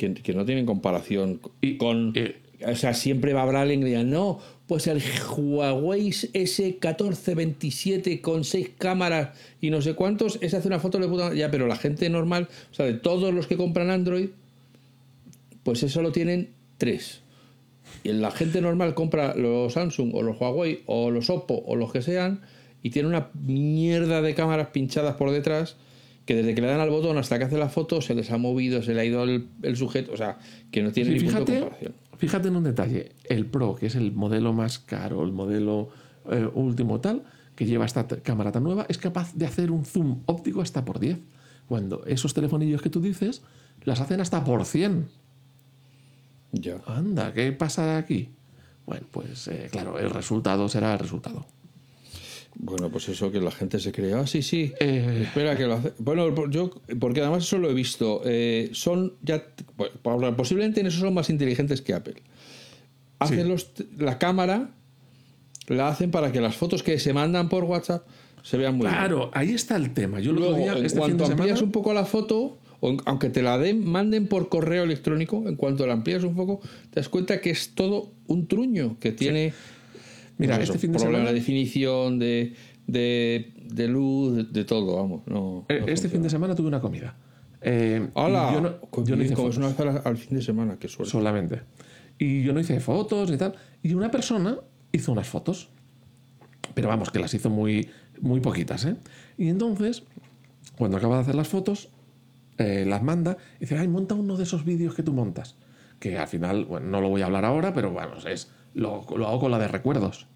que, 0.00 0.14
que 0.14 0.32
no 0.34 0.44
tienen 0.46 0.66
comparación 0.66 1.40
Y- 1.60 1.76
con... 1.76 2.12
eh, 2.16 2.36
o 2.66 2.74
sea, 2.74 2.92
siempre 2.94 3.32
va 3.32 3.40
a 3.40 3.42
haber 3.44 3.56
alguien 3.56 3.80
que 3.80 3.86
diga, 3.86 4.02
no, 4.02 4.38
pues 4.66 4.86
el 4.86 5.00
Huawei 5.34 6.10
S1427 6.10 8.20
con 8.20 8.44
seis 8.44 8.70
cámaras 8.76 9.30
y 9.60 9.70
no 9.70 9.80
sé 9.82 9.94
cuántos, 9.94 10.38
ese 10.40 10.56
hace 10.58 10.68
una 10.68 10.78
foto 10.78 10.98
de 10.98 11.08
puta... 11.08 11.34
Ya, 11.34 11.50
pero 11.50 11.66
la 11.66 11.76
gente 11.76 12.08
normal, 12.10 12.48
o 12.70 12.74
sea, 12.74 12.86
de 12.86 12.94
todos 12.94 13.32
los 13.32 13.46
que 13.46 13.56
compran 13.56 13.90
Android, 13.90 14.28
pues 15.62 15.82
eso 15.82 16.02
lo 16.02 16.12
tienen 16.12 16.50
tres. 16.78 17.20
Y 18.04 18.12
la 18.12 18.30
gente 18.30 18.60
normal 18.60 18.94
compra 18.94 19.34
los 19.34 19.72
Samsung 19.72 20.14
o 20.14 20.22
los 20.22 20.40
Huawei 20.40 20.82
o 20.86 21.10
los 21.10 21.28
Oppo 21.30 21.62
o 21.66 21.76
los 21.76 21.92
que 21.92 22.02
sean 22.02 22.40
y 22.82 22.90
tiene 22.90 23.08
una 23.08 23.28
mierda 23.34 24.22
de 24.22 24.34
cámaras 24.34 24.68
pinchadas 24.68 25.16
por 25.16 25.30
detrás 25.30 25.76
que 26.26 26.34
desde 26.34 26.54
que 26.54 26.60
le 26.60 26.68
dan 26.68 26.80
al 26.80 26.90
botón 26.90 27.18
hasta 27.18 27.38
que 27.38 27.44
hace 27.44 27.58
la 27.58 27.68
foto 27.68 28.00
se 28.00 28.14
les 28.14 28.30
ha 28.30 28.38
movido, 28.38 28.82
se 28.82 28.94
le 28.94 29.00
ha 29.00 29.04
ido 29.04 29.24
el, 29.24 29.48
el 29.62 29.76
sujeto, 29.76 30.12
o 30.12 30.16
sea, 30.16 30.38
que 30.70 30.82
no 30.82 30.92
tiene 30.92 31.18
Sí, 31.18 31.24
ni 31.26 31.30
punto 31.32 31.38
de 31.40 31.44
fíjate, 31.46 31.60
comparación. 31.60 31.94
fíjate 32.18 32.48
en 32.48 32.56
un 32.56 32.64
detalle. 32.64 33.12
El 33.24 33.46
Pro, 33.46 33.74
que 33.74 33.86
es 33.86 33.94
el 33.96 34.12
modelo 34.12 34.52
más 34.52 34.78
caro, 34.78 35.24
el 35.24 35.32
modelo 35.32 35.88
eh, 36.30 36.48
último 36.54 37.00
tal, 37.00 37.24
que 37.56 37.66
lleva 37.66 37.84
esta 37.84 38.06
cámara 38.06 38.52
tan 38.52 38.62
nueva, 38.64 38.86
es 38.88 38.98
capaz 38.98 39.34
de 39.34 39.46
hacer 39.46 39.70
un 39.70 39.84
zoom 39.84 40.20
óptico 40.26 40.60
hasta 40.62 40.84
por 40.84 41.00
10. 41.00 41.18
Cuando 41.68 42.04
esos 42.06 42.32
telefonillos 42.34 42.82
que 42.82 42.90
tú 42.90 43.00
dices 43.00 43.42
las 43.84 44.00
hacen 44.00 44.20
hasta 44.20 44.44
por 44.44 44.64
100. 44.64 45.08
Ya. 46.52 46.80
Anda, 46.86 47.32
¿qué 47.32 47.52
pasa 47.52 47.96
aquí? 47.96 48.30
Bueno, 48.86 49.06
pues 49.10 49.46
eh, 49.48 49.68
claro, 49.70 49.98
el 49.98 50.10
resultado 50.10 50.68
será 50.68 50.92
el 50.94 50.98
resultado. 50.98 51.46
Bueno, 52.62 52.90
pues 52.90 53.08
eso 53.08 53.32
que 53.32 53.40
la 53.40 53.50
gente 53.50 53.78
se 53.80 53.90
cree, 53.90 54.12
ah, 54.12 54.26
sí, 54.26 54.42
sí, 54.42 54.72
Eh. 54.80 55.20
espera 55.22 55.56
que 55.56 55.64
lo 55.66 55.74
hace. 55.74 55.92
Bueno, 55.98 56.50
yo, 56.50 56.70
porque 56.98 57.20
además 57.22 57.44
eso 57.44 57.56
lo 57.58 57.70
he 57.70 57.74
visto, 57.74 58.20
eh, 58.26 58.68
son 58.72 59.14
ya, 59.22 59.42
pues, 59.76 59.90
posiblemente 60.36 60.80
en 60.80 60.86
eso 60.86 61.00
son 61.00 61.14
más 61.14 61.30
inteligentes 61.30 61.80
que 61.80 61.94
Apple. 61.94 62.16
Hacen 63.18 63.44
Sí. 63.44 63.48
los, 63.48 63.70
la 63.98 64.18
cámara, 64.18 64.70
la 65.68 65.88
hacen 65.88 66.10
para 66.10 66.32
que 66.32 66.40
las 66.42 66.54
fotos 66.56 66.82
que 66.82 66.98
se 66.98 67.14
mandan 67.14 67.48
por 67.48 67.64
WhatsApp 67.64 68.06
se 68.42 68.58
vean 68.58 68.74
muy 68.76 68.86
bien. 68.86 68.94
Claro, 68.98 69.30
ahí 69.32 69.52
está 69.52 69.76
el 69.76 69.94
tema. 69.94 70.20
Yo 70.20 70.32
Luego, 70.32 70.56
día, 70.56 70.72
en 70.76 70.84
este 70.84 70.98
cuanto 70.98 71.24
amplías 71.24 71.58
semana, 71.58 71.64
un 71.64 71.72
poco 71.72 71.94
la 71.94 72.04
foto, 72.04 72.58
aunque 73.06 73.30
te 73.30 73.42
la 73.42 73.56
den, 73.58 73.84
manden 73.86 74.26
por 74.26 74.48
correo 74.50 74.84
electrónico, 74.84 75.48
en 75.48 75.56
cuanto 75.56 75.86
la 75.86 75.94
amplías 75.94 76.24
un 76.24 76.34
poco, 76.34 76.60
te 76.90 77.00
das 77.00 77.08
cuenta 77.08 77.40
que 77.40 77.50
es 77.50 77.74
todo 77.74 78.10
un 78.26 78.48
truño, 78.48 78.98
que 79.00 79.12
tiene 79.12 79.52
Mira, 80.40 80.56
pues 80.56 80.68
este 80.70 80.78
fin 80.78 80.92
de 80.92 80.98
problema 80.98 81.18
semana- 81.18 81.32
de 81.32 81.38
definición, 81.38 82.18
de, 82.18 82.54
de, 82.86 83.52
de 83.72 83.88
luz, 83.88 84.34
de, 84.36 84.44
de 84.44 84.64
todo, 84.64 84.96
vamos. 84.96 85.22
No, 85.26 85.66
eh, 85.68 85.80
no 85.80 85.86
este 85.86 86.08
fin 86.08 86.22
de 86.22 86.30
semana 86.30 86.54
tuve 86.54 86.68
una 86.68 86.80
comida. 86.80 87.16
Eh, 87.62 88.08
¡Hala! 88.14 88.48
y 88.50 88.54
Yo 88.54 88.60
no, 88.62 89.04
yo 89.04 89.16
no 89.16 89.22
hice 89.22 89.36
fotos. 89.36 89.56
una 89.58 89.68
vez 89.68 89.80
al, 89.80 90.02
al 90.04 90.16
fin 90.16 90.36
de 90.38 90.42
semana, 90.42 90.78
qué 90.78 90.88
suerte. 90.88 91.10
solamente. 91.12 91.60
Y 92.18 92.42
yo 92.42 92.52
no 92.52 92.60
hice 92.60 92.80
fotos 92.80 93.30
ni 93.30 93.36
tal. 93.36 93.54
Y 93.82 93.94
una 93.94 94.10
persona 94.10 94.58
hizo 94.92 95.12
unas 95.12 95.28
fotos. 95.28 95.68
Pero 96.74 96.88
vamos, 96.88 97.10
que 97.10 97.18
las 97.18 97.34
hizo 97.34 97.50
muy, 97.50 97.88
muy 98.20 98.40
poquitas, 98.40 98.84
¿eh? 98.84 98.96
Y 99.36 99.48
entonces, 99.48 100.04
cuando 100.78 100.96
acaba 100.96 101.16
de 101.16 101.22
hacer 101.22 101.34
las 101.34 101.48
fotos, 101.48 101.88
eh, 102.58 102.84
las 102.86 103.02
manda 103.02 103.36
y 103.56 103.60
dice, 103.60 103.76
ay, 103.78 103.88
monta 103.88 104.14
uno 104.14 104.36
de 104.36 104.44
esos 104.44 104.64
vídeos 104.64 104.94
que 104.94 105.02
tú 105.02 105.12
montas. 105.12 105.56
Que 106.00 106.18
al 106.18 106.26
final, 106.26 106.64
bueno, 106.64 106.88
no 106.88 107.00
lo 107.00 107.08
voy 107.08 107.22
a 107.22 107.26
hablar 107.26 107.44
ahora, 107.44 107.72
pero 107.72 107.92
bueno, 107.92 108.14
es, 108.26 108.50
lo, 108.74 109.06
lo 109.16 109.28
hago 109.28 109.38
con 109.38 109.52
la 109.52 109.58
de 109.60 109.68
recuerdos. 109.68 110.26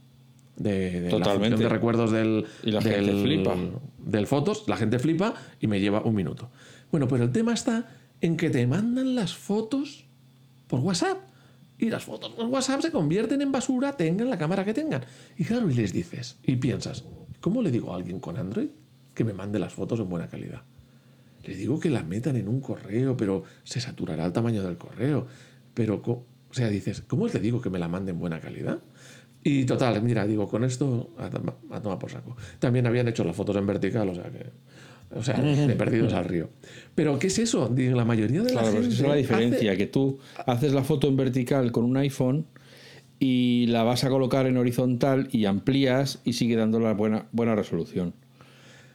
De, 0.56 1.00
de 1.00 1.10
la 1.10 1.10
Totalmente. 1.10 1.48
función 1.48 1.60
de 1.60 1.68
recuerdos 1.68 2.12
del, 2.12 2.46
Y 2.62 2.70
la 2.70 2.78
del, 2.80 3.04
gente 3.06 3.22
flipa. 3.22 3.56
del 3.98 4.26
fotos, 4.28 4.64
la 4.68 4.76
gente 4.76 5.00
flipa 5.00 5.34
y 5.58 5.66
me 5.66 5.80
lleva 5.80 6.02
un 6.02 6.14
minuto. 6.14 6.48
Bueno, 6.92 7.08
pero 7.08 7.24
el 7.24 7.32
tema 7.32 7.52
está 7.54 7.88
en 8.20 8.36
que 8.36 8.50
te 8.50 8.64
mandan 8.68 9.16
las 9.16 9.34
fotos 9.34 10.04
por 10.68 10.78
WhatsApp. 10.80 11.18
Y 11.76 11.90
las 11.90 12.04
fotos 12.04 12.30
por 12.32 12.46
WhatsApp 12.46 12.82
se 12.82 12.92
convierten 12.92 13.42
en 13.42 13.50
basura, 13.50 13.96
tengan 13.96 14.30
la 14.30 14.38
cámara 14.38 14.64
que 14.64 14.72
tengan. 14.72 15.02
Y 15.36 15.44
claro, 15.44 15.68
y 15.68 15.74
les 15.74 15.92
dices, 15.92 16.38
y 16.44 16.54
piensas, 16.54 17.04
¿cómo 17.40 17.60
le 17.62 17.72
digo 17.72 17.92
a 17.92 17.96
alguien 17.96 18.20
con 18.20 18.36
Android 18.36 18.68
que 19.12 19.24
me 19.24 19.32
mande 19.32 19.58
las 19.58 19.72
fotos 19.72 19.98
en 19.98 20.08
buena 20.08 20.28
calidad? 20.28 20.62
Le 21.42 21.56
digo 21.56 21.80
que 21.80 21.90
las 21.90 22.06
metan 22.06 22.36
en 22.36 22.46
un 22.48 22.60
correo, 22.60 23.16
pero 23.16 23.42
se 23.64 23.80
saturará 23.80 24.24
el 24.24 24.32
tamaño 24.32 24.62
del 24.62 24.78
correo. 24.78 25.26
Pero, 25.74 25.96
o 26.06 26.24
sea, 26.52 26.68
dices, 26.68 27.02
¿cómo 27.06 27.26
le 27.26 27.40
digo 27.40 27.60
que 27.60 27.70
me 27.70 27.78
la 27.78 27.88
mande 27.88 28.12
en 28.12 28.18
buena 28.18 28.40
calidad? 28.40 28.78
Y 29.42 29.64
total, 29.64 30.00
mira, 30.02 30.26
digo, 30.26 30.48
con 30.48 30.64
esto 30.64 31.10
a, 31.18 31.26
a 31.76 31.82
tomar 31.82 31.98
por 31.98 32.10
saco. 32.10 32.36
También 32.58 32.86
habían 32.86 33.08
hecho 33.08 33.24
las 33.24 33.36
fotos 33.36 33.56
en 33.56 33.66
vertical, 33.66 34.08
o 34.08 34.14
sea 34.14 34.24
que. 34.30 34.46
O 35.14 35.22
sea, 35.22 35.34
de 35.40 35.74
perdidos 35.76 36.12
al 36.14 36.24
río. 36.24 36.48
Pero, 36.94 37.18
¿qué 37.18 37.26
es 37.26 37.38
eso? 37.38 37.70
La 37.76 38.04
mayoría 38.04 38.42
de 38.42 38.54
la 38.54 38.62
Claro, 38.62 38.68
pero 38.70 38.82
gente. 38.82 38.88
es 38.88 38.88
que 38.88 38.94
esa 38.94 39.02
es 39.02 39.08
la 39.08 39.12
hace- 39.14 39.18
diferencia, 39.22 39.76
que 39.76 39.86
tú 39.86 40.18
haces 40.46 40.72
la 40.72 40.82
foto 40.82 41.08
en 41.08 41.16
vertical 41.16 41.72
con 41.72 41.84
un 41.84 41.96
iPhone 41.98 42.46
y 43.18 43.66
la 43.68 43.82
vas 43.84 44.04
a 44.04 44.08
colocar 44.08 44.46
en 44.46 44.56
horizontal 44.56 45.28
y 45.30 45.44
amplías 45.44 46.20
y 46.24 46.32
sigue 46.34 46.56
dando 46.56 46.80
la 46.80 46.94
buena, 46.94 47.26
buena 47.32 47.54
resolución. 47.54 48.14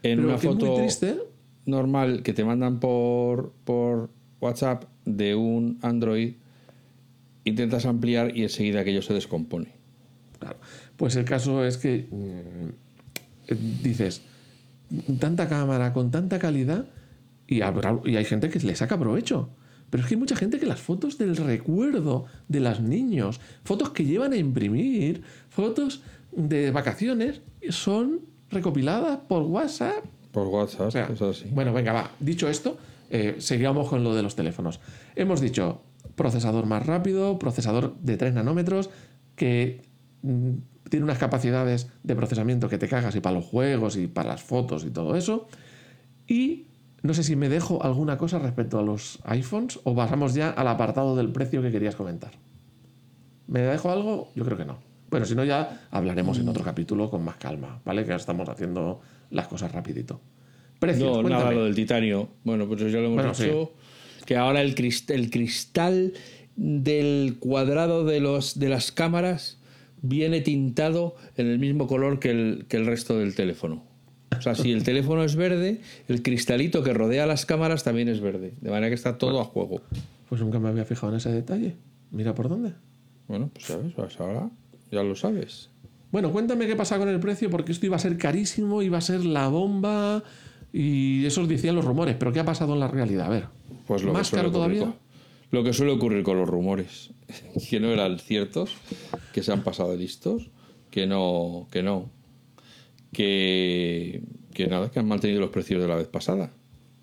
En 0.04 0.18
pero 0.18 0.28
una 0.30 0.38
foto 0.38 0.74
triste. 0.76 1.18
normal 1.66 2.24
que 2.24 2.34
te 2.34 2.44
mandan 2.44 2.80
por, 2.80 3.54
por 3.66 4.10
WhatsApp 4.42 4.86
de 5.06 5.36
un 5.36 5.78
Android, 5.82 6.34
intentas 7.50 7.86
ampliar 7.86 8.36
y 8.36 8.44
enseguida 8.44 8.82
aquello 8.82 9.02
se 9.02 9.14
descompone. 9.14 9.74
Claro. 10.40 10.58
Pues 10.96 11.16
el 11.16 11.26
caso 11.26 11.66
es 11.66 11.78
que 11.78 12.08
mm, 12.12 13.54
dices, 13.84 14.22
tanta 15.20 15.48
cámara 15.48 15.94
con 15.94 16.12
tanta 16.12 16.40
calidad 16.40 16.86
y, 17.48 17.62
habrá- 17.62 18.00
y 18.06 18.16
hay 18.16 18.26
gente 18.26 18.50
que 18.50 18.60
le 18.60 18.76
saca 18.76 18.98
provecho. 18.98 19.50
Pero 19.90 20.04
es 20.04 20.08
que 20.10 20.16
hay 20.16 20.20
mucha 20.20 20.36
gente 20.36 20.60
que 20.60 20.68
las 20.68 20.80
fotos 20.80 21.18
del 21.18 21.36
recuerdo 21.36 22.26
de 22.48 22.60
los 22.60 22.80
niños, 22.80 23.40
fotos 23.64 23.90
que 23.90 24.06
llevan 24.06 24.34
a 24.34 24.38
imprimir, 24.38 25.24
fotos 25.50 26.02
de 26.32 26.70
vacaciones, 26.70 27.42
son 27.70 28.22
recopiladas 28.52 29.18
por 29.28 29.42
WhatsApp. 29.44 30.06
Por 30.32 30.48
WhatsApp, 30.48 30.88
O 30.88 30.92
sea, 30.92 31.08
es 31.12 31.22
así. 31.22 31.46
Bueno, 31.52 31.74
venga, 31.74 31.92
va. 31.92 32.12
Dicho 32.20 32.48
esto, 32.48 32.78
eh, 33.10 33.38
seguimos 33.40 33.90
con 33.90 34.04
lo 34.04 34.14
de 34.14 34.22
los 34.22 34.36
teléfonos. 34.36 34.80
Hemos 35.16 35.42
dicho 35.42 35.82
procesador 36.20 36.66
más 36.66 36.86
rápido, 36.86 37.40
procesador 37.40 37.96
de 38.02 38.18
3 38.18 38.34
nanómetros, 38.34 38.90
que 39.38 39.82
mm, 40.22 40.52
tiene 40.90 41.06
unas 41.06 41.18
capacidades 41.18 41.88
de 42.04 42.16
procesamiento 42.16 42.68
que 42.68 42.78
te 42.78 42.90
cagas 42.90 43.16
y 43.16 43.22
para 43.22 43.36
los 43.36 43.46
juegos 43.46 43.96
y 43.96 44.08
para 44.08 44.30
las 44.30 44.44
fotos 44.44 44.84
y 44.84 44.90
todo 44.92 45.16
eso. 45.16 45.48
Y 46.28 46.68
no 47.04 47.14
sé 47.14 47.24
si 47.24 47.36
me 47.38 47.48
dejo 47.48 47.82
alguna 47.84 48.18
cosa 48.18 48.38
respecto 48.38 48.78
a 48.80 48.84
los 48.84 49.20
iPhones 49.24 49.80
o 49.86 49.96
pasamos 49.96 50.34
ya 50.34 50.50
al 50.50 50.68
apartado 50.68 51.16
del 51.16 51.32
precio 51.32 51.62
que 51.62 51.72
querías 51.72 51.96
comentar. 51.96 52.32
¿Me 53.48 53.62
dejo 53.62 53.90
algo? 53.90 54.30
Yo 54.36 54.44
creo 54.44 54.58
que 54.58 54.66
no. 54.66 54.78
Bueno, 55.10 55.26
si 55.26 55.36
no 55.36 55.44
ya 55.46 55.88
hablaremos 55.90 56.38
en 56.38 56.50
otro 56.50 56.64
capítulo 56.64 57.10
con 57.10 57.24
más 57.24 57.38
calma, 57.38 57.82
¿vale? 57.86 58.04
Que 58.04 58.12
ahora 58.12 58.20
estamos 58.22 58.48
haciendo 58.50 59.00
las 59.32 59.48
cosas 59.48 59.72
rapidito. 59.72 60.20
Precios, 60.80 61.08
No, 61.08 61.22
cuéntame. 61.22 61.44
nada, 61.44 61.52
lo 61.52 61.64
del 61.66 61.76
titanio. 61.76 62.30
Bueno, 62.44 62.68
pues 62.68 62.80
ya 62.82 63.00
lo 63.00 63.06
hemos 63.08 63.16
Bueno, 63.16 63.32
dicho. 63.32 63.72
Que 64.30 64.38
ahora 64.38 64.62
el 64.62 64.76
cristal, 64.76 65.16
el 65.16 65.32
cristal 65.32 66.14
del 66.56 67.38
cuadrado 67.40 68.06
de, 68.06 68.20
los, 68.20 68.60
de 68.60 68.70
las 68.70 68.92
cámaras 68.92 69.58
viene 70.04 70.42
tintado 70.42 71.16
en 71.36 71.48
el 71.48 71.58
mismo 71.58 71.88
color 71.88 72.20
que 72.20 72.30
el, 72.30 72.66
que 72.70 72.78
el 72.78 72.86
resto 72.86 73.18
del 73.18 73.34
teléfono. 73.34 73.84
O 74.38 74.40
sea, 74.40 74.54
si 74.54 74.72
el 74.72 74.84
teléfono 74.84 75.24
es 75.24 75.36
verde, 75.36 75.82
el 76.08 76.22
cristalito 76.22 76.84
que 76.84 76.94
rodea 76.94 77.26
las 77.26 77.48
cámaras 77.48 77.84
también 77.84 78.08
es 78.08 78.22
verde. 78.22 78.54
De 78.62 78.70
manera 78.70 78.90
que 78.90 78.94
está 78.94 79.18
todo 79.18 79.42
a 79.42 79.46
juego. 79.46 79.82
Pues 80.30 80.42
nunca 80.42 80.60
me 80.60 80.70
había 80.70 80.86
fijado 80.86 81.12
en 81.12 81.18
ese 81.18 81.32
detalle. 81.32 81.74
Mira 82.12 82.36
por 82.36 82.50
dónde. 82.50 82.74
Bueno, 83.28 83.50
pues 83.52 83.66
sabes, 83.66 83.94
pues 83.96 84.20
ahora 84.20 84.52
ya 84.92 85.02
lo 85.02 85.16
sabes. 85.16 85.72
Bueno, 86.12 86.32
cuéntame 86.32 86.68
qué 86.68 86.76
pasa 86.76 87.00
con 87.00 87.10
el 87.10 87.20
precio, 87.20 87.50
porque 87.50 87.72
esto 87.72 87.88
iba 87.88 87.96
a 87.96 88.00
ser 88.00 88.16
carísimo, 88.20 88.84
iba 88.84 89.00
a 89.00 89.02
ser 89.02 89.26
la 89.26 89.48
bomba, 89.48 90.24
y 90.72 91.26
eso 91.26 91.48
decían 91.48 91.76
los 91.76 91.86
rumores, 91.86 92.16
pero 92.20 92.32
¿qué 92.32 92.40
ha 92.40 92.46
pasado 92.46 92.74
en 92.76 92.80
la 92.80 92.88
realidad? 92.88 93.26
A 93.26 93.30
ver, 93.30 93.59
Pues 93.90 94.04
lo 94.04 94.14
¿más 94.14 94.30
que 94.30 94.38
caro 94.38 94.52
todavía? 94.52 94.82
con- 94.82 94.96
lo 95.52 95.64
que 95.64 95.74
suele 95.74 95.92
ocurrir 95.92 96.24
con 96.24 96.38
los 96.38 96.48
rumores, 96.48 97.10
que 97.70 97.80
no 97.80 97.88
eran 97.90 98.20
ciertos, 98.20 98.76
que 99.34 99.42
se 99.44 99.52
han 99.52 99.64
pasado 99.64 99.92
de 99.92 99.98
listos, 99.98 100.52
que 100.92 101.08
no, 101.08 101.68
que 101.72 101.82
no, 101.84 102.10
que, 103.12 104.22
que 104.54 104.68
nada, 104.68 104.90
que 104.92 105.00
han 105.00 105.08
mantenido 105.08 105.42
los 105.42 105.50
precios 105.50 105.82
de 105.82 105.88
la 105.88 105.96
vez 105.96 106.08
pasada. 106.08 106.52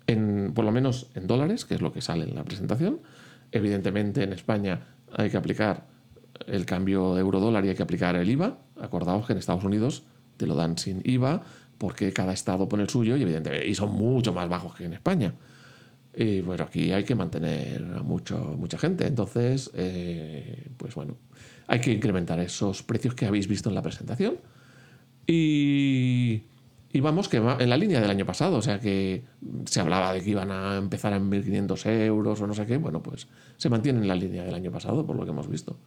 En, 0.07 0.53
por 0.53 0.63
lo 0.63 0.71
menos 0.71 1.07
en 1.15 1.27
dólares, 1.27 1.65
que 1.65 1.75
es 1.75 1.81
lo 1.81 1.91
que 1.91 2.01
sale 2.01 2.23
en 2.23 2.35
la 2.35 2.43
presentación. 2.45 3.01
Evidentemente 3.51 4.23
en 4.23 4.33
España 4.33 4.87
hay 5.13 5.29
que 5.29 5.37
aplicar 5.37 5.87
el 6.47 6.65
cambio 6.65 7.17
euro-dólar 7.17 7.65
y 7.65 7.69
hay 7.69 7.75
que 7.75 7.83
aplicar 7.83 8.15
el 8.15 8.29
IVA. 8.29 8.57
Acordaos 8.79 9.25
que 9.27 9.33
en 9.33 9.39
Estados 9.39 9.63
Unidos 9.63 10.03
te 10.37 10.47
lo 10.47 10.55
dan 10.55 10.77
sin 10.77 11.01
IVA 11.03 11.41
porque 11.77 12.13
cada 12.13 12.31
estado 12.33 12.69
pone 12.69 12.83
el 12.83 12.89
suyo 12.89 13.17
y 13.17 13.21
evidentemente 13.23 13.67
y 13.67 13.75
son 13.75 13.91
mucho 13.91 14.31
más 14.33 14.47
bajos 14.47 14.75
que 14.75 14.85
en 14.85 14.93
España. 14.93 15.33
Y 16.19 16.41
bueno, 16.41 16.63
aquí 16.63 16.91
hay 16.91 17.03
que 17.03 17.13
mantener 17.13 17.85
a 17.95 18.01
mucho, 18.01 18.55
mucha 18.57 18.79
gente. 18.79 19.05
Entonces, 19.05 19.69
eh, 19.75 20.67
pues 20.75 20.95
bueno, 20.95 21.15
hay 21.67 21.79
que 21.79 21.91
incrementar 21.93 22.39
esos 22.39 22.81
precios 22.81 23.13
que 23.13 23.27
habéis 23.27 23.47
visto 23.47 23.69
en 23.69 23.75
la 23.75 23.83
presentación. 23.83 24.37
Y, 25.27 26.41
y 26.91 26.99
vamos, 27.01 27.29
que 27.29 27.39
va 27.39 27.57
en 27.59 27.69
la 27.69 27.77
línea 27.77 28.01
del 28.01 28.09
año 28.09 28.25
pasado. 28.25 28.57
O 28.57 28.63
sea 28.63 28.79
que 28.79 29.25
se 29.65 29.79
hablaba 29.79 30.11
de 30.11 30.23
que 30.23 30.31
iban 30.31 30.49
a 30.49 30.77
empezar 30.77 31.13
en 31.13 31.29
1.500 31.29 31.85
euros 32.07 32.41
o 32.41 32.47
no 32.47 32.55
sé 32.55 32.65
qué. 32.65 32.77
Bueno, 32.77 33.03
pues 33.03 33.27
se 33.57 33.69
mantiene 33.69 33.99
en 33.99 34.07
la 34.07 34.15
línea 34.15 34.43
del 34.43 34.55
año 34.55 34.71
pasado, 34.71 35.05
por 35.05 35.15
lo 35.15 35.23
que 35.23 35.29
hemos 35.29 35.47
visto. 35.47 35.77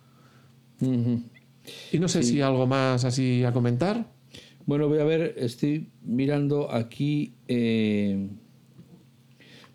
Y 0.80 1.98
no 1.98 2.06
sé 2.06 2.22
si 2.22 2.40
algo 2.40 2.68
más 2.68 3.04
así 3.04 3.42
a 3.42 3.52
comentar. 3.52 4.06
Bueno, 4.64 4.86
voy 4.86 5.00
a 5.00 5.04
ver, 5.04 5.34
estoy 5.38 5.90
mirando 6.04 6.70
aquí. 6.70 7.34
eh, 7.48 8.28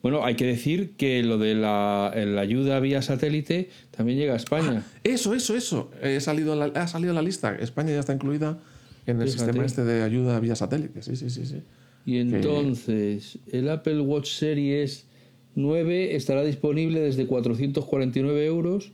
Bueno, 0.06 0.24
hay 0.24 0.36
que 0.36 0.46
decir 0.46 0.92
que 0.98 1.24
lo 1.24 1.40
de 1.40 1.56
la, 1.56 2.14
la 2.16 2.42
ayuda 2.42 2.80
vía 2.80 3.02
satélite 3.02 3.70
también 3.90 4.20
llega 4.20 4.34
a 4.34 4.38
España. 4.38 4.86
Eso, 5.04 5.34
eso, 5.34 5.56
eso. 5.56 5.90
He 6.00 6.20
salido 6.20 6.56
la- 6.56 6.66
ha 6.80 6.88
salido 6.88 7.12
la 7.12 7.24
lista. 7.24 7.56
España 7.56 7.90
ya 7.92 8.02
está 8.02 8.14
incluida 8.14 8.60
en 9.08 9.20
el 9.20 9.28
Fíjate. 9.28 9.46
sistema 9.46 9.66
este 9.66 9.84
de 9.84 10.04
ayuda 10.04 10.40
vía 10.40 10.56
satélite. 10.56 11.02
Sí, 11.02 11.16
sí, 11.16 11.32
sí, 11.32 11.48
sí. 11.48 11.64
Y 12.06 12.18
entonces, 12.20 13.40
el 13.52 13.68
Apple 13.68 14.00
Watch 14.02 14.28
Series 14.30 15.08
9 15.56 16.16
estará 16.16 16.44
disponible 16.44 17.00
desde 17.00 17.26
449 17.26 18.46
euros 18.46 18.92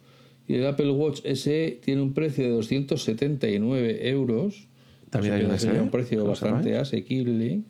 y 0.48 0.54
el 0.54 0.66
Apple 0.66 0.92
Watch 0.92 1.26
SE 1.26 1.78
tiene 1.84 2.02
un 2.04 2.14
precio 2.14 2.46
de 2.46 2.52
279 2.52 4.08
euros. 4.08 4.70
También 5.10 5.34
hay 5.34 5.42
sería 5.42 5.58
SE, 5.76 5.82
un 5.82 5.92
precio 5.92 6.24
bastante 6.24 6.78
asequible. 6.78 7.64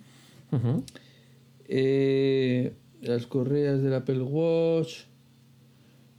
Eh, 1.67 2.73
las 3.01 3.25
correas 3.25 3.81
del 3.81 3.93
Apple 3.93 4.21
Watch. 4.21 5.01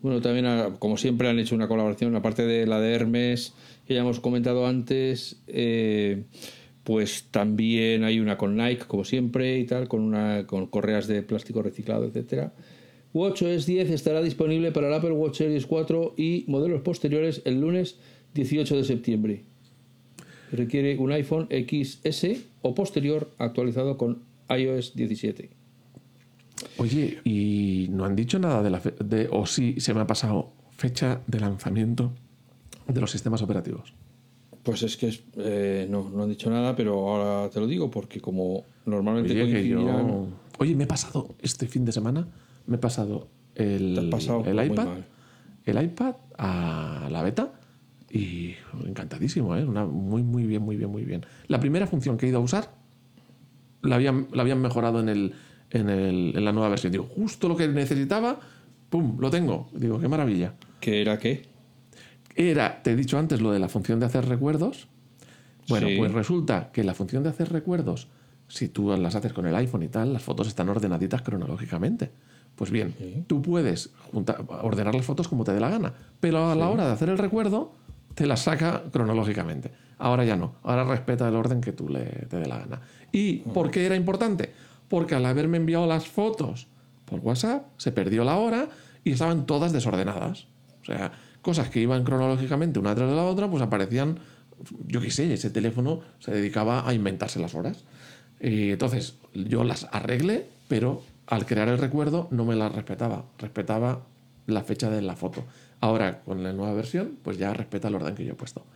Bueno, 0.02 0.20
también, 0.20 0.46
ah, 0.46 0.76
como 0.78 0.96
siempre, 0.96 1.28
han 1.28 1.38
hecho 1.38 1.54
una 1.54 1.68
colaboración, 1.68 2.14
aparte 2.16 2.44
de 2.44 2.66
la 2.66 2.80
de 2.80 2.92
Hermes, 2.92 3.54
que 3.86 3.94
ya 3.94 4.00
hemos 4.00 4.18
comentado 4.18 4.66
antes, 4.66 5.40
eh, 5.46 6.24
pues 6.82 7.28
también 7.30 8.02
hay 8.02 8.18
una 8.18 8.36
con 8.36 8.56
Nike, 8.56 8.84
como 8.86 9.04
siempre, 9.04 9.58
y 9.58 9.64
tal, 9.64 9.86
con, 9.86 10.00
una, 10.00 10.46
con 10.46 10.66
correas 10.66 11.06
de 11.06 11.22
plástico 11.22 11.62
reciclado, 11.62 12.04
etcétera. 12.04 12.52
WatchOS 13.14 13.66
10 13.66 13.90
estará 13.90 14.22
disponible 14.22 14.72
para 14.72 14.88
el 14.88 14.94
Apple 14.94 15.12
Watch 15.12 15.36
Series 15.36 15.66
4 15.66 16.14
y 16.16 16.44
modelos 16.48 16.80
posteriores 16.80 17.42
el 17.44 17.60
lunes 17.60 17.98
18 18.34 18.76
de 18.76 18.84
septiembre. 18.84 19.44
Requiere 20.50 20.96
un 20.96 21.12
iPhone 21.12 21.48
XS 21.50 22.44
o 22.62 22.74
posterior 22.74 23.30
actualizado 23.38 23.96
con 23.96 24.22
iOS 24.48 24.96
17. 24.96 25.61
Oye, 26.78 27.20
y 27.24 27.88
no 27.90 28.04
han 28.04 28.16
dicho 28.16 28.38
nada 28.38 28.62
de 28.62 28.70
la 28.70 28.80
fe- 28.80 28.94
de 29.04 29.28
o 29.30 29.46
sí 29.46 29.76
se 29.80 29.94
me 29.94 30.00
ha 30.00 30.06
pasado 30.06 30.52
fecha 30.70 31.20
de 31.26 31.40
lanzamiento 31.40 32.12
de 32.88 33.00
los 33.00 33.10
sistemas 33.10 33.42
operativos. 33.42 33.94
Pues 34.62 34.82
es 34.82 34.96
que 34.96 35.12
eh, 35.36 35.86
no, 35.90 36.08
no 36.10 36.22
han 36.22 36.28
dicho 36.28 36.48
nada, 36.50 36.76
pero 36.76 37.08
ahora 37.08 37.50
te 37.50 37.58
lo 37.60 37.66
digo 37.66 37.90
porque 37.90 38.20
como 38.20 38.64
normalmente 38.86 39.32
Oye, 39.32 39.52
que 39.52 39.74
coincidirán- 39.74 40.08
yo... 40.08 40.26
Oye, 40.58 40.76
me 40.76 40.84
he 40.84 40.86
pasado 40.86 41.34
este 41.40 41.66
fin 41.66 41.84
de 41.84 41.92
semana, 41.92 42.28
me 42.66 42.76
he 42.76 42.78
pasado 42.78 43.28
el, 43.54 44.08
pasado, 44.10 44.44
el 44.46 44.54
pues, 44.56 44.70
iPad, 44.70 44.88
el 45.64 45.82
iPad 45.84 46.14
a 46.38 47.08
la 47.10 47.22
beta 47.22 47.52
y 48.10 48.54
encantadísimo, 48.86 49.56
¿eh? 49.56 49.64
Una- 49.64 49.86
muy, 49.86 50.22
muy 50.22 50.46
bien, 50.46 50.62
muy 50.62 50.76
bien, 50.76 50.90
muy 50.90 51.04
bien. 51.04 51.24
La 51.48 51.58
primera 51.58 51.86
función 51.86 52.16
que 52.16 52.26
he 52.26 52.28
ido 52.28 52.38
a 52.38 52.42
usar 52.42 52.70
la 53.82 53.96
habían, 53.96 54.28
la 54.32 54.42
habían 54.42 54.60
mejorado 54.60 55.00
en, 55.00 55.08
el, 55.08 55.34
en, 55.72 55.88
el, 55.90 56.32
en 56.36 56.44
la 56.44 56.52
nueva 56.52 56.68
versión. 56.68 56.92
Digo, 56.92 57.04
justo 57.04 57.48
lo 57.48 57.56
que 57.56 57.66
necesitaba, 57.68 58.38
¡pum! 58.90 59.16
Lo 59.20 59.30
tengo. 59.30 59.68
Digo, 59.72 59.98
qué 59.98 60.08
maravilla. 60.08 60.54
¿Qué 60.80 61.00
era 61.02 61.18
qué? 61.18 61.42
Era, 62.34 62.82
te 62.82 62.92
he 62.92 62.96
dicho 62.96 63.18
antes, 63.18 63.40
lo 63.40 63.52
de 63.52 63.58
la 63.58 63.68
función 63.68 64.00
de 64.00 64.06
hacer 64.06 64.26
recuerdos. 64.28 64.88
Bueno, 65.68 65.88
Sí. 65.88 65.96
pues 65.98 66.12
resulta 66.12 66.70
que 66.72 66.82
la 66.84 66.94
función 66.94 67.22
de 67.22 67.28
hacer 67.28 67.52
recuerdos, 67.52 68.08
si 68.48 68.68
tú 68.68 68.94
las 68.96 69.14
haces 69.14 69.32
con 69.32 69.46
el 69.46 69.54
iPhone 69.54 69.82
y 69.82 69.88
tal, 69.88 70.12
las 70.12 70.22
fotos 70.22 70.48
están 70.48 70.68
ordenaditas 70.68 71.22
cronológicamente. 71.22 72.10
Pues 72.56 72.70
bien, 72.70 72.94
tú 73.26 73.40
puedes 73.40 73.90
juntar- 74.12 74.44
ordenar 74.62 74.94
las 74.94 75.06
fotos 75.06 75.28
como 75.28 75.44
te 75.44 75.52
dé 75.52 75.60
la 75.60 75.70
gana, 75.70 75.94
pero 76.20 76.50
a 76.50 76.54
la 76.54 76.68
hora 76.68 76.86
de 76.86 76.92
hacer 76.92 77.08
el 77.08 77.16
recuerdo, 77.18 77.72
te 78.14 78.26
las 78.26 78.40
saca 78.40 78.82
cronológicamente. 78.92 79.70
Ahora 79.98 80.24
ya 80.24 80.36
no, 80.36 80.56
ahora 80.62 80.84
respeta 80.84 81.28
el 81.28 81.34
orden 81.36 81.60
que 81.60 81.72
tú 81.72 81.88
le 81.88 82.04
te 82.28 82.38
dé 82.38 82.46
la 82.46 82.58
gana. 82.58 82.80
¿Y 83.10 83.36
por 83.38 83.70
qué 83.70 83.86
era 83.86 83.94
importante? 83.96 84.52
Porque 84.92 85.14
al 85.14 85.24
haberme 85.24 85.56
enviado 85.56 85.86
las 85.86 86.06
fotos 86.06 86.66
por 87.06 87.20
WhatsApp, 87.20 87.64
se 87.78 87.92
perdió 87.92 88.24
la 88.24 88.36
hora 88.36 88.68
y 89.04 89.12
estaban 89.12 89.46
todas 89.46 89.72
desordenadas. 89.72 90.48
O 90.82 90.84
sea, 90.84 91.12
cosas 91.40 91.70
que 91.70 91.80
iban 91.80 92.04
cronológicamente 92.04 92.78
una 92.78 92.94
tras 92.94 93.08
de 93.08 93.16
la 93.16 93.24
otra, 93.24 93.48
pues 93.50 93.62
aparecían, 93.62 94.18
yo 94.86 95.00
qué 95.00 95.10
sé, 95.10 95.32
ese 95.32 95.48
teléfono 95.48 96.00
se 96.18 96.30
dedicaba 96.30 96.86
a 96.86 96.92
inventarse 96.92 97.40
las 97.40 97.54
horas. 97.54 97.84
Y 98.38 98.72
entonces 98.72 99.16
yo 99.32 99.64
las 99.64 99.88
arreglé, 99.92 100.46
pero 100.68 101.02
al 101.26 101.46
crear 101.46 101.70
el 101.70 101.78
recuerdo 101.78 102.28
no 102.30 102.44
me 102.44 102.54
las 102.54 102.70
respetaba, 102.70 103.24
respetaba 103.38 104.04
la 104.46 104.62
fecha 104.62 104.90
de 104.90 105.00
la 105.00 105.16
foto. 105.16 105.42
Ahora, 105.80 106.20
con 106.20 106.42
la 106.42 106.52
nueva 106.52 106.74
versión, 106.74 107.16
pues 107.22 107.38
ya 107.38 107.54
respeta 107.54 107.88
el 107.88 107.94
orden 107.94 108.14
que 108.14 108.26
yo 108.26 108.32
he 108.32 108.36
puesto. 108.36 108.66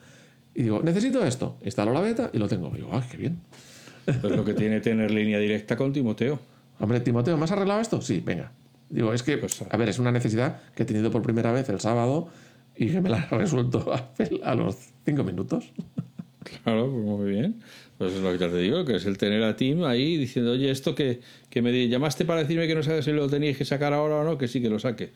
Y 0.54 0.62
digo, 0.62 0.80
necesito 0.82 1.22
esto, 1.26 1.58
instalo 1.62 1.92
la 1.92 2.00
beta 2.00 2.30
y 2.32 2.38
lo 2.38 2.48
tengo. 2.48 2.70
Y 2.72 2.76
digo, 2.76 2.88
ah, 2.94 3.04
qué 3.10 3.18
bien. 3.18 3.42
Pues 4.06 4.36
lo 4.36 4.44
que 4.44 4.54
tiene 4.54 4.80
tener 4.80 5.10
línea 5.10 5.38
directa 5.38 5.76
con 5.76 5.92
Timoteo. 5.92 6.38
Hombre, 6.78 7.00
Timoteo, 7.00 7.36
¿me 7.36 7.44
has 7.44 7.52
arreglado 7.52 7.80
esto? 7.80 8.00
Sí, 8.00 8.22
venga. 8.24 8.52
Digo, 8.88 9.12
es 9.12 9.22
que, 9.22 9.36
Pues, 9.38 9.62
a 9.68 9.76
ver, 9.76 9.88
es 9.88 9.98
una 9.98 10.12
necesidad 10.12 10.60
que 10.74 10.84
he 10.84 10.86
tenido 10.86 11.10
por 11.10 11.22
primera 11.22 11.50
vez 11.52 11.68
el 11.68 11.80
sábado 11.80 12.28
y 12.76 12.88
que 12.88 13.00
me 13.00 13.08
la 13.08 13.18
ha 13.22 13.36
resuelto 13.36 13.92
a 14.44 14.54
los 14.54 14.76
cinco 15.04 15.24
minutos. 15.24 15.72
Claro, 16.62 16.90
pues 16.90 17.04
muy 17.04 17.30
bien. 17.30 17.60
Pues 17.98 18.12
es 18.12 18.20
lo 18.20 18.30
que 18.30 18.38
ya 18.38 18.48
te 18.48 18.58
digo, 18.58 18.84
que 18.84 18.96
es 18.96 19.06
el 19.06 19.16
tener 19.18 19.42
a 19.42 19.56
Tim 19.56 19.82
ahí 19.84 20.16
diciendo, 20.16 20.52
oye, 20.52 20.70
esto 20.70 20.94
que, 20.94 21.20
que 21.50 21.62
me 21.62 21.88
llamaste 21.88 22.24
para 22.24 22.40
decirme 22.42 22.68
que 22.68 22.74
no 22.74 22.82
sabes 22.82 23.04
si 23.06 23.12
lo 23.12 23.26
teníais 23.28 23.56
que 23.56 23.64
sacar 23.64 23.92
ahora 23.92 24.16
o 24.16 24.24
no, 24.24 24.38
que 24.38 24.46
sí 24.46 24.60
que 24.60 24.68
lo 24.68 24.78
saques. 24.78 25.10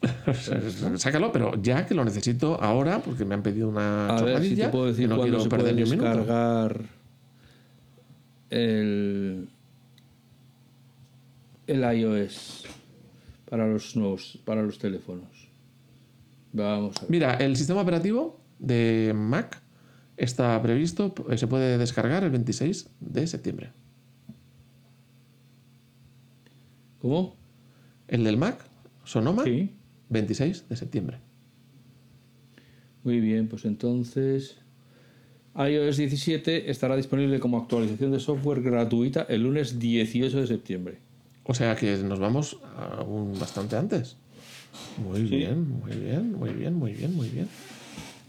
Sácalo, 0.96 1.32
pero 1.32 1.60
ya 1.60 1.84
que 1.86 1.94
lo 1.94 2.04
necesito 2.04 2.62
ahora, 2.62 3.00
porque 3.00 3.24
me 3.24 3.34
han 3.34 3.42
pedido 3.42 3.68
una 3.68 4.08
A 4.08 4.22
ver 4.22 4.42
si 4.42 4.54
te 4.54 4.68
puedo 4.68 4.86
decir 4.86 5.08
no 5.08 5.20
quiero 5.20 5.40
se 5.40 5.48
perder 5.48 5.74
puede 5.74 5.76
ni 5.76 5.82
un 5.82 5.90
minuto. 5.90 6.08
descargar 6.08 6.80
el, 8.50 9.48
el 11.66 11.98
iOS 11.98 12.64
para 13.48 13.66
los 13.66 13.96
nuevos, 13.96 14.38
para 14.44 14.62
los 14.62 14.78
teléfonos. 14.78 15.28
Vamos 16.52 16.96
a 16.98 17.00
ver. 17.02 17.10
Mira, 17.10 17.34
el 17.34 17.56
sistema 17.56 17.80
operativo 17.82 18.40
de 18.58 19.12
Mac 19.14 19.60
está 20.16 20.60
previsto, 20.62 21.14
eh, 21.30 21.36
se 21.38 21.46
puede 21.46 21.76
descargar 21.78 22.24
el 22.24 22.30
26 22.30 22.88
de 23.00 23.26
septiembre. 23.26 23.72
¿Cómo? 27.00 27.36
El 28.08 28.24
del 28.24 28.36
Mac, 28.36 28.58
Sonoma, 29.04 29.44
Sí. 29.44 29.74
26 30.08 30.68
de 30.68 30.76
septiembre. 30.76 31.18
Muy 33.04 33.20
bien, 33.20 33.48
pues 33.48 33.64
entonces 33.64 34.58
iOS 35.58 35.96
17 35.96 36.70
estará 36.70 36.96
disponible 36.96 37.38
como 37.40 37.58
actualización 37.58 38.12
de 38.12 38.20
software 38.20 38.60
gratuita 38.62 39.26
el 39.28 39.42
lunes 39.42 39.78
18 39.78 40.40
de 40.40 40.46
septiembre. 40.46 40.98
O 41.44 41.54
sea 41.54 41.76
que 41.76 41.96
nos 41.98 42.18
vamos 42.18 42.58
aún 42.98 43.38
bastante 43.38 43.76
antes. 43.76 44.16
Muy 45.02 45.20
Sí. 45.28 45.36
bien, 45.36 45.78
muy 45.80 45.92
bien, 45.96 46.32
muy 46.34 46.50
bien, 46.52 46.74
muy 46.74 46.92
bien, 46.92 47.14
muy 47.14 47.28
bien. 47.28 47.48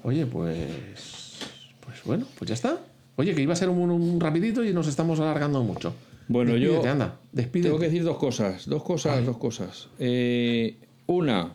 Oye, 0.04 0.26
pues. 0.26 1.38
Pues 1.84 2.04
bueno, 2.06 2.26
pues 2.38 2.48
ya 2.50 2.54
está. 2.54 2.80
Oye, 3.16 3.34
que 3.34 3.42
iba 3.42 3.54
a 3.54 3.56
ser 3.56 3.70
un, 3.70 3.90
un 3.90 4.20
rapidito 4.20 4.64
y 4.64 4.72
nos 4.74 4.88
estamos 4.88 5.20
alargando 5.20 5.64
mucho. 5.64 5.94
Bueno, 6.28 6.52
Despídete, 6.52 6.84
yo 6.84 6.92
anda, 6.92 7.18
tengo 7.52 7.80
que 7.80 7.86
decir 7.86 8.04
dos 8.04 8.18
cosas, 8.18 8.66
dos 8.68 8.84
cosas, 8.84 9.26
dos 9.26 9.38
cosas. 9.38 9.88
Eh, 9.98 10.76
una, 11.08 11.54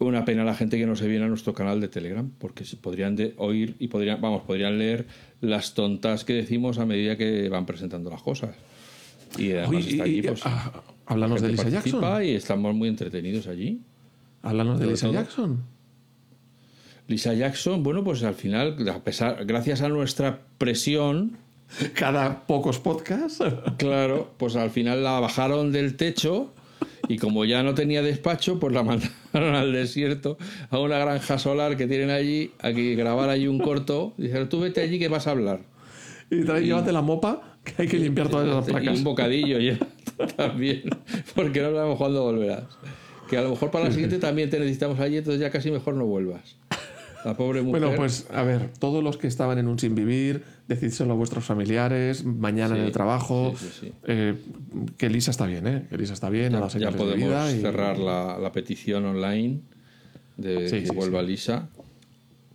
una 0.00 0.24
pena 0.24 0.44
la 0.44 0.54
gente 0.54 0.78
que 0.78 0.86
no 0.86 0.94
se 0.96 1.08
viene 1.08 1.24
a 1.24 1.28
nuestro 1.28 1.52
canal 1.54 1.80
de 1.80 1.88
Telegram, 1.88 2.30
porque 2.38 2.64
se 2.64 2.76
podrían 2.76 3.16
de 3.16 3.34
oír 3.36 3.74
y 3.78 3.88
podrían, 3.88 4.20
vamos, 4.20 4.42
podrían 4.42 4.78
leer 4.78 5.06
las 5.40 5.74
tontas 5.74 6.24
que 6.24 6.34
decimos 6.34 6.78
a 6.78 6.86
medida 6.86 7.16
que 7.16 7.48
van 7.48 7.66
presentando 7.66 8.08
las 8.10 8.22
cosas. 8.22 8.54
Y 9.36 9.52
además 9.52 9.86
está 9.86 10.04
allí, 10.04 10.18
y- 10.18 10.22
pues, 10.22 10.40
ah, 10.44 10.82
háblanos 11.06 11.42
de 11.42 11.48
Lisa 11.48 11.68
Jackson. 11.68 12.24
y 12.24 12.30
estamos 12.30 12.74
muy 12.74 12.88
entretenidos 12.88 13.46
allí. 13.48 13.80
Háblanos 14.42 14.78
de 14.78 14.86
Lisa 14.86 15.06
todo. 15.08 15.14
Jackson. 15.14 15.62
Lisa 17.08 17.32
Jackson, 17.34 17.82
bueno, 17.82 18.04
pues 18.04 18.22
al 18.22 18.34
final, 18.34 18.88
a 18.88 19.02
pesar, 19.02 19.44
gracias 19.46 19.80
a 19.82 19.88
nuestra 19.88 20.40
presión, 20.58 21.38
Cada 21.94 22.46
pocos 22.46 22.78
podcasts. 22.78 23.42
claro, 23.78 24.32
pues 24.36 24.56
al 24.56 24.70
final 24.70 25.02
la 25.02 25.18
bajaron 25.20 25.72
del 25.72 25.96
techo 25.96 26.52
y 27.08 27.16
como 27.18 27.44
ya 27.44 27.62
no 27.62 27.74
tenía 27.74 28.02
despacho, 28.02 28.58
pues 28.58 28.72
la 28.74 28.82
mandaron 28.82 29.12
al 29.32 29.72
desierto, 29.72 30.38
a 30.70 30.78
una 30.78 30.98
granja 30.98 31.38
solar 31.38 31.76
que 31.76 31.86
tienen 31.86 32.10
allí, 32.10 32.52
a 32.60 32.72
que 32.72 32.94
grabar 32.94 33.28
allí 33.30 33.46
un 33.46 33.58
corto. 33.58 34.14
Dijeron, 34.16 34.48
tú 34.48 34.60
vete 34.60 34.80
allí 34.80 34.98
que 34.98 35.08
vas 35.08 35.26
a 35.26 35.32
hablar. 35.32 35.60
y 36.30 36.44
trae, 36.44 36.62
llévate 36.64 36.92
la 36.92 37.02
mopa, 37.02 37.56
que 37.64 37.82
hay 37.82 37.88
que 37.88 37.98
limpiar 37.98 38.28
todas 38.28 38.46
esas 38.48 38.68
Y 38.68 38.72
placas. 38.72 38.98
un 38.98 39.04
bocadillo, 39.04 39.58
llévate. 39.58 39.86
también, 40.36 40.82
porque 41.34 41.60
no 41.62 41.70
sabemos 41.72 41.96
cuándo 41.98 42.22
volverás. 42.22 42.64
Que 43.28 43.36
a 43.36 43.42
lo 43.42 43.50
mejor 43.50 43.70
para 43.70 43.84
la 43.86 43.90
siguiente 43.92 44.18
también 44.18 44.50
te 44.50 44.58
necesitamos 44.58 44.98
allí, 45.00 45.18
entonces 45.18 45.40
ya 45.40 45.50
casi 45.50 45.70
mejor 45.70 45.94
no 45.94 46.06
vuelvas. 46.06 46.56
La 47.24 47.36
pobre 47.36 47.62
mujer. 47.62 47.80
Bueno, 47.82 47.96
pues 47.96 48.26
a 48.32 48.42
ver, 48.42 48.70
todos 48.78 49.04
los 49.04 49.16
que 49.16 49.26
estaban 49.26 49.58
en 49.58 49.68
un 49.68 49.78
sin 49.78 49.94
vivir, 49.94 50.42
decídselo 50.68 51.14
a 51.14 51.16
vuestros 51.16 51.44
familiares, 51.44 52.24
mañana 52.24 52.76
en 52.76 52.82
el 52.84 52.92
trabajo. 52.92 53.54
sí, 53.56 53.66
sí, 53.66 53.78
sí. 53.86 53.92
eh, 54.06 54.34
que 54.96 55.08
Lisa 55.08 55.30
está 55.30 55.46
bien, 55.46 55.66
¿eh? 55.66 55.86
Que 55.88 55.96
Lisa 55.98 56.12
está 56.12 56.28
bien, 56.30 56.54
a 56.54 56.60
las 56.60 56.74
ya 56.74 56.78
señales 56.78 56.98
de 57.00 57.04
podemos 57.04 57.52
y- 57.54 57.60
cerrar 57.60 57.98
la, 57.98 58.38
la 58.38 58.52
petición 58.52 59.04
online 59.06 59.60
de 60.36 60.84
que 60.84 60.92
vuelva. 60.92 61.22
Lisa. 61.22 61.68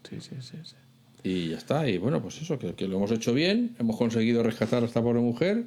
Sí, 0.09 0.17
sí, 0.21 0.35
sí, 0.41 0.57
sí. 0.63 0.75
Y 1.23 1.49
ya 1.49 1.57
está. 1.57 1.89
Y 1.89 1.97
bueno, 1.97 2.21
pues 2.21 2.41
eso, 2.41 2.59
que, 2.59 2.75
que 2.75 2.87
lo 2.87 2.97
hemos 2.97 3.11
hecho 3.11 3.33
bien. 3.33 3.75
Hemos 3.79 3.97
conseguido 3.97 4.43
rescatar 4.43 4.83
a 4.83 4.85
esta 4.85 5.01
pobre 5.01 5.19
mujer. 5.21 5.63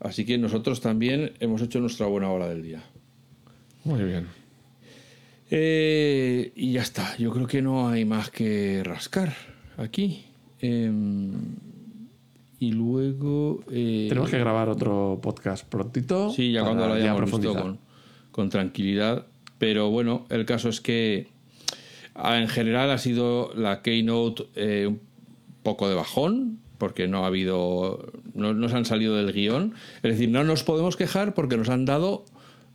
Así 0.00 0.24
que 0.24 0.36
nosotros 0.38 0.80
también 0.80 1.32
hemos 1.40 1.62
hecho 1.62 1.78
nuestra 1.80 2.06
buena 2.06 2.28
hora 2.30 2.48
del 2.48 2.62
día. 2.62 2.82
Muy 3.84 4.02
bien. 4.02 4.26
Eh, 5.50 6.52
y 6.56 6.72
ya 6.72 6.82
está. 6.82 7.16
Yo 7.18 7.30
creo 7.32 7.46
que 7.46 7.62
no 7.62 7.88
hay 7.88 8.04
más 8.04 8.30
que 8.30 8.82
rascar 8.84 9.34
aquí. 9.76 10.24
Em, 10.62 11.32
y 12.58 12.72
luego. 12.72 13.60
eh, 13.70 14.06
Tenemos 14.08 14.30
que 14.30 14.38
grabar 14.38 14.68
otro 14.68 15.18
podcast 15.22 15.66
prontito. 15.66 16.30
Sí, 16.30 16.52
ya 16.52 16.62
cuando 16.62 16.86
lo 16.86 16.94
hayamos 16.94 17.30
visto 17.30 17.54
con, 17.54 17.78
con 18.30 18.48
tranquilidad. 18.48 19.26
Pero 19.58 19.90
bueno, 19.90 20.26
el 20.30 20.44
caso 20.46 20.68
es 20.68 20.80
que 20.80 21.28
en 22.14 22.48
general 22.48 22.90
ha 22.90 22.98
sido 22.98 23.52
la 23.54 23.82
Keynote 23.82 24.44
eh, 24.54 24.86
un 24.86 25.00
poco 25.62 25.88
de 25.88 25.94
bajón, 25.94 26.58
porque 26.78 27.08
no 27.08 27.24
ha 27.24 27.26
habido. 27.26 28.12
No, 28.34 28.54
no 28.54 28.68
se 28.68 28.76
han 28.76 28.84
salido 28.84 29.16
del 29.16 29.32
guion. 29.32 29.74
Es 30.02 30.12
decir, 30.12 30.28
no 30.28 30.44
nos 30.44 30.62
podemos 30.62 30.96
quejar 30.96 31.34
porque 31.34 31.56
nos 31.56 31.68
han 31.68 31.84
dado 31.84 32.24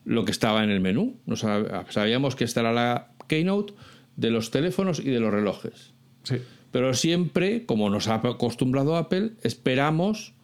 lo 0.05 0.23
que 0.25 0.31
estaba 0.31 0.63
en 0.63 0.69
el 0.69 0.79
menú. 0.81 1.15
Nos 1.25 1.43
sab- 1.43 1.89
sabíamos 1.91 2.35
que 2.35 2.43
esta 2.43 2.59
era 2.61 2.71
la 2.73 3.11
Keynote 3.27 3.73
de 4.17 4.31
los 4.31 4.51
teléfonos 4.51 4.99
y 4.99 5.09
de 5.09 5.19
los 5.19 5.31
relojes. 5.33 5.93
Sí. 6.23 6.37
Pero 6.77 6.93
siempre, 6.93 7.65
como 7.65 7.89
nos 7.89 8.07
ha 8.07 8.13
acostumbrado 8.23 8.97
Apple, 8.97 9.31
esperamos 9.41 10.35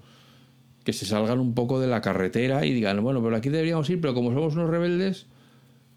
que 0.84 0.92
se 0.92 1.06
salgan 1.06 1.40
un 1.40 1.54
poco 1.54 1.80
de 1.80 1.86
la 1.86 2.02
carretera 2.02 2.66
y 2.66 2.74
digan, 2.74 3.04
bueno, 3.04 3.22
pero 3.22 3.36
aquí 3.36 3.50
deberíamos 3.50 3.88
ir, 3.92 4.02
pero 4.02 4.16
como 4.16 4.34
somos 4.34 4.56
unos 4.56 4.68
rebeldes, 4.72 5.28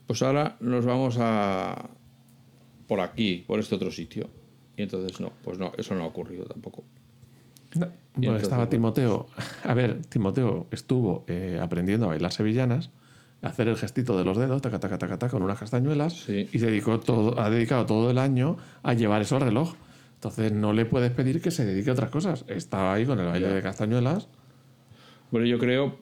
pues 0.07 0.21
ahora 0.21 0.59
nos 0.61 0.85
vamos 0.85 1.17
a 1.19 1.89
por 2.87 3.01
aquí, 3.01 3.45
por 3.47 3.61
este 3.61 3.77
otro 3.77 3.91
sitio. 3.91 4.29
Y 4.77 4.83
entonces 4.83 5.19
no, 5.23 5.33
pues 5.43 5.59
no, 5.59 5.73
eso 5.79 5.95
no 5.95 6.05
ha 6.05 6.07
ocurrido 6.07 6.45
tampoco. 6.45 6.85
No, 7.75 7.89
bueno, 8.17 8.37
estaba. 8.37 8.69
Timoteo. 8.69 9.29
A 9.65 9.73
ver, 9.73 10.03
Timoteo 10.03 10.67
estuvo 10.71 11.25
eh, 11.29 11.59
aprendiendo 11.63 12.05
a 12.05 12.09
bailar 12.11 12.31
sevillanas, 12.31 12.91
a 13.41 13.49
hacer 13.49 13.69
el 13.69 13.79
gestito 13.79 14.19
de 14.19 14.25
los 14.27 14.37
dedos, 14.37 14.61
taca, 14.61 14.79
taca, 14.81 14.99
taca, 14.99 15.19
taca, 15.19 15.31
con 15.33 15.43
unas 15.43 15.59
castañuelas, 15.59 16.13
Sí. 16.13 16.47
y 16.53 16.59
se 16.59 16.67
dedicó 16.67 17.01
todo, 17.01 17.41
ha 17.41 17.49
dedicado 17.49 17.87
todo 17.87 18.11
el 18.11 18.19
año 18.19 18.59
a 18.83 18.93
llevar 18.93 19.23
eso 19.23 19.37
al 19.37 19.41
reloj. 19.41 19.73
Entonces 20.17 20.53
no 20.53 20.73
le 20.73 20.85
puedes 20.87 21.13
pedir 21.13 21.41
que 21.41 21.51
se 21.51 21.65
dedique 21.65 21.91
a 21.91 21.93
otras 21.93 22.11
cosas. 22.11 22.45
Estaba 22.49 22.95
ahí 22.95 23.07
con 23.07 23.21
el 23.21 23.27
baile 23.27 23.49
de 23.49 23.63
castañuelas. 23.63 24.29
Bueno, 25.31 25.47
yo 25.47 25.59
creo, 25.59 25.99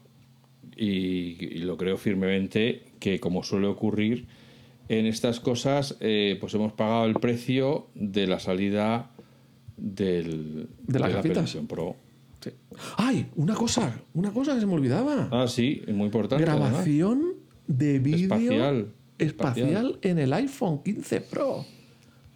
y, 0.77 1.45
y 1.45 1.59
lo 1.59 1.77
creo 1.77 1.97
firmemente, 1.97 2.85
que 3.01 3.21
como 3.21 3.43
suele 3.43 3.67
ocurrir 3.67 4.27
en 4.89 5.07
estas 5.07 5.41
cosas, 5.41 5.97
eh, 6.01 6.37
pues 6.41 6.55
hemos 6.55 6.73
pagado 6.73 7.07
el 7.07 7.15
precio 7.15 7.89
de 7.95 8.27
la 8.27 8.39
salida 8.39 9.11
del, 9.77 10.69
¿De 10.87 10.99
la? 10.99 11.21
Vision 11.21 11.67
Pro. 11.67 11.97
Sí. 12.41 12.51
¡Ay! 12.97 13.27
Una 13.37 13.55
cosa, 13.55 14.01
una 14.12 14.33
cosa 14.33 14.55
que 14.55 14.61
se 14.61 14.67
me 14.67 14.75
olvidaba. 14.75 15.29
Ah, 15.33 15.47
sí, 15.49 15.83
es 15.87 15.95
muy 15.95 16.07
importante. 16.07 16.45
además. 16.45 16.71
Grabación 16.71 17.35
de 17.67 17.99
vídeo 17.99 18.25
Espacial. 18.35 18.89
espacial 19.19 19.99
en 20.03 20.19
el 20.19 20.33
iPhone 20.35 20.83
15 20.83 21.21
Pro. 21.23 21.65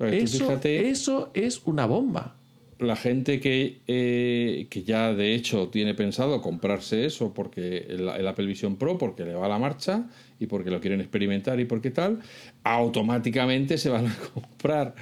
Eso, 0.00 0.38
fíjate, 0.38 0.88
eso 0.88 1.30
es 1.34 1.62
una 1.64 1.86
bomba. 1.86 2.36
la 2.78 2.94
gente 2.94 3.40
que, 3.40 3.80
eh, 3.88 4.68
que 4.70 4.84
ya 4.84 5.12
de 5.12 5.34
hecho 5.34 5.68
tiene 5.68 5.94
pensado 5.94 6.40
comprarse 6.40 7.04
eso 7.04 7.34
porque 7.34 7.86
el, 7.88 8.08
el 8.08 8.28
Apple 8.28 8.46
Vision 8.46 8.76
Pro, 8.76 8.98
porque 8.98 9.24
le 9.24 9.34
va 9.34 9.46
a 9.46 9.48
la 9.48 9.58
marcha 9.58 10.06
y 10.38 10.46
porque 10.46 10.70
lo 10.70 10.80
quieren 10.80 11.00
experimentar 11.00 11.58
y 11.58 11.64
porque 11.64 11.90
tal, 11.90 12.20
automáticamente 12.62 13.78
se 13.78 13.88
van 13.88 14.06
a 14.06 14.16
comprar 14.34 14.94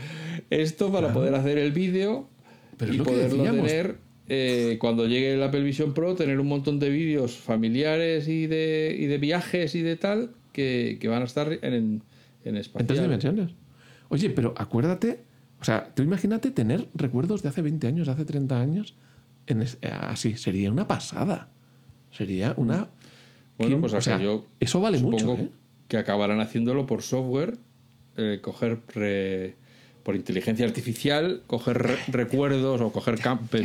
esto 0.48 0.90
para 0.90 1.12
poder 1.12 1.34
hacer 1.34 1.58
el 1.58 1.72
vídeo 1.72 2.28
Pero 2.78 2.94
y 2.94 2.98
poderlo 2.98 3.44
tener 3.44 3.96
eh, 4.28 4.76
cuando 4.80 5.06
llegue 5.06 5.34
el 5.34 5.42
Apple 5.42 5.62
Vision 5.62 5.94
Pro, 5.94 6.14
tener 6.14 6.40
un 6.40 6.48
montón 6.48 6.78
de 6.78 6.88
vídeos 6.88 7.36
familiares 7.36 8.26
y 8.26 8.46
de, 8.46 8.96
y 8.98 9.06
de 9.06 9.18
viajes 9.18 9.74
y 9.74 9.82
de 9.82 9.96
tal 9.96 10.30
que, 10.52 10.98
que 11.00 11.08
van 11.08 11.22
a 11.22 11.26
estar 11.26 11.52
en, 11.52 12.02
en 12.44 12.56
En 12.56 12.86
tres 12.86 13.02
dimensiones. 13.02 13.50
Oye, 14.08 14.30
pero 14.30 14.54
acuérdate, 14.56 15.20
o 15.60 15.64
sea, 15.64 15.92
tú 15.94 16.02
imagínate 16.02 16.50
tener 16.50 16.88
recuerdos 16.94 17.42
de 17.42 17.48
hace 17.48 17.62
20 17.62 17.86
años, 17.86 18.06
de 18.06 18.12
hace 18.12 18.24
30 18.24 18.60
años, 18.60 18.94
en 19.46 19.62
es- 19.62 19.78
eh, 19.82 19.90
así, 19.92 20.36
sería 20.36 20.70
una 20.70 20.86
pasada. 20.88 21.48
Sería 22.10 22.54
una... 22.56 22.88
Bueno, 23.58 23.70
¿Quién- 23.76 23.80
pues 23.80 23.92
o 23.94 24.00
sea, 24.00 24.18
yo 24.20 24.44
eso 24.60 24.80
vale 24.80 24.98
mucho, 24.98 25.18
supongo 25.20 25.42
¿eh? 25.42 25.50
que 25.88 25.96
acabarán 25.98 26.40
haciéndolo 26.40 26.86
por 26.86 27.02
software, 27.02 27.56
eh, 28.16 28.40
coger 28.42 28.80
re- 28.94 29.54
por 30.02 30.14
inteligencia 30.14 30.64
artificial, 30.66 31.42
coger 31.46 31.78
re- 31.78 31.96
recuerdos 32.08 32.80
o 32.80 32.92
coger 32.92 33.18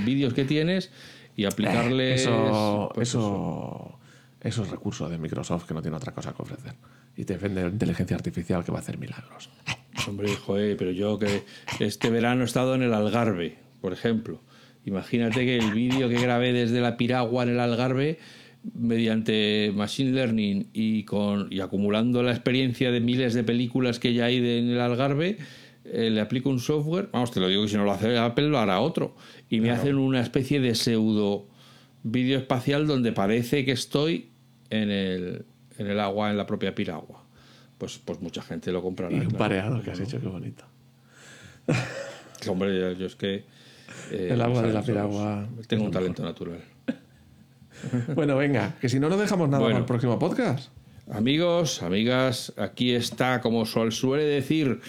vídeos 0.05 0.33
que 0.33 0.45
tienes 0.45 0.91
y 1.35 1.45
aplicarles. 1.45 2.21
Eso, 2.21 2.89
pues 2.95 3.09
eso, 3.09 3.99
eso 4.41 4.63
es 4.63 4.69
recurso 4.69 5.07
de 5.09 5.17
Microsoft 5.17 5.65
que 5.65 5.73
no 5.73 5.81
tiene 5.81 5.97
otra 5.97 6.13
cosa 6.13 6.33
que 6.33 6.41
ofrecer. 6.41 6.73
Y 7.17 7.25
te 7.25 7.37
vende 7.37 7.61
inteligencia 7.67 8.15
artificial 8.15 8.63
que 8.63 8.71
va 8.71 8.79
a 8.79 8.81
hacer 8.81 8.97
milagros. 8.97 9.49
Hombre, 10.07 10.35
joder, 10.35 10.77
pero 10.77 10.91
yo 10.91 11.17
que 11.19 11.43
este 11.79 12.09
verano 12.09 12.41
he 12.41 12.45
estado 12.45 12.75
en 12.75 12.81
el 12.83 12.93
Algarve, 12.93 13.57
por 13.81 13.93
ejemplo. 13.93 14.41
Imagínate 14.85 15.45
que 15.45 15.57
el 15.57 15.71
vídeo 15.73 16.09
que 16.09 16.19
grabé 16.19 16.53
desde 16.53 16.81
la 16.81 16.97
piragua 16.97 17.43
en 17.43 17.49
el 17.49 17.59
Algarve, 17.59 18.17
mediante 18.73 19.71
Machine 19.75 20.11
Learning 20.11 20.67
y, 20.73 21.03
con, 21.03 21.47
y 21.51 21.59
acumulando 21.61 22.23
la 22.23 22.31
experiencia 22.31 22.91
de 22.91 22.99
miles 22.99 23.33
de 23.33 23.43
películas 23.43 23.99
que 23.99 24.13
ya 24.13 24.25
hay 24.25 24.39
de- 24.39 24.59
en 24.59 24.69
el 24.69 24.79
Algarve, 24.79 25.37
eh, 25.85 26.09
le 26.11 26.21
aplico 26.21 26.49
un 26.49 26.59
software, 26.59 27.09
vamos, 27.11 27.31
te 27.31 27.39
lo 27.39 27.47
digo 27.47 27.63
que 27.63 27.69
si 27.69 27.75
no 27.77 27.83
lo 27.85 27.91
hace 27.91 28.17
Apple 28.17 28.49
lo 28.49 28.59
hará 28.59 28.79
otro, 28.81 29.15
y 29.49 29.59
me 29.61 29.71
hacen 29.71 29.95
una 29.97 30.21
especie 30.21 30.59
de 30.59 30.75
pseudo 30.75 31.47
vídeo 32.03 32.37
espacial 32.37 32.87
donde 32.87 33.11
parece 33.11 33.65
que 33.65 33.71
estoy 33.71 34.29
en 34.69 34.89
el, 34.91 35.45
en 35.77 35.87
el 35.87 35.99
agua, 35.99 36.29
en 36.31 36.37
la 36.37 36.45
propia 36.45 36.73
piragua. 36.75 37.20
Pues, 37.81 37.97
pues 37.97 38.21
mucha 38.21 38.43
gente 38.43 38.71
lo 38.71 38.79
comprará. 38.83 39.11
Y 39.11 39.15
un 39.15 39.21
claro. 39.21 39.37
pareado 39.39 39.81
que 39.81 39.89
has 39.89 39.99
hecho, 39.99 40.21
qué 40.21 40.27
bonito. 40.27 40.63
Hombre, 42.47 42.95
yo, 42.95 43.05
es 43.07 43.15
que. 43.15 43.43
eh, 44.11 44.29
El 44.31 44.39
agua 44.41 44.61
de 44.61 44.71
la 44.71 44.83
piragua 44.83 45.47
Tengo 45.67 45.85
un 45.85 45.91
talento 45.91 46.23
natural. 46.23 46.61
Bueno, 48.13 48.37
venga, 48.37 48.75
que 48.79 48.87
si 48.89 48.99
no, 48.99 49.09
no 49.09 49.17
dejamos 49.17 49.49
nada 49.49 49.59
Bueno. 49.63 49.73
para 49.73 49.79
el 49.79 49.87
próximo 49.87 50.19
podcast. 50.19 50.69
Amigos, 51.11 51.81
amigas, 51.81 52.53
aquí 52.57 52.91
está, 52.93 53.41
como 53.41 53.65
suel- 53.65 53.91
suele 53.91 54.23
decir 54.25 54.79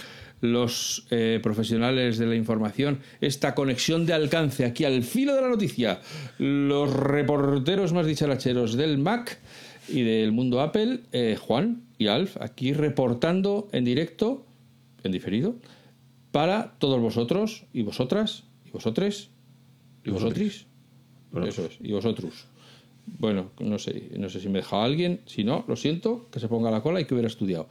los 0.42 1.06
eh, 1.10 1.40
profesionales 1.42 2.18
de 2.18 2.26
la 2.26 2.34
información, 2.34 2.98
esta 3.22 3.54
conexión 3.54 4.04
de 4.04 4.12
alcance 4.12 4.66
aquí 4.66 4.84
al 4.84 5.04
filo 5.04 5.34
de 5.34 5.40
la 5.40 5.48
noticia. 5.48 6.00
Los 6.38 6.92
reporteros 6.92 7.94
más 7.94 8.04
dicharacheros 8.04 8.76
del 8.76 8.98
Mac 8.98 9.38
y 9.88 10.02
del 10.02 10.32
mundo 10.32 10.60
Apple, 10.60 11.00
eh, 11.12 11.36
Juan 11.40 11.82
y 11.98 12.06
Alf, 12.06 12.36
aquí 12.40 12.72
reportando 12.72 13.68
en 13.72 13.84
directo, 13.84 14.46
en 15.02 15.12
diferido, 15.12 15.56
para 16.30 16.74
todos 16.78 17.00
vosotros 17.00 17.64
y 17.72 17.82
vosotras 17.82 18.44
y 18.66 18.70
vosotres 18.70 19.30
y 20.04 20.10
vosotris. 20.10 20.66
Eso 21.46 21.64
es, 21.66 21.78
y 21.80 21.92
vosotros. 21.92 22.46
Bueno, 23.06 23.50
no 23.58 23.78
sé, 23.78 24.10
no 24.16 24.28
sé 24.28 24.40
si 24.40 24.48
me 24.48 24.58
he 24.58 24.62
dejado 24.62 24.82
alguien. 24.82 25.20
Si 25.26 25.44
no, 25.44 25.64
lo 25.66 25.76
siento, 25.76 26.28
que 26.30 26.40
se 26.40 26.48
ponga 26.48 26.70
la 26.70 26.82
cola 26.82 27.00
y 27.00 27.04
que 27.04 27.14
hubiera 27.14 27.28
estudiado. 27.28 27.68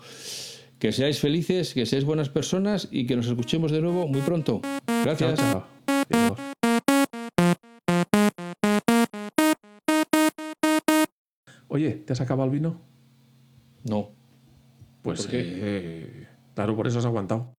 Que 0.80 0.91
seáis 0.91 1.20
felices, 1.20 1.74
que 1.74 1.86
seáis 1.86 2.05
buenas 2.05 2.30
personas 2.30 2.88
y 2.91 3.05
que 3.05 3.16
nos 3.16 3.28
escuchemos 3.28 3.72
de 3.72 3.82
nuevo 3.82 4.07
muy 4.07 4.22
pronto. 4.22 4.62
Gracias. 5.03 5.39
Chao, 5.39 5.68
chao. 6.09 6.36
Oye, 11.74 11.91
¿te 11.93 12.11
has 12.11 12.19
acabado 12.19 12.49
el 12.49 12.51
vino? 12.51 12.82
No. 13.86 14.09
Pues 15.01 15.22
¿Por 15.22 15.32
qué? 15.32 15.39
eh, 15.41 16.28
claro, 16.53 16.76
por 16.76 16.86
eso 16.86 16.99
has 16.99 17.05
aguantado. 17.05 17.53